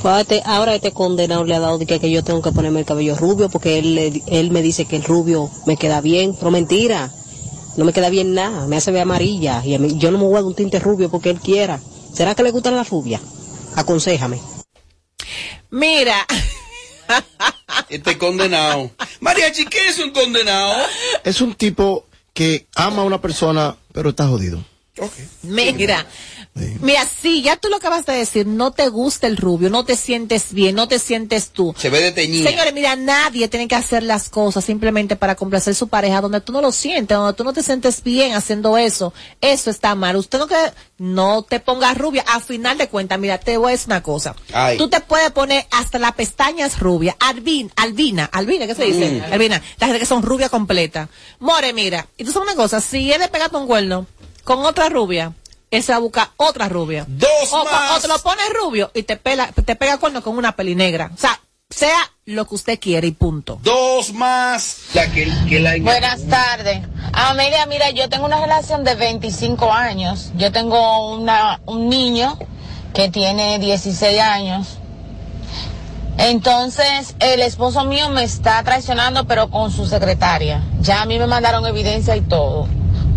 Fue 0.00 0.10
a 0.12 0.20
este- 0.20 0.42
ahora 0.44 0.74
este 0.74 0.92
condenado 0.92 1.44
le 1.44 1.54
ha 1.54 1.60
dado 1.60 1.78
de 1.78 1.86
que, 1.86 2.00
que 2.00 2.10
yo 2.10 2.24
tengo 2.24 2.42
que 2.42 2.52
ponerme 2.52 2.80
el 2.80 2.86
cabello 2.86 3.16
rubio 3.16 3.48
porque 3.50 3.78
él, 3.78 3.94
le- 3.94 4.22
él 4.26 4.50
me 4.50 4.62
dice 4.62 4.86
que 4.86 4.96
el 4.96 5.04
rubio 5.04 5.50
me 5.66 5.76
queda 5.76 6.00
bien, 6.00 6.34
pero 6.34 6.50
mentira. 6.50 7.10
No 7.76 7.84
me 7.84 7.92
queda 7.92 8.08
bien 8.10 8.34
nada, 8.34 8.66
me 8.66 8.76
hace 8.76 8.90
ver 8.90 9.02
amarilla 9.02 9.64
y 9.64 9.74
a 9.74 9.78
mí, 9.78 9.96
yo 9.98 10.10
no 10.10 10.18
me 10.18 10.24
voy 10.24 10.32
a 10.34 10.36
dar 10.36 10.44
un 10.44 10.54
tinte 10.54 10.78
rubio 10.78 11.10
porque 11.10 11.30
él 11.30 11.40
quiera. 11.40 11.80
¿Será 12.12 12.34
que 12.34 12.42
le 12.42 12.50
gustan 12.50 12.76
las 12.76 12.90
rubias? 12.90 13.20
Aconsejame. 13.76 14.38
Mira, 15.70 16.26
Este 17.88 18.16
condenado. 18.18 18.90
Mariachi, 19.20 19.66
¿qué 19.66 19.88
es 19.88 19.98
un 19.98 20.10
condenado? 20.10 20.74
Es 21.24 21.40
un 21.40 21.54
tipo 21.54 22.06
que 22.34 22.66
ama 22.74 23.02
a 23.02 23.04
una 23.04 23.20
persona, 23.20 23.76
pero 23.92 24.10
está 24.10 24.26
jodido. 24.26 24.64
Mira, 25.42 26.06
mira, 26.54 27.06
sí, 27.06 27.42
ya 27.42 27.56
tú 27.56 27.68
lo 27.68 27.76
acabas 27.76 28.04
de 28.04 28.12
decir, 28.12 28.46
no 28.46 28.72
te 28.72 28.88
gusta 28.88 29.26
el 29.26 29.36
rubio, 29.36 29.70
no 29.70 29.84
te 29.84 29.96
sientes 29.96 30.52
bien, 30.52 30.74
no 30.74 30.86
te 30.86 30.98
sientes 30.98 31.50
tú. 31.50 31.74
Se 31.78 31.88
ve. 31.88 32.12
Señores, 32.12 32.74
mira, 32.74 32.94
nadie 32.96 33.48
tiene 33.48 33.68
que 33.68 33.74
hacer 33.74 34.02
las 34.02 34.28
cosas 34.28 34.64
simplemente 34.64 35.16
para 35.16 35.34
complacer 35.34 35.74
su 35.74 35.88
pareja, 35.88 36.20
donde 36.20 36.40
tú 36.40 36.52
no 36.52 36.60
lo 36.60 36.72
sientes, 36.72 37.16
donde 37.16 37.34
tú 37.34 37.44
no 37.44 37.52
te 37.52 37.62
sientes 37.62 38.02
bien 38.02 38.34
haciendo 38.34 38.76
eso. 38.76 39.14
Eso 39.40 39.70
está 39.70 39.94
mal. 39.94 40.16
Usted 40.16 40.38
no 40.38 40.46
que 40.46 40.56
no 40.98 41.42
te 41.42 41.60
pongas 41.60 41.96
rubia. 41.96 42.24
A 42.28 42.40
final 42.40 42.76
de 42.76 42.88
cuentas, 42.88 43.18
mira, 43.18 43.38
te 43.38 43.56
voy 43.56 43.68
a 43.68 43.72
decir 43.72 43.88
una 43.88 44.02
cosa. 44.02 44.36
Ay. 44.52 44.76
Tú 44.76 44.88
te 44.88 45.00
puedes 45.00 45.30
poner 45.30 45.66
hasta 45.70 45.98
las 45.98 46.12
pestañas 46.12 46.80
rubias. 46.80 47.16
Albin, 47.20 47.70
albina, 47.76 48.24
albina, 48.26 48.66
¿qué 48.66 48.74
se 48.74 48.84
dice? 48.84 49.10
Mm. 49.10 49.32
Albina, 49.32 49.62
la 49.78 49.86
gente 49.86 50.00
que 50.00 50.06
son 50.06 50.22
rubia 50.22 50.48
completa. 50.48 51.08
More, 51.38 51.72
mira, 51.72 52.06
y 52.18 52.24
tú 52.24 52.32
sabes 52.32 52.48
una 52.48 52.56
cosa, 52.56 52.80
si 52.80 53.10
él 53.12 53.20
le 53.20 53.28
pega 53.28 53.48
un 53.52 53.66
cuerno 53.66 54.06
con 54.44 54.64
otra 54.64 54.88
rubia, 54.88 55.32
él 55.72 55.82
se 55.82 55.90
va 55.92 55.96
a 55.96 56.00
buscar 56.00 56.28
otra 56.36 56.68
rubia. 56.68 57.06
Dos 57.08 57.50
o, 57.50 57.64
más. 57.64 57.96
o 57.96 58.00
te 58.00 58.06
lo 58.06 58.18
pones 58.18 58.44
rubio 58.52 58.90
y 58.94 59.04
te, 59.04 59.16
pela, 59.16 59.48
te 59.48 59.74
pega 59.74 59.96
cuerno 59.96 60.22
con 60.22 60.36
una 60.36 60.54
peli 60.54 60.74
negra. 60.74 61.10
O 61.14 61.16
sea, 61.16 61.40
sea 61.70 62.12
lo 62.26 62.46
que 62.46 62.54
usted 62.54 62.78
quiere 62.78 63.06
y 63.06 63.12
punto. 63.12 63.58
Dos 63.62 64.12
más. 64.12 64.76
La 64.92 65.10
que, 65.10 65.32
que 65.48 65.60
la... 65.60 65.78
Buenas 65.80 66.28
tardes. 66.28 66.86
Amelia, 67.14 67.64
mira, 67.64 67.90
yo 67.90 68.10
tengo 68.10 68.26
una 68.26 68.38
relación 68.38 68.84
de 68.84 68.94
25 68.94 69.72
años. 69.72 70.30
Yo 70.36 70.52
tengo 70.52 71.14
una, 71.16 71.60
un 71.64 71.88
niño 71.88 72.38
que 72.92 73.08
tiene 73.08 73.58
16 73.58 74.20
años. 74.20 74.78
Entonces, 76.18 77.16
el 77.18 77.40
esposo 77.40 77.84
mío 77.84 78.10
me 78.10 78.24
está 78.24 78.62
traicionando, 78.62 79.26
pero 79.26 79.48
con 79.48 79.72
su 79.72 79.86
secretaria. 79.86 80.62
Ya 80.82 81.00
a 81.00 81.06
mí 81.06 81.18
me 81.18 81.26
mandaron 81.26 81.64
evidencia 81.64 82.14
y 82.14 82.20
todo. 82.20 82.68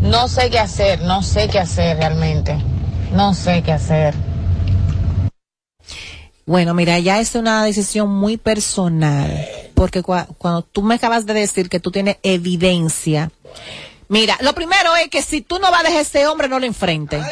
No 0.05 0.27
sé 0.27 0.49
qué 0.49 0.59
hacer, 0.59 1.01
no 1.01 1.21
sé 1.23 1.47
qué 1.49 1.59
hacer 1.59 1.97
realmente. 1.97 2.55
No 3.11 3.33
sé 3.33 3.61
qué 3.63 3.71
hacer. 3.71 4.13
Bueno, 6.45 6.73
mira, 6.75 6.99
ya 6.99 7.19
es 7.19 7.33
una 7.33 7.63
decisión 7.63 8.09
muy 8.09 8.37
personal, 8.37 9.47
porque 9.73 10.03
cua- 10.03 10.27
cuando 10.37 10.61
tú 10.61 10.83
me 10.83 10.95
acabas 10.95 11.25
de 11.25 11.33
decir 11.33 11.69
que 11.69 11.79
tú 11.79 11.89
tienes 11.91 12.17
evidencia, 12.21 13.31
mira, 14.09 14.37
lo 14.41 14.53
primero 14.53 14.95
es 14.95 15.09
que 15.09 15.23
si 15.23 15.41
tú 15.41 15.57
no 15.57 15.71
vas 15.71 15.79
a 15.81 15.83
dejar 15.83 16.01
ese 16.01 16.27
hombre, 16.27 16.47
no 16.47 16.59
lo 16.59 16.67
enfrentes. 16.67 17.25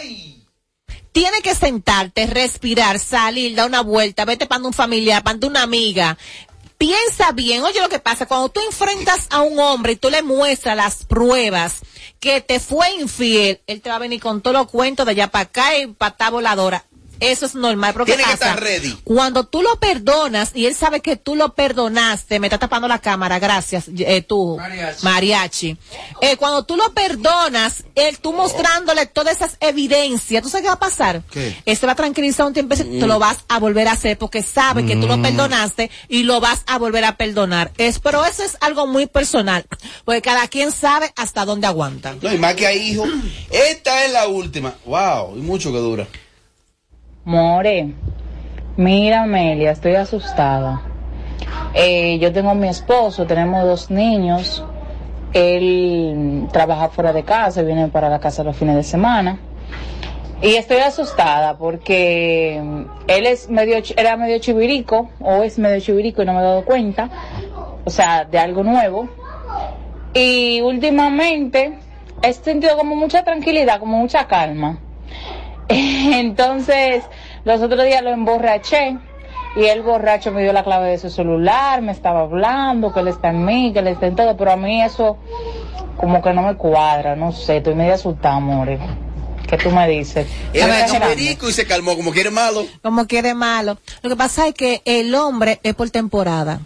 Tienes 1.12 1.42
que 1.44 1.54
sentarte, 1.54 2.26
respirar, 2.26 2.98
salir, 2.98 3.56
dar 3.56 3.68
una 3.68 3.82
vuelta, 3.82 4.26
vete 4.26 4.48
para 4.48 4.64
un 4.64 4.74
familiar, 4.74 5.22
para 5.22 5.38
una 5.46 5.62
amiga. 5.62 6.18
Piensa 6.84 7.32
bien, 7.32 7.64
oye 7.64 7.80
lo 7.80 7.88
que 7.88 8.00
pasa, 8.00 8.26
cuando 8.26 8.50
tú 8.50 8.60
enfrentas 8.60 9.28
a 9.30 9.42
un 9.42 9.58
hombre 9.58 9.94
y 9.94 9.96
tú 9.96 10.10
le 10.10 10.22
muestras 10.22 10.76
las 10.76 11.06
pruebas 11.06 11.80
que 12.20 12.42
te 12.42 12.60
fue 12.60 12.92
infiel, 13.00 13.62
él 13.68 13.80
te 13.80 13.90
va 13.90 13.96
a 13.96 14.00
venir 14.00 14.20
con 14.20 14.42
todos 14.42 14.58
los 14.58 14.68
cuentos 14.68 15.06
de 15.06 15.14
allá 15.14 15.32
para 15.32 15.44
acá 15.44 15.78
y 15.78 15.96
voladora. 16.30 16.86
Eso 17.32 17.46
es 17.46 17.56
normal, 17.56 17.94
pero 17.94 18.06
¿qué 18.06 18.14
Tiene 18.14 18.28
que 18.28 18.34
estar 18.34 18.60
ready. 18.60 18.98
Cuando 19.04 19.46
tú 19.46 19.62
lo 19.62 19.80
perdonas 19.80 20.52
y 20.54 20.66
él 20.66 20.76
sabe 20.76 21.00
que 21.02 21.16
tú 21.16 21.36
lo 21.36 21.54
perdonaste, 21.56 22.40
me 22.40 22.48
está 22.48 22.58
tapando 22.58 22.88
la 22.88 23.00
cámara, 23.00 23.40
gracias, 23.40 23.86
eh, 23.98 24.22
tú, 24.22 24.58
mariachi. 25.02 25.78
Eh, 26.22 26.38
cuando 26.38 26.64
tú 26.64 26.76
lo 26.76 26.94
perdonas, 26.94 27.84
él, 27.96 28.18
tú 28.20 28.34
mostrándole 28.34 29.06
todas 29.06 29.36
esas 29.38 29.58
evidencias, 29.60 30.44
¿tú 30.44 30.50
sabes 30.50 30.64
qué 30.64 30.68
va 30.68 30.76
a 30.76 30.80
pasar? 30.80 31.24
¿Qué? 31.32 31.56
Él 31.66 31.78
se 31.78 31.86
va 31.86 31.94
a 31.94 31.96
tranquilizar 31.96 32.46
un 32.46 32.54
tiempo 32.54 32.76
y 32.76 33.00
te 33.00 33.08
lo 33.08 33.20
vas 33.20 33.38
a 33.48 33.60
volver 33.60 33.88
a 33.88 33.94
hacer 33.94 34.18
porque 34.18 34.44
sabe 34.44 34.86
que 34.86 34.96
tú 34.96 35.08
lo 35.08 35.18
Mm. 35.18 35.22
perdonaste 35.22 35.92
y 36.10 36.24
lo 36.24 36.40
vas 36.42 36.64
a 36.68 36.78
volver 36.78 37.06
a 37.06 37.16
perdonar. 37.18 37.72
Es, 37.78 38.00
pero 38.00 38.26
eso 38.26 38.44
es 38.44 38.58
algo 38.62 38.88
muy 38.88 39.06
personal, 39.06 39.66
porque 40.06 40.22
cada 40.22 40.48
quien 40.48 40.72
sabe 40.72 41.14
hasta 41.16 41.46
dónde 41.46 41.68
aguanta. 41.68 42.16
No, 42.22 42.34
y 42.34 42.38
más 42.38 42.56
que 42.56 42.68
hay 42.68 42.80
hijos. 42.92 43.10
Esta 43.50 44.06
es 44.06 44.12
la 44.12 44.28
última. 44.28 44.74
Wow, 44.86 45.38
y 45.38 45.42
mucho 45.42 45.72
que 45.72 45.78
dura. 45.78 46.08
More, 47.26 47.94
mira 48.76 49.24
Amelia, 49.24 49.72
estoy 49.72 49.96
asustada. 49.96 50.82
Eh, 51.74 52.20
yo 52.20 52.34
tengo 52.34 52.50
a 52.50 52.54
mi 52.54 52.68
esposo, 52.68 53.26
tenemos 53.26 53.64
dos 53.64 53.90
niños. 53.90 54.62
Él 55.32 56.50
trabaja 56.52 56.90
fuera 56.90 57.14
de 57.14 57.24
casa, 57.24 57.62
viene 57.62 57.88
para 57.88 58.10
la 58.10 58.20
casa 58.20 58.44
los 58.44 58.58
fines 58.58 58.76
de 58.76 58.84
semana. 58.84 59.40
Y 60.42 60.56
estoy 60.56 60.80
asustada 60.80 61.58
porque 61.58 62.58
él 63.08 63.26
es 63.26 63.50
medio, 63.50 63.78
era 63.96 64.18
medio 64.18 64.40
chivirico, 64.40 65.10
o 65.22 65.44
es 65.44 65.58
medio 65.58 65.80
chivirico 65.80 66.24
y 66.24 66.26
no 66.26 66.34
me 66.34 66.40
he 66.40 66.44
dado 66.44 66.66
cuenta, 66.66 67.10
o 67.86 67.90
sea, 67.90 68.26
de 68.26 68.38
algo 68.38 68.64
nuevo. 68.64 69.08
Y 70.14 70.60
últimamente 70.60 71.80
he 72.22 72.34
sentido 72.34 72.76
como 72.76 72.98
mucha 72.98 73.24
tranquilidad, 73.24 73.80
como 73.80 73.98
mucha 73.98 74.28
calma. 74.28 74.80
Entonces, 76.20 77.04
los 77.46 77.62
otros 77.62 77.84
días 77.86 78.02
lo 78.04 78.12
emborraché 78.12 78.98
y 79.56 79.66
el 79.66 79.82
borracho 79.82 80.32
me 80.32 80.42
dio 80.42 80.54
la 80.54 80.64
clave 80.64 80.92
de 80.92 80.98
su 80.98 81.10
celular, 81.10 81.82
me 81.82 81.92
estaba 81.92 82.22
hablando, 82.22 82.94
que 82.94 83.02
él 83.02 83.08
está 83.08 83.30
en 83.30 83.46
mí, 83.46 83.72
que 83.74 83.80
él 83.80 83.88
está 83.88 84.08
en 84.08 84.16
todo, 84.16 84.36
pero 84.36 84.52
a 84.52 84.56
mí 84.56 84.82
eso 84.82 85.18
como 85.98 86.22
que 86.22 86.34
no 86.34 86.42
me 86.42 86.56
cuadra, 86.56 87.16
no 87.16 87.32
sé, 87.32 87.58
estoy 87.58 87.76
medio 87.76 87.94
asustada, 87.94 88.36
amore. 88.36 88.80
¿Qué 89.48 89.58
tú 89.58 89.70
me 89.70 89.88
dices? 89.88 90.28
Era 90.54 90.86
chivirico 90.88 91.48
y 91.48 91.54
se 91.54 91.68
calmó, 91.68 91.96
como 91.96 92.12
quiere 92.12 92.32
malo. 92.32 92.66
como 92.82 93.06
quiere 93.06 93.36
malo. 93.36 93.78
Lo 94.02 94.10
que 94.10 94.16
pasa 94.16 94.48
es 94.48 94.56
que 94.56 94.82
el 94.86 95.14
hombre 95.14 95.60
es 95.64 95.76
por 95.76 95.90
temporada. 95.92 96.62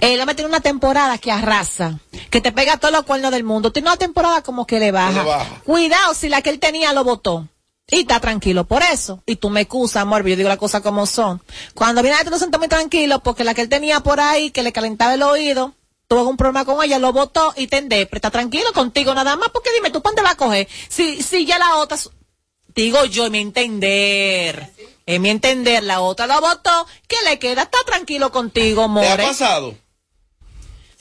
El 0.00 0.18
hombre 0.20 0.34
tiene 0.34 0.48
una 0.48 0.60
temporada 0.60 1.18
que 1.18 1.30
arrasa, 1.30 1.98
que 2.30 2.40
te 2.40 2.52
pega 2.52 2.76
todos 2.76 2.92
los 2.92 3.04
cuernos 3.04 3.32
del 3.32 3.44
mundo. 3.44 3.72
Tiene 3.72 3.88
una 3.88 3.96
temporada 3.96 4.42
como 4.42 4.66
que 4.66 4.78
le 4.78 4.92
baja. 4.92 5.22
Le 5.22 5.28
baja. 5.28 5.60
Cuidado 5.64 6.14
si 6.14 6.28
la 6.28 6.40
que 6.40 6.50
él 6.50 6.58
tenía 6.58 6.92
lo 6.92 7.04
votó. 7.04 7.48
Y 7.92 8.00
está 8.00 8.20
tranquilo 8.20 8.66
por 8.66 8.82
eso. 8.82 9.22
Y 9.26 9.36
tú 9.36 9.50
me 9.50 9.60
excusas, 9.60 10.00
amor, 10.00 10.22
pero 10.22 10.30
yo 10.30 10.36
digo 10.36 10.48
las 10.48 10.56
cosas 10.56 10.80
como 10.80 11.04
son. 11.04 11.42
Cuando 11.74 12.00
viene 12.00 12.16
a 12.16 12.24
te 12.24 12.30
lo 12.30 12.38
siento 12.38 12.58
muy 12.58 12.66
tranquilo 12.66 13.22
porque 13.22 13.44
la 13.44 13.52
que 13.52 13.60
él 13.60 13.68
tenía 13.68 14.00
por 14.00 14.18
ahí, 14.18 14.50
que 14.50 14.62
le 14.62 14.72
calentaba 14.72 15.12
el 15.12 15.22
oído, 15.22 15.74
tuvo 16.08 16.26
un 16.26 16.38
problema 16.38 16.64
con 16.64 16.82
ella, 16.82 16.98
lo 16.98 17.12
votó 17.12 17.52
y 17.54 17.66
te 17.66 17.82
pero 17.82 18.08
está 18.12 18.30
tranquilo 18.30 18.72
contigo 18.72 19.12
nada 19.14 19.36
más. 19.36 19.50
Porque 19.50 19.68
dime, 19.74 19.90
¿tú 19.90 20.00
para 20.00 20.12
dónde 20.12 20.22
vas 20.22 20.32
a 20.32 20.36
coger? 20.36 20.66
Si, 20.88 21.22
si 21.22 21.44
ya 21.44 21.58
la 21.58 21.76
otra, 21.76 21.98
digo 22.74 23.04
yo, 23.04 23.26
en 23.26 23.32
mi 23.32 23.40
entender. 23.40 24.70
En 25.04 25.20
mi 25.20 25.28
entender, 25.28 25.82
la 25.82 26.00
otra 26.00 26.26
lo 26.26 26.40
votó, 26.40 26.86
que 27.06 27.16
le 27.28 27.38
queda, 27.38 27.64
está 27.64 27.76
tranquilo 27.84 28.32
contigo, 28.32 28.90
¿Te 29.00 29.08
ha 29.10 29.16
pasado? 29.18 29.74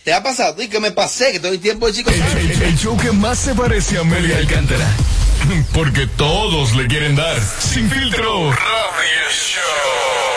¿Te 0.03 0.13
ha 0.13 0.21
pasado? 0.21 0.61
Y 0.61 0.67
que 0.67 0.81
me 0.81 0.91
pasé, 0.91 1.31
que 1.31 1.39
todo 1.39 1.53
el 1.53 1.61
tiempo 1.61 1.87
de 1.87 1.93
chico. 1.93 2.09
El, 2.09 2.61
el 2.63 2.77
show 2.77 2.97
que 2.97 3.13
más 3.13 3.39
se 3.39 3.55
parece 3.55 3.97
a 3.97 4.01
Amelia 4.01 4.39
Alcántara. 4.39 4.93
Porque 5.73 6.07
todos 6.07 6.75
le 6.75 6.87
quieren 6.87 7.15
dar. 7.15 7.39
Sin 7.59 7.89
filtro. 7.89 8.51
Radio 8.51 9.29
Show. 9.29 9.61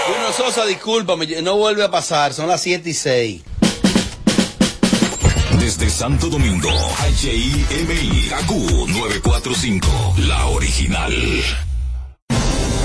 Bruno 0.09 0.33
Sosa, 0.33 0.67
discúlpame, 0.67 1.27
no 1.43 1.57
vuelve 1.57 1.85
a 1.85 1.91
pasar, 1.91 2.35
son 2.35 2.49
las 2.49 2.63
7 2.63 2.91
y 2.91 2.95
6. 2.95 3.43
Desde 5.59 5.89
Santo 5.89 6.29
Domingo, 6.29 6.69
HIMI, 7.23 8.29
KQ 8.29 8.51
945, 8.89 10.15
la 10.19 10.47
original. 10.49 11.15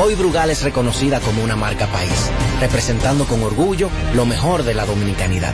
Hoy 0.01 0.15
Brugal 0.15 0.49
es 0.49 0.61
reconocida 0.61 1.19
como 1.19 1.43
una 1.43 1.57
marca 1.57 1.87
país, 1.87 2.31
representando 2.61 3.25
con 3.25 3.43
orgullo 3.43 3.89
lo 4.13 4.25
mejor 4.25 4.63
de 4.63 4.75
la 4.75 4.85
dominicanidad. 4.85 5.53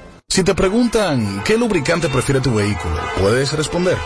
Si 0.31 0.45
te 0.45 0.55
preguntan 0.55 1.43
qué 1.43 1.57
lubricante 1.57 2.07
prefiere 2.07 2.39
tu 2.39 2.53
vehículo, 2.55 2.95
¿puedes 3.19 3.51
responder? 3.51 3.97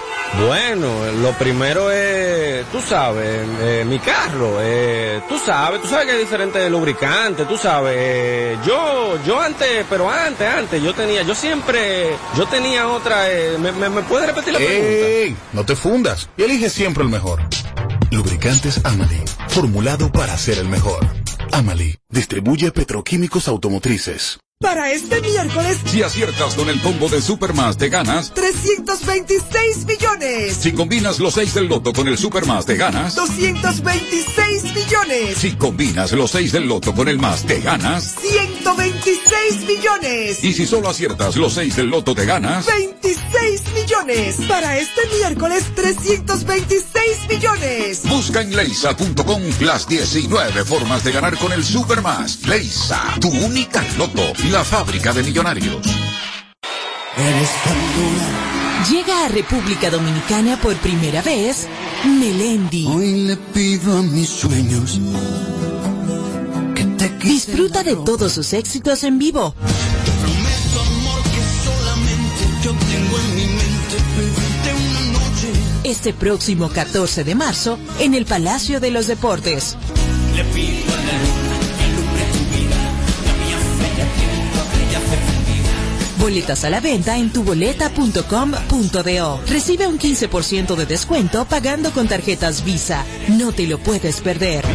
Bueno, 0.47 0.89
lo 1.21 1.33
primero 1.33 1.91
es, 1.91 2.65
tú 2.71 2.81
sabes, 2.81 3.47
eh, 3.61 3.85
mi 3.87 3.99
carro, 3.99 4.57
eh, 4.59 5.21
tú 5.29 5.37
sabes, 5.37 5.83
tú 5.83 5.87
sabes 5.87 6.07
que 6.07 6.13
hay 6.13 6.17
diferentes 6.17 6.71
lubricantes, 6.71 7.47
tú 7.47 7.55
sabes, 7.57 7.93
eh, 7.95 8.57
yo, 8.65 9.19
yo 9.23 9.39
antes, 9.39 9.85
pero 9.87 10.09
antes, 10.09 10.47
antes, 10.47 10.81
yo 10.81 10.95
tenía, 10.95 11.21
yo 11.21 11.35
siempre, 11.35 12.17
yo 12.35 12.47
tenía 12.47 12.87
otra, 12.87 13.31
eh, 13.31 13.59
¿me, 13.59 13.71
me, 13.73 13.87
me 13.89 14.01
puedes 14.01 14.25
repetir 14.25 14.53
la 14.53 14.57
pregunta? 14.57 14.83
¡Ey! 14.83 15.37
No 15.53 15.63
te 15.63 15.75
fundas 15.75 16.27
y 16.37 16.41
elige 16.41 16.71
siempre 16.71 17.03
el 17.03 17.09
mejor. 17.09 17.39
Lubricantes 18.09 18.83
Amali, 18.83 19.21
formulado 19.49 20.11
para 20.11 20.35
ser 20.39 20.57
el 20.57 20.69
mejor. 20.69 21.05
Amali, 21.51 21.99
distribuye 22.09 22.71
petroquímicos 22.71 23.47
automotrices. 23.47 24.39
Para 24.65 24.91
este 24.91 25.21
miércoles, 25.21 25.77
Si 25.85 26.01
aciertas 26.01 26.55
con 26.55 26.69
el 26.69 26.81
combo 26.81 27.07
de 27.07 27.21
Supermas, 27.21 27.77
te 27.77 27.87
ganas. 27.87 28.33
326 28.33 29.85
millones. 29.85 30.57
Si 30.57 30.71
combinas 30.71 31.19
los 31.19 31.35
6 31.35 31.53
del 31.53 31.67
loto 31.67 31.93
con 31.93 32.07
el 32.07 32.17
Supermas, 32.17 32.65
te 32.65 32.75
ganas. 32.75 33.13
226 33.13 34.63
millones. 34.73 35.37
Si 35.37 35.51
combinas 35.51 36.13
los 36.13 36.31
6 36.31 36.51
del 36.51 36.67
loto 36.67 36.95
con 36.95 37.07
el 37.07 37.19
más, 37.19 37.43
te 37.45 37.59
ganas. 37.61 38.15
100 38.19 38.55
126 38.65 39.67
millones. 39.67 40.43
Y 40.43 40.51
si 40.53 40.65
solo 40.65 40.89
aciertas 40.89 41.35
los 41.35 41.53
6 41.53 41.75
del 41.75 41.87
loto 41.87 42.15
te 42.15 42.25
ganas. 42.25 42.65
26 42.65 43.61
millones. 43.75 44.37
Para 44.47 44.77
este 44.79 45.01
miércoles, 45.17 45.63
326 45.75 47.29
millones. 47.29 48.01
Busca 48.05 48.41
en 48.41 48.55
leisa.com 48.55 49.41
las 49.61 49.87
19 49.87 50.65
formas 50.65 51.03
de 51.03 51.11
ganar 51.11 51.37
con 51.37 51.53
el 51.53 51.63
Supermas. 51.63 52.43
Leisa, 52.47 53.01
tu 53.21 53.29
única 53.29 53.85
loto, 53.97 54.33
la 54.49 54.54
fábrica 54.63 55.11
de 55.11 55.23
millonarios. 55.23 55.85
Eres 57.17 57.49
Llega 58.89 59.25
a 59.25 59.29
República 59.29 59.89
Dominicana 59.89 60.59
por 60.61 60.75
primera 60.75 61.21
vez 61.21 61.67
Melendi. 62.05 62.85
Hoy 62.87 63.25
le 63.27 63.37
pido 63.37 63.97
a 63.97 64.01
mis 64.01 64.29
sueños 64.29 64.99
que 66.75 66.83
te 66.83 67.09
Disfruta 67.25 67.83
de 67.83 67.95
todos 67.95 68.33
sus 68.33 68.53
éxitos 68.53 69.03
en 69.03 69.17
vivo. 69.17 69.55
Prometo 70.21 70.81
amor 70.81 71.23
que 71.23 71.41
solamente 71.63 72.45
yo 72.63 72.71
tengo 72.71 73.19
en 73.19 73.35
mi 73.35 73.45
mente 73.45 73.97
pedirte 74.15 74.73
una 74.73 75.19
noche. 75.19 75.47
Este 75.83 76.13
próximo 76.13 76.69
14 76.69 77.23
de 77.23 77.35
marzo 77.35 77.79
en 77.99 78.13
el 78.13 78.25
Palacio 78.25 78.79
de 78.79 78.91
los 78.91 79.07
Deportes. 79.07 79.75
Le 80.35 80.43
pido 80.45 80.93
a 80.93 81.24
Boletas 86.25 86.63
a 86.63 86.71
la 86.71 86.79
venta 86.79 87.19
en 87.19 87.29
tuboleta.com.do. 87.29 89.41
Recibe 89.47 89.85
un 89.85 89.99
15% 89.99 90.75
de 90.75 90.87
descuento 90.87 91.45
pagando 91.45 91.91
con 91.91 92.07
tarjetas 92.07 92.65
Visa. 92.65 93.05
No 93.27 93.51
te 93.51 93.67
lo 93.67 93.77
puedes 93.77 94.21
perder. 94.21 94.65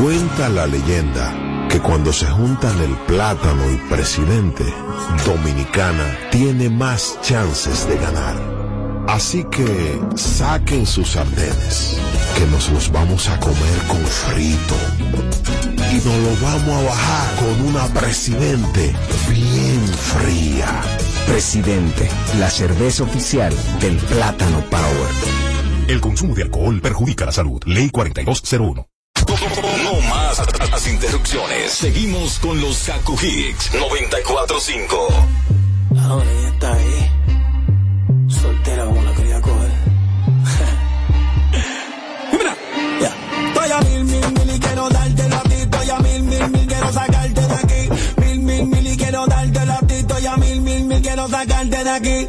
Cuenta 0.00 0.48
la 0.48 0.66
leyenda 0.66 1.68
que 1.68 1.78
cuando 1.80 2.10
se 2.10 2.24
juntan 2.24 2.80
el 2.80 2.96
plátano 3.06 3.70
y 3.70 3.76
presidente, 3.90 4.64
Dominicana 5.26 6.16
tiene 6.30 6.70
más 6.70 7.18
chances 7.20 7.86
de 7.86 7.98
ganar. 7.98 9.04
Así 9.06 9.44
que 9.50 10.00
saquen 10.16 10.86
sus 10.86 11.10
sartenes, 11.10 12.00
que 12.34 12.46
nos 12.46 12.70
los 12.70 12.90
vamos 12.90 13.28
a 13.28 13.38
comer 13.38 13.78
con 13.88 14.02
frito. 14.06 14.87
Y 15.98 16.06
nos 16.06 16.16
lo 16.16 16.46
vamos 16.46 16.68
a 16.68 16.82
bajar 16.82 17.36
con 17.36 17.60
una 17.66 17.86
presidente 17.88 18.94
bien 19.28 19.88
fría. 19.88 20.80
Presidente, 21.26 22.08
la 22.38 22.48
cerveza 22.50 23.02
oficial 23.02 23.52
del 23.80 23.96
Plátano 23.96 24.60
Power. 24.70 25.10
El 25.88 26.00
consumo 26.00 26.36
de 26.36 26.44
alcohol 26.44 26.80
perjudica 26.80 27.26
la 27.26 27.32
salud. 27.32 27.60
Ley 27.66 27.90
4201. 27.90 28.86
No 29.82 30.00
más 30.08 30.70
las 30.70 30.86
interrupciones. 30.86 31.72
Seguimos 31.72 32.38
con 32.38 32.60
los 32.60 32.78
Kaku 32.84 33.14
Hicks 33.20 33.74
945. 33.74 35.08
Ahora 35.98 36.30
ella 36.30 36.48
está 36.48 36.74
ahí. 36.74 37.07
Sacarte 51.98 52.28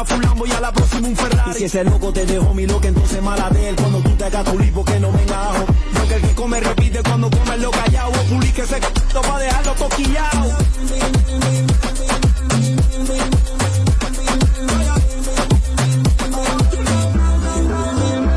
a 0.00 0.04
mi 0.04 0.04
última 0.04 0.04
full 0.04 0.22
Lambo 0.22 0.46
y 0.46 0.52
a 0.52 0.60
la 0.60 0.72
próxima 0.72 1.08
un 1.08 1.16
Ferrari. 1.16 1.50
Y 1.50 1.54
si 1.54 1.64
ese 1.64 1.84
loco 1.84 2.12
te 2.12 2.26
dejó 2.26 2.54
mi 2.54 2.66
loca, 2.66 2.88
entonces 2.88 3.22
mala 3.22 3.50
de 3.50 3.68
él, 3.68 3.76
cuando 3.76 3.98
tú 4.00 4.10
te 4.10 4.24
hagas 4.24 4.44
tu 4.44 4.58
lipo 4.58 4.84
que 4.84 5.00
no 5.00 5.12
venga 5.12 5.50
ajo. 5.50 5.64
Porque 5.94 6.14
el 6.14 6.22
que 6.22 6.34
come 6.34 6.60
repite 6.60 7.02
cuando 7.02 7.30
come 7.30 7.56
lo 7.58 7.70
callado, 7.70 8.10
o 8.10 8.24
publique 8.24 8.62
ese 8.62 8.80
c***o 8.80 9.20
pa' 9.20 9.38
dejarlo 9.38 9.72
toquillado. 9.74 10.48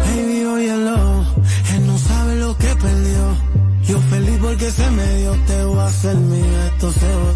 Baby, 0.06 0.46
óyelo, 0.46 1.26
él 1.74 1.88
no 1.88 1.98
sabe 1.98 2.36
lo 2.36 2.58
que 2.58 2.76
perdió. 2.76 3.38
Yo 3.88 4.00
feliz 4.10 4.40
porque 4.42 4.72
se 4.72 4.90
me 4.92 5.18
dio, 5.18 5.32
te 5.48 5.64
voy 5.66 5.80
a 5.80 5.86
hacer 5.86 6.16
mío, 6.16 6.64
esto 6.74 6.92
se 6.92 7.16
va. 7.16 7.34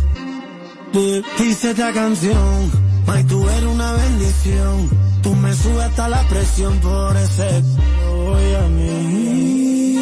Dice 1.37 1.71
esta 1.71 1.93
canción, 1.93 2.71
May, 3.07 3.23
tú 3.23 3.49
eres 3.49 3.63
una 3.63 3.91
bendición. 3.93 4.89
Tú 5.23 5.33
me 5.35 5.53
subes 5.53 5.85
hasta 5.85 6.09
la 6.09 6.21
presión 6.29 6.77
por 6.79 7.17
ese 7.17 7.63
voy 8.27 8.53
a 8.53 8.61
mí. 8.69 9.95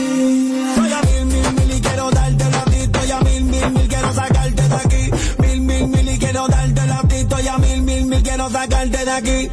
Soy 0.76 0.92
a 0.92 1.02
mil, 1.02 1.26
mil, 1.26 1.54
mil 1.54 1.78
y 1.78 1.82
quiero 1.82 2.12
darte 2.12 2.52
la 2.52 2.64
ti. 2.66 2.76
Estoy 2.76 3.12
a 3.12 3.20
mil, 3.22 3.44
mil, 3.44 3.72
mil, 3.72 3.88
quiero 3.88 4.14
sacarte 4.14 4.70
de 4.70 4.76
aquí. 4.76 5.12
Mil, 5.40 5.62
mil, 5.62 5.88
mil 5.88 6.10
y 6.10 6.18
quiero 6.18 6.48
darte 6.48 6.88
la 6.88 7.02
ti. 7.08 7.16
Estoy 7.16 7.48
a 7.48 7.58
mil, 7.58 7.82
mil, 7.82 8.06
mil, 8.06 8.24
quiero 8.24 8.50
sacarte 8.50 9.06
de 9.06 9.12
aquí. 9.12 9.50